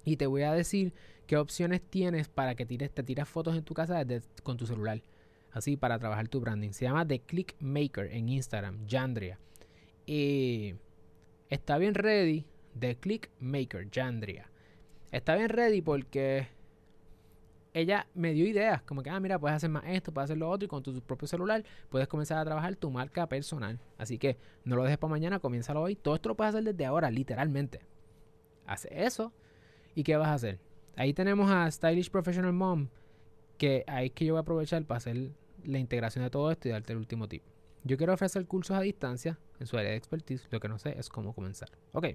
y 0.05 0.17
te 0.17 0.27
voy 0.27 0.43
a 0.43 0.53
decir 0.53 0.93
qué 1.27 1.37
opciones 1.37 1.83
tienes 1.83 2.29
para 2.29 2.55
que 2.55 2.67
tires, 2.67 2.93
te 2.93 3.03
tiras 3.03 3.29
fotos 3.29 3.57
en 3.57 3.65
tu 3.65 3.75
casa 3.75 4.05
con 4.45 4.57
tu 4.57 4.65
celular. 4.65 5.03
Así 5.51 5.77
para 5.77 5.99
trabajar 5.99 6.29
tu 6.29 6.41
branding. 6.41 6.71
Se 6.71 6.85
llama 6.85 7.05
The 7.05 7.19
Click 7.19 7.57
Maker 7.59 8.13
en 8.13 8.29
Instagram, 8.29 8.87
Jandria. 8.89 9.41
Y 10.07 10.77
está 11.51 11.79
bien 11.79 11.95
ready. 11.95 12.47
The 12.79 12.97
Click 12.97 13.31
Maker, 13.41 13.89
Jandria. 13.91 14.51
Está 15.11 15.35
bien 15.37 15.49
ready 15.49 15.83
porque 15.83 16.49
ella 17.75 18.07
me 18.15 18.33
dio 18.33 18.47
ideas, 18.47 18.83
como 18.83 19.03
que, 19.03 19.11
ah, 19.11 19.19
mira, 19.21 19.39
puedes 19.39 19.57
hacer 19.57 19.71
más 19.71 19.85
esto, 19.87 20.13
puedes 20.13 20.27
hacer 20.27 20.39
lo 20.39 20.51
otro, 20.51 20.67
y 20.67 20.69
con 20.69 20.83
tu 20.83 21.01
propio 21.01 21.27
celular 21.27 21.65
puedes 21.89 22.09
comenzar 22.09 22.39
a 22.39 22.45
trabajar 22.45 22.77
tu 22.77 22.91
marca 22.91 23.27
personal. 23.29 23.79
Así 23.99 24.19
que 24.19 24.37
no 24.65 24.77
lo 24.77 24.85
dejes 24.85 24.99
para 24.99 25.11
mañana, 25.11 25.39
comiénzalo 25.39 25.83
hoy. 25.83 25.97
Todo 25.97 26.15
esto 26.15 26.29
lo 26.29 26.37
puedes 26.37 26.55
hacer 26.55 26.65
desde 26.65 26.85
ahora, 26.85 27.11
literalmente. 27.11 27.81
Hace 28.67 29.05
eso, 29.05 29.33
¿y 29.95 30.03
qué 30.03 30.17
vas 30.17 30.29
a 30.29 30.35
hacer? 30.35 30.61
Ahí 30.97 31.15
tenemos 31.15 31.51
a 31.51 31.71
Stylish 31.71 32.11
Professional 32.11 32.53
Mom, 32.53 32.89
que 33.57 33.85
ahí 33.87 34.07
es 34.07 34.13
que 34.13 34.27
yo 34.27 34.35
voy 34.35 34.39
a 34.39 34.43
aprovechar 34.43 34.85
para 34.85 34.99
hacer 34.99 35.31
la 35.65 35.79
integración 35.79 36.25
de 36.25 36.31
todo 36.31 36.51
esto 36.51 36.69
y 36.69 36.73
darte 36.73 36.93
el 36.93 36.99
último 36.99 37.29
tip. 37.29 37.43
Yo 37.85 37.97
quiero 37.97 38.13
ofrecer 38.13 38.47
cursos 38.47 38.77
a 38.77 38.81
distancia 38.81 39.39
en 39.59 39.67
su 39.67 39.77
área 39.77 39.91
de 39.91 39.97
expertise, 39.97 40.47
lo 40.51 40.61
que 40.61 40.69
no 40.69 40.79
sé 40.79 40.99
es 40.99 41.09
cómo 41.09 41.35
comenzar. 41.35 41.71
Ok, 41.93 42.07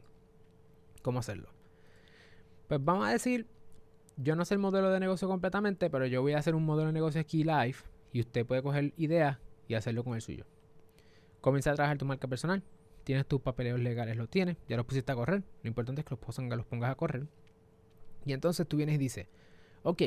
¿cómo 1.02 1.20
hacerlo? 1.20 1.50
Pues 2.68 2.84
vamos 2.84 3.08
a 3.08 3.12
decir 3.12 3.48
yo 4.18 4.36
no 4.36 4.45
sé 4.45 4.56
el 4.56 4.60
modelo 4.60 4.89
de 4.89 5.00
negocio 5.00 5.28
completamente, 5.28 5.89
pero 5.89 6.06
yo 6.08 6.22
voy 6.22 6.34
a 6.34 6.39
hacer 6.39 6.56
un 6.56 6.66
modelo 6.66 6.88
de 6.88 6.93
negocio 6.93 7.22
aquí 7.22 7.43
live 7.43 7.76
y 8.12 8.20
usted 8.20 8.45
puede 8.45 8.64
coger 8.64 8.93
ideas 8.98 9.38
y 9.68 9.76
hacerlo 9.76 10.04
con 10.04 10.16
el 10.16 10.22
suyo. 10.22 10.45
Comienza 11.39 11.72
a 11.72 11.76
trabajar 11.76 11.98
tu 11.98 12.06
marca 12.06 12.28
personal. 12.28 12.64
Tienes 13.04 13.26
tus 13.26 13.39
papeleos 13.39 13.80
legales, 13.80 14.18
los 14.18 14.28
tienes, 14.28 14.58
ya 14.68 14.76
los 14.76 14.86
pusiste 14.86 15.12
a 15.12 15.16
correr. 15.16 15.43
Lo 15.64 15.68
importante 15.68 16.02
es 16.02 16.06
que 16.06 16.16
los 16.16 16.66
pongas, 16.66 16.91
a 16.91 16.95
correr. 16.95 17.28
Y 18.26 18.34
entonces 18.34 18.68
tú 18.68 18.76
vienes 18.76 18.95
y 18.95 18.98
dices, 18.98 19.28
ok, 19.84 20.02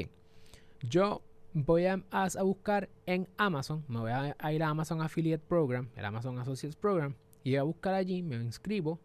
yo 0.82 1.22
voy 1.54 1.86
a, 1.86 2.02
a, 2.10 2.42
buscar 2.42 2.90
en 3.06 3.26
Amazon, 3.38 3.84
me 3.88 4.00
voy 4.00 4.10
a, 4.10 4.36
a, 4.38 4.52
ir 4.52 4.62
a 4.62 4.68
Amazon 4.68 5.00
Affiliate 5.00 5.42
Program, 5.46 5.88
el 5.96 6.04
Amazon 6.04 6.38
Associates 6.38 6.76
Program, 6.76 7.14
y 7.42 7.52
voy 7.52 7.58
a 7.58 7.62
buscar 7.62 7.94
allí, 7.94 8.22
me 8.22 8.36
inscribo, 8.36 9.00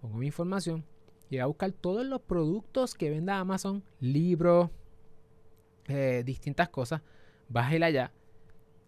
pongo 0.00 0.18
mi 0.18 0.26
información 0.26 0.84
y 1.30 1.38
a 1.38 1.46
buscar 1.46 1.70
todos 1.72 2.04
los 2.04 2.20
productos 2.20 2.94
que 2.94 3.08
venda 3.08 3.38
Amazon, 3.38 3.84
libros, 4.00 4.68
eh, 5.86 6.22
distintas 6.26 6.68
cosas. 6.68 7.02
Vas 7.48 7.70
a 7.70 7.76
ir 7.76 7.84
allá, 7.84 8.12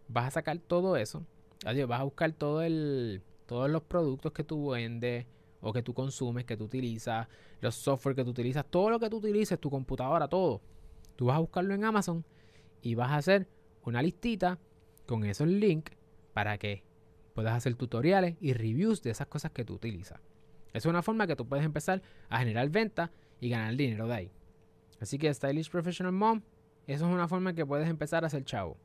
vas 0.09 0.27
a 0.27 0.31
sacar 0.33 0.59
todo 0.59 0.97
eso. 0.97 1.25
Adiós, 1.65 1.89
vas 1.89 2.01
a 2.01 2.05
buscar 2.05 2.35
el, 2.65 3.23
todos 3.47 3.71
los 3.71 3.83
productos 3.85 4.33
que 4.33 4.43
tú 4.43 4.71
vendes 4.71 5.27
o 5.61 5.73
que 5.73 5.83
tú 5.83 5.95
consumes, 5.95 6.45
que 6.45 6.57
tú 6.57 6.65
utilizas, 6.65 7.29
los 7.61 7.77
software 7.77 8.17
que 8.17 8.25
tú 8.25 8.31
utilizas, 8.31 8.67
todo 8.69 8.91
lo 8.91 8.99
que 8.99 9.09
tú 9.09 9.19
utilices, 9.19 9.61
tu 9.61 9.71
computadora, 9.71 10.27
todo. 10.27 10.61
Tú 11.15 11.27
vas 11.27 11.37
a 11.37 11.41
buscarlo 11.41 11.75
en 11.75 11.85
Amazon 11.85 12.25
y 12.83 12.97
vas 12.97 13.13
a 13.13 13.17
hacer 13.19 13.47
una 13.85 14.03
listita 14.03 14.59
con 15.07 15.25
esos 15.25 15.47
links 15.47 15.93
para 16.33 16.59
que 16.59 16.83
puedas 17.35 17.55
hacer 17.55 17.77
tutoriales 17.77 18.37
y 18.41 18.53
reviews 18.53 19.01
de 19.03 19.11
esas 19.11 19.29
cosas 19.29 19.53
que 19.53 19.65
tú 19.65 19.75
utilizas. 19.75 20.21
Es 20.73 20.87
una 20.87 21.03
forma 21.03 21.27
que 21.27 21.37
tú 21.37 21.47
puedes 21.47 21.65
empezar 21.65 22.03
a 22.29 22.39
generar 22.39 22.69
venta 22.71 23.11
y 23.41 23.49
ganar 23.49 23.77
dinero 23.77 24.07
de 24.07 24.15
ahí. 24.15 24.31
Así 25.01 25.19
que 25.19 25.33
Stylish 25.33 25.71
Professional 25.71 26.13
Mom, 26.13 26.43
eso 26.87 27.07
es 27.07 27.13
una 27.13 27.29
forma 27.29 27.55
que 27.55 27.67
puedes 27.67 27.89
empezar 27.89 28.25
a 28.25 28.29
hacer 28.29 28.45
chavo. 28.45 28.77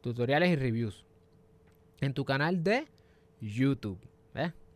Tutoriales 0.00 0.50
y 0.50 0.56
reviews. 0.56 1.04
En 2.00 2.12
tu 2.12 2.24
canal 2.24 2.62
de 2.62 2.86
YouTube. 3.40 3.98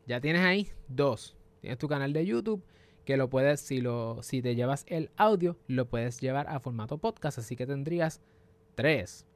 Ya 0.07 0.21
tienes 0.21 0.43
ahí 0.43 0.69
dos. 0.89 1.37
Tienes 1.61 1.79
tu 1.79 1.87
canal 1.87 2.13
de 2.13 2.27
YouTube 2.27 2.65
que 3.05 3.17
lo 3.17 3.31
puedes, 3.31 3.61
si, 3.61 3.81
lo, 3.81 4.23
si 4.23 4.43
te 4.43 4.55
llevas 4.55 4.85
el 4.89 5.11
audio, 5.17 5.57
lo 5.69 5.89
puedes 5.89 6.21
llevar 6.21 6.49
a 6.49 6.59
formato 6.59 6.99
podcast. 6.99 7.39
Así 7.39 7.55
que 7.55 7.67
tendrías 7.67 8.21
tres. 8.75 9.27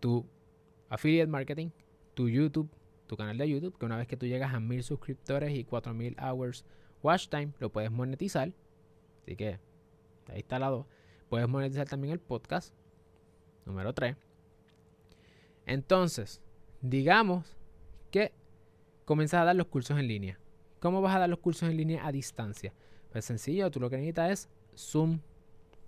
Tu 0.00 0.26
affiliate 0.88 1.30
marketing, 1.30 1.70
tu 2.14 2.28
YouTube, 2.28 2.68
tu 3.08 3.16
canal 3.16 3.36
de 3.36 3.48
YouTube, 3.48 3.76
que 3.76 3.86
una 3.86 3.96
vez 3.96 4.06
que 4.06 4.16
tú 4.16 4.26
llegas 4.26 4.54
a 4.54 4.60
mil 4.60 4.84
suscriptores 4.84 5.52
y 5.52 5.64
4000 5.64 6.16
hours 6.20 6.64
watch 7.02 7.28
time, 7.28 7.52
lo 7.58 7.70
puedes 7.70 7.90
monetizar. 7.90 8.52
Así 9.22 9.34
que 9.34 9.58
está 10.34 10.58
la 10.58 10.68
2. 10.68 10.86
Puedes 11.28 11.48
monetizar 11.48 11.88
también 11.88 12.12
el 12.12 12.20
podcast. 12.20 12.72
Número 13.66 13.92
3. 13.92 14.16
Entonces, 15.66 16.40
digamos 16.80 17.56
que 18.10 18.32
comienzas 19.04 19.42
a 19.42 19.44
dar 19.44 19.56
los 19.56 19.66
cursos 19.66 19.98
en 19.98 20.08
línea. 20.08 20.38
¿Cómo 20.80 21.00
vas 21.02 21.14
a 21.16 21.18
dar 21.18 21.28
los 21.28 21.40
cursos 21.40 21.68
en 21.68 21.76
línea 21.76 22.06
a 22.06 22.12
distancia? 22.12 22.72
Pues 23.10 23.24
sencillo, 23.24 23.70
tú 23.70 23.80
lo 23.80 23.90
que 23.90 23.96
necesitas 23.96 24.30
es 24.30 24.48
Zoom, 24.76 25.20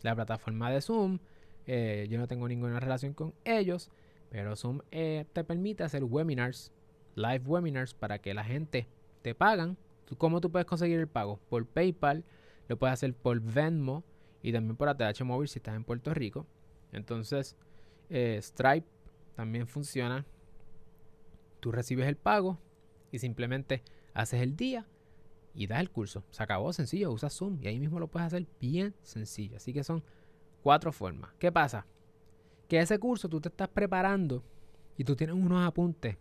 la 0.03 0.14
plataforma 0.14 0.71
de 0.71 0.81
Zoom. 0.81 1.18
Eh, 1.66 2.07
yo 2.11 2.18
no 2.18 2.27
tengo 2.27 2.49
ninguna 2.49 2.81
relación 2.81 3.14
con 3.14 3.33
ellos, 3.45 3.91
pero 4.31 4.57
Zoom 4.57 4.81
eh, 4.91 5.25
te 5.33 5.45
permite 5.45 5.85
hacer 5.85 6.05
webinars, 6.05 6.73
live 7.15 7.43
webinars, 7.47 7.95
para 7.95 8.19
que 8.19 8.35
la 8.35 8.45
gente 8.45 8.87
te 9.23 9.35
pagan. 9.35 9.77
¿Cómo 10.19 10.41
tú 10.41 10.51
puedes 10.51 10.67
conseguir 10.67 10.99
el 10.99 11.07
pago? 11.07 11.39
Por 11.49 11.67
PayPal, 11.67 12.25
lo 12.69 12.79
puedes 12.79 12.95
hacer 12.95 13.15
por 13.15 13.41
Venmo 13.41 14.03
y 14.43 14.53
también 14.53 14.77
por 14.77 14.89
ATH 14.89 15.23
Móvil 15.23 15.49
si 15.49 15.59
estás 15.59 15.77
en 15.77 15.85
Puerto 15.85 16.13
Rico. 16.15 16.47
Entonces, 16.93 17.57
eh, 18.09 18.39
Stripe 18.43 18.87
también 19.37 19.67
funciona. 19.67 20.27
Tú 21.61 21.73
recibes 21.73 22.09
el 22.09 22.17
pago 22.17 22.59
y 23.13 23.19
simplemente 23.19 23.83
haces 24.15 24.41
el 24.41 24.57
día 24.57 24.87
y 25.55 25.67
das 25.67 25.81
el 25.81 25.91
curso. 25.91 26.25
Se 26.31 26.43
acabó 26.43 26.73
sencillo, 26.73 27.13
usas 27.13 27.35
Zoom 27.35 27.59
y 27.61 27.69
ahí 27.69 27.79
mismo 27.79 28.01
lo 28.01 28.09
puedes 28.09 28.27
hacer 28.27 28.47
bien 28.61 28.95
sencillo. 29.03 29.57
Así 29.57 29.73
que 29.73 29.85
son 29.85 30.03
cuatro 30.63 30.93
formas. 30.93 31.33
¿Qué 31.39 31.53
pasa? 31.53 31.87
Que 32.69 32.79
ese 32.79 32.99
curso 32.99 33.29
tú 33.29 33.41
te 33.41 33.49
estás 33.49 33.69
preparando 33.69 34.43
y 34.97 35.05
tú 35.05 35.17
tienes 35.17 35.37
unos 35.37 35.67
apuntes 35.67 36.17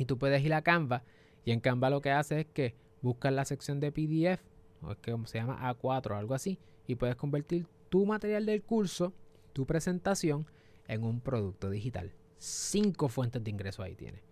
y 0.00 0.06
tú 0.06 0.16
puedes 0.16 0.42
ir 0.42 0.54
a 0.54 0.62
Canva 0.62 1.04
y 1.44 1.50
en 1.50 1.60
Canva 1.60 1.90
lo 1.90 2.00
que 2.00 2.10
hace 2.10 2.40
es 2.40 2.46
que 2.46 2.74
buscas 3.02 3.34
la 3.34 3.44
sección 3.44 3.80
de 3.80 3.92
PDF 3.92 4.42
o 4.80 4.92
es 4.92 4.96
que 4.96 5.14
se 5.26 5.38
llama 5.38 5.60
A4 5.70 6.12
o 6.12 6.14
algo 6.14 6.32
así 6.32 6.58
y 6.86 6.94
puedes 6.94 7.16
convertir 7.16 7.66
tu 7.90 8.06
material 8.06 8.46
del 8.46 8.62
curso, 8.62 9.12
tu 9.52 9.66
presentación 9.66 10.46
en 10.88 11.04
un 11.04 11.20
producto 11.20 11.68
digital. 11.68 12.14
Cinco 12.38 13.10
fuentes 13.10 13.44
de 13.44 13.50
ingreso 13.50 13.82
ahí 13.82 13.94
tienes. 13.94 14.22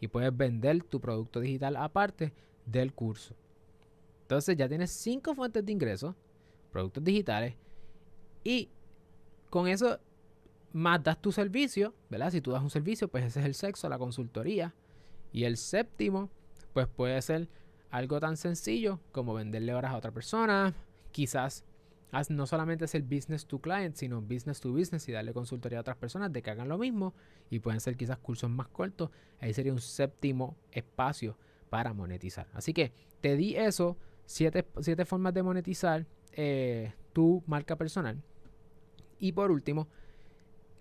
Y 0.00 0.08
puedes 0.08 0.34
vender 0.34 0.82
tu 0.84 0.98
producto 0.98 1.40
digital 1.40 1.76
aparte 1.76 2.32
del 2.64 2.94
curso. 2.94 3.36
Entonces 4.22 4.56
ya 4.56 4.66
tienes 4.66 4.90
cinco 4.92 5.34
fuentes 5.34 5.62
de 5.62 5.72
ingresos, 5.72 6.14
productos 6.72 7.04
digitales, 7.04 7.54
y 8.44 8.70
con 9.50 9.68
eso 9.68 9.98
más 10.72 11.02
das 11.02 11.20
tu 11.20 11.32
servicio, 11.32 11.92
¿verdad? 12.08 12.30
Si 12.30 12.40
tú 12.40 12.52
das 12.52 12.62
un 12.62 12.70
servicio, 12.70 13.08
pues 13.08 13.24
ese 13.24 13.40
es 13.40 13.46
el 13.46 13.54
sexo, 13.54 13.90
la 13.90 13.98
consultoría. 13.98 14.74
Y 15.38 15.44
el 15.44 15.56
séptimo, 15.56 16.30
pues 16.72 16.88
puede 16.88 17.22
ser 17.22 17.48
algo 17.90 18.18
tan 18.18 18.36
sencillo 18.36 18.98
como 19.12 19.34
venderle 19.34 19.72
horas 19.72 19.92
a 19.92 19.96
otra 19.96 20.10
persona, 20.10 20.74
quizás 21.12 21.64
no 22.28 22.44
solamente 22.44 22.86
el 22.92 23.04
business 23.04 23.46
to 23.46 23.60
client, 23.60 23.94
sino 23.94 24.20
business 24.20 24.58
to 24.58 24.72
business 24.72 25.08
y 25.08 25.12
darle 25.12 25.32
consultoría 25.32 25.78
a 25.78 25.82
otras 25.82 25.96
personas 25.96 26.32
de 26.32 26.42
que 26.42 26.50
hagan 26.50 26.68
lo 26.68 26.76
mismo 26.76 27.14
y 27.50 27.60
pueden 27.60 27.78
ser 27.78 27.96
quizás 27.96 28.18
cursos 28.18 28.50
más 28.50 28.66
cortos. 28.66 29.10
Ahí 29.38 29.54
sería 29.54 29.72
un 29.72 29.80
séptimo 29.80 30.56
espacio 30.72 31.38
para 31.70 31.92
monetizar. 31.92 32.48
Así 32.52 32.72
que 32.72 32.90
te 33.20 33.36
di 33.36 33.54
eso 33.54 33.96
siete, 34.26 34.64
formas 35.04 35.34
de 35.34 35.44
monetizar 35.44 36.04
eh, 36.32 36.94
tu 37.12 37.44
marca 37.46 37.76
personal. 37.76 38.20
Y 39.20 39.30
por 39.30 39.52
último, 39.52 39.86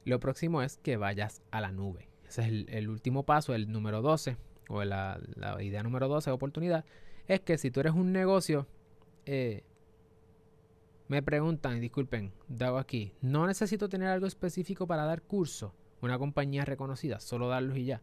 lo 0.03 0.19
próximo 0.19 0.63
es 0.63 0.77
que 0.77 0.97
vayas 0.97 1.43
a 1.51 1.61
la 1.61 1.71
nube. 1.71 2.09
Ese 2.27 2.41
es 2.41 2.65
el, 2.69 2.89
último 2.89 3.23
paso, 3.23 3.55
el 3.55 3.71
número 3.71 4.01
12, 4.01 4.37
o 4.69 4.83
la, 4.83 5.19
idea 5.59 5.83
número 5.83 6.07
12 6.07 6.31
oportunidad. 6.31 6.85
Es 7.27 7.41
que 7.41 7.57
si 7.57 7.71
tú 7.71 7.79
eres 7.81 7.93
un 7.93 8.11
negocio, 8.11 8.67
eh, 9.25 9.63
me 11.07 11.21
preguntan, 11.21 11.79
disculpen, 11.79 12.33
dago 12.47 12.77
aquí, 12.77 13.13
no 13.21 13.47
necesito 13.47 13.89
tener 13.89 14.09
algo 14.09 14.27
específico 14.27 14.87
para 14.87 15.05
dar 15.05 15.21
curso, 15.21 15.73
una 16.01 16.17
compañía 16.17 16.65
reconocida, 16.65 17.19
solo 17.19 17.47
darlos 17.47 17.77
y 17.77 17.85
ya. 17.85 18.01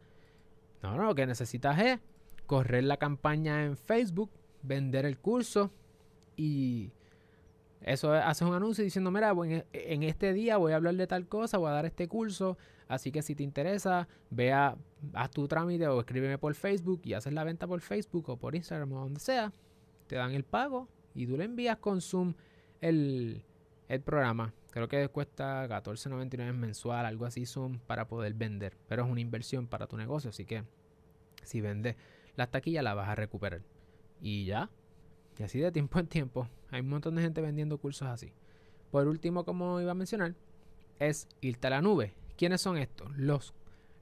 No, 0.82 0.96
no, 0.96 1.04
lo 1.04 1.14
que 1.14 1.26
necesitas 1.26 1.78
es 1.78 2.00
correr 2.46 2.84
la 2.84 2.98
campaña 2.98 3.64
en 3.64 3.76
Facebook 3.76 4.30
vender 4.62 5.06
el 5.06 5.18
curso 5.18 5.70
y 6.36 6.92
eso 7.80 8.12
haces 8.12 8.46
un 8.48 8.54
anuncio 8.54 8.82
diciendo, 8.82 9.10
mira, 9.10 9.34
e, 9.46 9.66
en 9.72 10.02
este 10.02 10.32
día 10.32 10.56
voy 10.56 10.72
a 10.72 10.76
hablar 10.76 10.94
de 10.94 11.06
tal 11.06 11.26
cosa, 11.28 11.58
voy 11.58 11.68
a 11.68 11.74
dar 11.74 11.86
este 11.86 12.08
curso, 12.08 12.56
así 12.88 13.12
que 13.12 13.22
si 13.22 13.34
te 13.34 13.42
interesa, 13.42 14.08
vea, 14.30 14.76
haz 15.12 15.30
tu 15.30 15.46
trámite 15.48 15.86
o 15.88 16.00
escríbeme 16.00 16.38
por 16.38 16.54
Facebook 16.54 17.00
y 17.04 17.14
haces 17.14 17.32
la 17.32 17.44
venta 17.44 17.66
por 17.66 17.80
Facebook 17.80 18.28
o 18.28 18.36
por 18.36 18.54
Instagram 18.54 18.92
o 18.92 19.00
donde 19.00 19.20
sea, 19.20 19.52
te 20.06 20.16
dan 20.16 20.32
el 20.32 20.44
pago 20.44 20.88
y 21.14 21.26
tú 21.26 21.36
le 21.36 21.44
envías 21.44 21.78
con 21.78 22.00
Zoom 22.00 22.34
el, 22.80 23.44
el 23.88 24.00
programa. 24.00 24.52
Creo 24.70 24.88
que 24.88 25.08
cuesta 25.08 25.68
14.99 25.68 26.52
mensual, 26.52 27.06
algo 27.06 27.26
así 27.26 27.46
Zoom 27.46 27.78
para 27.78 28.08
poder 28.08 28.34
vender, 28.34 28.76
pero 28.88 29.04
es 29.04 29.10
una 29.10 29.20
inversión 29.20 29.68
para 29.68 29.86
tu 29.86 29.96
negocio, 29.96 30.30
así 30.30 30.44
que 30.44 30.64
si 31.42 31.60
vendes 31.60 31.96
las 32.36 32.50
taquillas 32.50 32.82
la 32.82 32.94
vas 32.94 33.08
a 33.08 33.14
recuperar. 33.14 33.62
Y 34.20 34.44
ya. 34.44 34.70
Y 35.38 35.42
así 35.42 35.58
de 35.58 35.72
tiempo 35.72 35.98
en 35.98 36.06
tiempo. 36.06 36.48
Hay 36.70 36.80
un 36.80 36.88
montón 36.88 37.14
de 37.14 37.22
gente 37.22 37.40
vendiendo 37.40 37.78
cursos 37.78 38.08
así. 38.08 38.32
Por 38.90 39.06
último, 39.06 39.44
como 39.44 39.80
iba 39.80 39.92
a 39.92 39.94
mencionar, 39.94 40.34
es 40.98 41.28
irte 41.40 41.66
a 41.66 41.70
la 41.70 41.82
nube. 41.82 42.14
¿Quiénes 42.36 42.60
son 42.60 42.76
estos? 42.76 43.16
Los, 43.16 43.54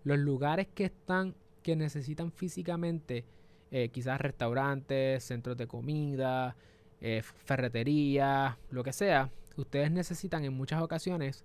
los 0.05 0.19
lugares 0.19 0.69
que 0.75 0.85
están, 0.85 1.35
que 1.63 1.77
necesitan 1.77 2.33
físicamente, 2.33 3.25
eh, 3.71 3.89
quizás 3.89 4.21
restaurantes, 4.21 5.25
centros 5.25 5.57
de 5.57 5.67
comida, 5.67 6.57
eh, 7.01 7.23
ferreterías, 7.23 8.57
lo 8.71 8.83
que 8.83 8.93
sea. 8.93 9.31
Ustedes 9.57 9.91
necesitan 9.91 10.45
en 10.45 10.55
muchas 10.55 10.83
ocasiones 10.83 11.45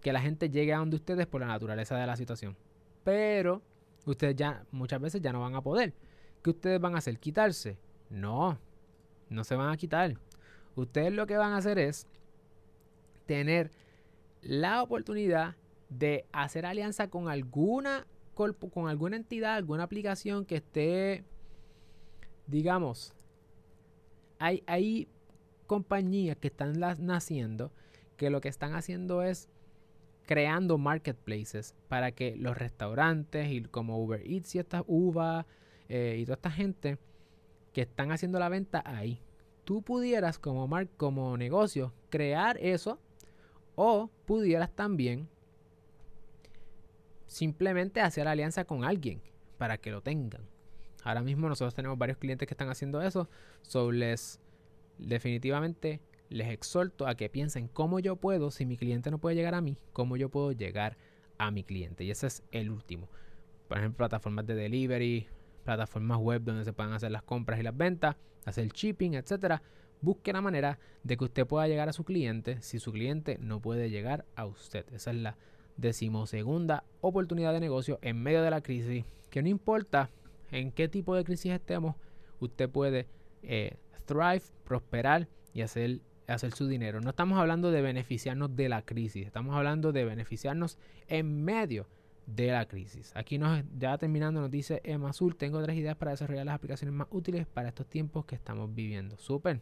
que 0.00 0.12
la 0.12 0.20
gente 0.20 0.50
llegue 0.50 0.72
a 0.72 0.78
donde 0.78 0.96
ustedes 0.96 1.26
por 1.26 1.40
la 1.40 1.48
naturaleza 1.48 1.96
de 1.96 2.06
la 2.06 2.16
situación. 2.16 2.56
Pero 3.04 3.62
ustedes 4.06 4.36
ya 4.36 4.64
muchas 4.70 5.00
veces 5.00 5.20
ya 5.20 5.32
no 5.32 5.40
van 5.40 5.54
a 5.54 5.62
poder. 5.62 5.94
¿Qué 6.42 6.50
ustedes 6.50 6.80
van 6.80 6.94
a 6.94 6.98
hacer? 6.98 7.18
Quitarse 7.18 7.76
no, 8.10 8.58
no 9.28 9.44
se 9.44 9.54
van 9.54 9.70
a 9.70 9.76
quitar. 9.76 10.16
Ustedes 10.74 11.12
lo 11.12 11.26
que 11.26 11.36
van 11.36 11.52
a 11.52 11.58
hacer 11.58 11.78
es 11.78 12.06
tener 13.26 13.70
la 14.42 14.82
oportunidad 14.82 15.56
de 15.90 16.24
hacer 16.32 16.64
alianza 16.64 17.10
con 17.10 17.28
alguna 17.28 18.06
con 18.72 18.88
alguna 18.88 19.16
entidad, 19.16 19.56
alguna 19.56 19.82
aplicación 19.82 20.46
que 20.46 20.56
esté, 20.56 21.24
digamos, 22.46 23.12
hay, 24.38 24.62
hay 24.66 25.08
compañías 25.66 26.38
que 26.38 26.48
están 26.48 26.80
naciendo 27.00 27.70
que 28.16 28.30
lo 28.30 28.40
que 28.40 28.48
están 28.48 28.74
haciendo 28.74 29.22
es 29.22 29.50
creando 30.26 30.78
marketplaces 30.78 31.74
para 31.88 32.12
que 32.12 32.36
los 32.36 32.56
restaurantes 32.56 33.50
y 33.50 33.62
como 33.62 33.98
Uber 34.02 34.22
Eats 34.24 34.54
y 34.54 34.58
esta 34.58 34.84
Uva 34.86 35.46
eh, 35.88 36.16
y 36.18 36.24
toda 36.24 36.36
esta 36.36 36.50
gente 36.50 36.98
que 37.72 37.82
están 37.82 38.12
haciendo 38.12 38.38
la 38.38 38.48
venta 38.48 38.82
ahí. 38.86 39.20
Tú 39.64 39.82
pudieras 39.82 40.38
como, 40.38 40.66
mar 40.66 40.88
como 40.96 41.36
negocio 41.36 41.92
crear 42.10 42.58
eso 42.58 42.98
o 43.74 44.08
pudieras 44.24 44.70
también 44.74 45.28
simplemente 47.30 48.00
hacer 48.00 48.26
alianza 48.26 48.64
con 48.64 48.84
alguien 48.84 49.22
para 49.56 49.78
que 49.78 49.92
lo 49.92 50.02
tengan. 50.02 50.42
Ahora 51.04 51.22
mismo 51.22 51.48
nosotros 51.48 51.74
tenemos 51.74 51.96
varios 51.96 52.18
clientes 52.18 52.46
que 52.46 52.54
están 52.54 52.68
haciendo 52.68 53.00
eso. 53.00 53.30
So 53.62 53.92
les 53.92 54.40
definitivamente 54.98 56.00
les 56.28 56.48
exhorto 56.48 57.06
a 57.06 57.14
que 57.14 57.30
piensen 57.30 57.68
cómo 57.68 58.00
yo 58.00 58.16
puedo, 58.16 58.50
si 58.50 58.66
mi 58.66 58.76
cliente 58.76 59.12
no 59.12 59.18
puede 59.18 59.36
llegar 59.36 59.54
a 59.54 59.60
mí, 59.60 59.78
cómo 59.92 60.16
yo 60.16 60.28
puedo 60.28 60.50
llegar 60.50 60.96
a 61.38 61.52
mi 61.52 61.62
cliente. 61.62 62.02
Y 62.02 62.10
ese 62.10 62.26
es 62.26 62.42
el 62.50 62.68
último. 62.68 63.08
Por 63.68 63.78
ejemplo, 63.78 63.98
plataformas 63.98 64.46
de 64.46 64.56
delivery, 64.56 65.28
plataformas 65.64 66.18
web 66.18 66.42
donde 66.42 66.64
se 66.64 66.72
puedan 66.72 66.92
hacer 66.92 67.12
las 67.12 67.22
compras 67.22 67.60
y 67.60 67.62
las 67.62 67.76
ventas, 67.76 68.16
hacer 68.44 68.68
shipping, 68.68 69.14
etcétera. 69.14 69.62
Busque 70.00 70.32
la 70.32 70.40
manera 70.40 70.80
de 71.04 71.16
que 71.16 71.24
usted 71.24 71.46
pueda 71.46 71.68
llegar 71.68 71.88
a 71.88 71.92
su 71.92 72.02
cliente 72.04 72.60
si 72.60 72.80
su 72.80 72.90
cliente 72.90 73.38
no 73.38 73.60
puede 73.60 73.88
llegar 73.88 74.24
a 74.34 74.46
usted. 74.46 74.84
Esa 74.92 75.12
es 75.12 75.16
la 75.16 75.36
decimosegunda 75.76 76.84
oportunidad 77.00 77.52
de 77.52 77.60
negocio 77.60 77.98
en 78.02 78.22
medio 78.22 78.42
de 78.42 78.50
la 78.50 78.60
crisis. 78.60 79.04
Que 79.30 79.42
no 79.42 79.48
importa 79.48 80.10
en 80.50 80.72
qué 80.72 80.88
tipo 80.88 81.14
de 81.14 81.24
crisis 81.24 81.52
estemos, 81.52 81.96
usted 82.40 82.68
puede 82.68 83.06
eh, 83.42 83.76
thrive, 84.04 84.42
prosperar 84.64 85.28
y 85.54 85.62
hacer, 85.62 86.00
hacer 86.26 86.52
su 86.52 86.66
dinero. 86.66 87.00
No 87.00 87.10
estamos 87.10 87.38
hablando 87.38 87.70
de 87.70 87.82
beneficiarnos 87.82 88.54
de 88.56 88.68
la 88.68 88.82
crisis, 88.82 89.26
estamos 89.26 89.54
hablando 89.56 89.92
de 89.92 90.04
beneficiarnos 90.04 90.78
en 91.08 91.44
medio 91.44 91.86
de 92.26 92.48
la 92.48 92.66
crisis. 92.66 93.12
Aquí 93.14 93.38
nos, 93.38 93.62
ya 93.78 93.96
terminando 93.98 94.40
nos 94.40 94.50
dice 94.50 94.80
Emma 94.84 95.10
Azul, 95.10 95.36
tengo 95.36 95.62
tres 95.62 95.76
ideas 95.76 95.96
para 95.96 96.12
desarrollar 96.12 96.46
las 96.46 96.54
aplicaciones 96.54 96.94
más 96.94 97.08
útiles 97.10 97.46
para 97.46 97.68
estos 97.68 97.86
tiempos 97.86 98.24
que 98.24 98.34
estamos 98.34 98.74
viviendo. 98.74 99.16
Súper. 99.18 99.60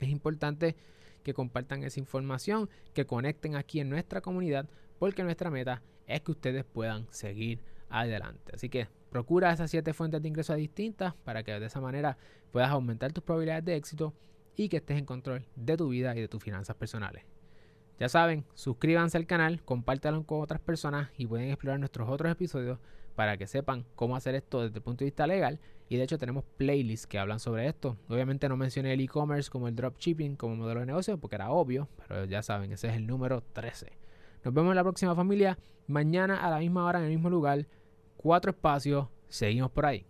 Es 0.00 0.08
importante 0.08 0.76
que 1.22 1.34
compartan 1.34 1.84
esa 1.84 2.00
información, 2.00 2.68
que 2.94 3.06
conecten 3.06 3.56
aquí 3.56 3.80
en 3.80 3.88
nuestra 3.88 4.20
comunidad, 4.20 4.68
porque 5.02 5.24
nuestra 5.24 5.50
meta 5.50 5.82
es 6.06 6.20
que 6.20 6.30
ustedes 6.30 6.64
puedan 6.64 7.08
seguir 7.10 7.58
adelante. 7.88 8.52
Así 8.54 8.68
que 8.68 8.86
procura 9.10 9.52
esas 9.52 9.68
siete 9.68 9.92
fuentes 9.94 10.22
de 10.22 10.28
ingresos 10.28 10.54
distintas 10.54 11.12
para 11.24 11.42
que 11.42 11.58
de 11.58 11.66
esa 11.66 11.80
manera 11.80 12.16
puedas 12.52 12.70
aumentar 12.70 13.12
tus 13.12 13.24
probabilidades 13.24 13.64
de 13.64 13.74
éxito 13.74 14.14
y 14.54 14.68
que 14.68 14.76
estés 14.76 14.98
en 14.98 15.04
control 15.04 15.44
de 15.56 15.76
tu 15.76 15.88
vida 15.88 16.14
y 16.14 16.20
de 16.20 16.28
tus 16.28 16.40
finanzas 16.40 16.76
personales. 16.76 17.24
Ya 17.98 18.08
saben, 18.08 18.44
suscríbanse 18.54 19.18
al 19.18 19.26
canal, 19.26 19.60
compártanlo 19.64 20.22
con 20.22 20.40
otras 20.40 20.60
personas 20.60 21.10
y 21.18 21.26
pueden 21.26 21.48
explorar 21.48 21.80
nuestros 21.80 22.08
otros 22.08 22.30
episodios 22.30 22.78
para 23.16 23.36
que 23.36 23.48
sepan 23.48 23.84
cómo 23.96 24.14
hacer 24.14 24.36
esto 24.36 24.62
desde 24.62 24.76
el 24.76 24.82
punto 24.82 25.00
de 25.00 25.06
vista 25.06 25.26
legal. 25.26 25.58
Y 25.88 25.96
de 25.96 26.04
hecho 26.04 26.16
tenemos 26.16 26.44
playlists 26.58 27.08
que 27.08 27.18
hablan 27.18 27.40
sobre 27.40 27.66
esto. 27.66 27.96
Obviamente 28.08 28.48
no 28.48 28.56
mencioné 28.56 28.92
el 28.92 29.00
e-commerce 29.00 29.50
como 29.50 29.66
el 29.66 29.74
dropshipping 29.74 30.36
como 30.36 30.54
modelo 30.54 30.78
de 30.78 30.86
negocio 30.86 31.18
porque 31.18 31.34
era 31.34 31.50
obvio, 31.50 31.88
pero 32.06 32.24
ya 32.24 32.40
saben, 32.44 32.70
ese 32.70 32.86
es 32.86 32.94
el 32.94 33.08
número 33.08 33.40
13. 33.52 34.00
Nos 34.44 34.52
vemos 34.54 34.70
en 34.70 34.76
la 34.76 34.82
próxima 34.82 35.14
familia, 35.14 35.58
mañana 35.86 36.44
a 36.44 36.50
la 36.50 36.58
misma 36.58 36.84
hora 36.84 36.98
en 36.98 37.04
el 37.06 37.10
mismo 37.10 37.30
lugar, 37.30 37.66
cuatro 38.16 38.50
espacios, 38.50 39.06
seguimos 39.28 39.70
por 39.70 39.86
ahí. 39.86 40.04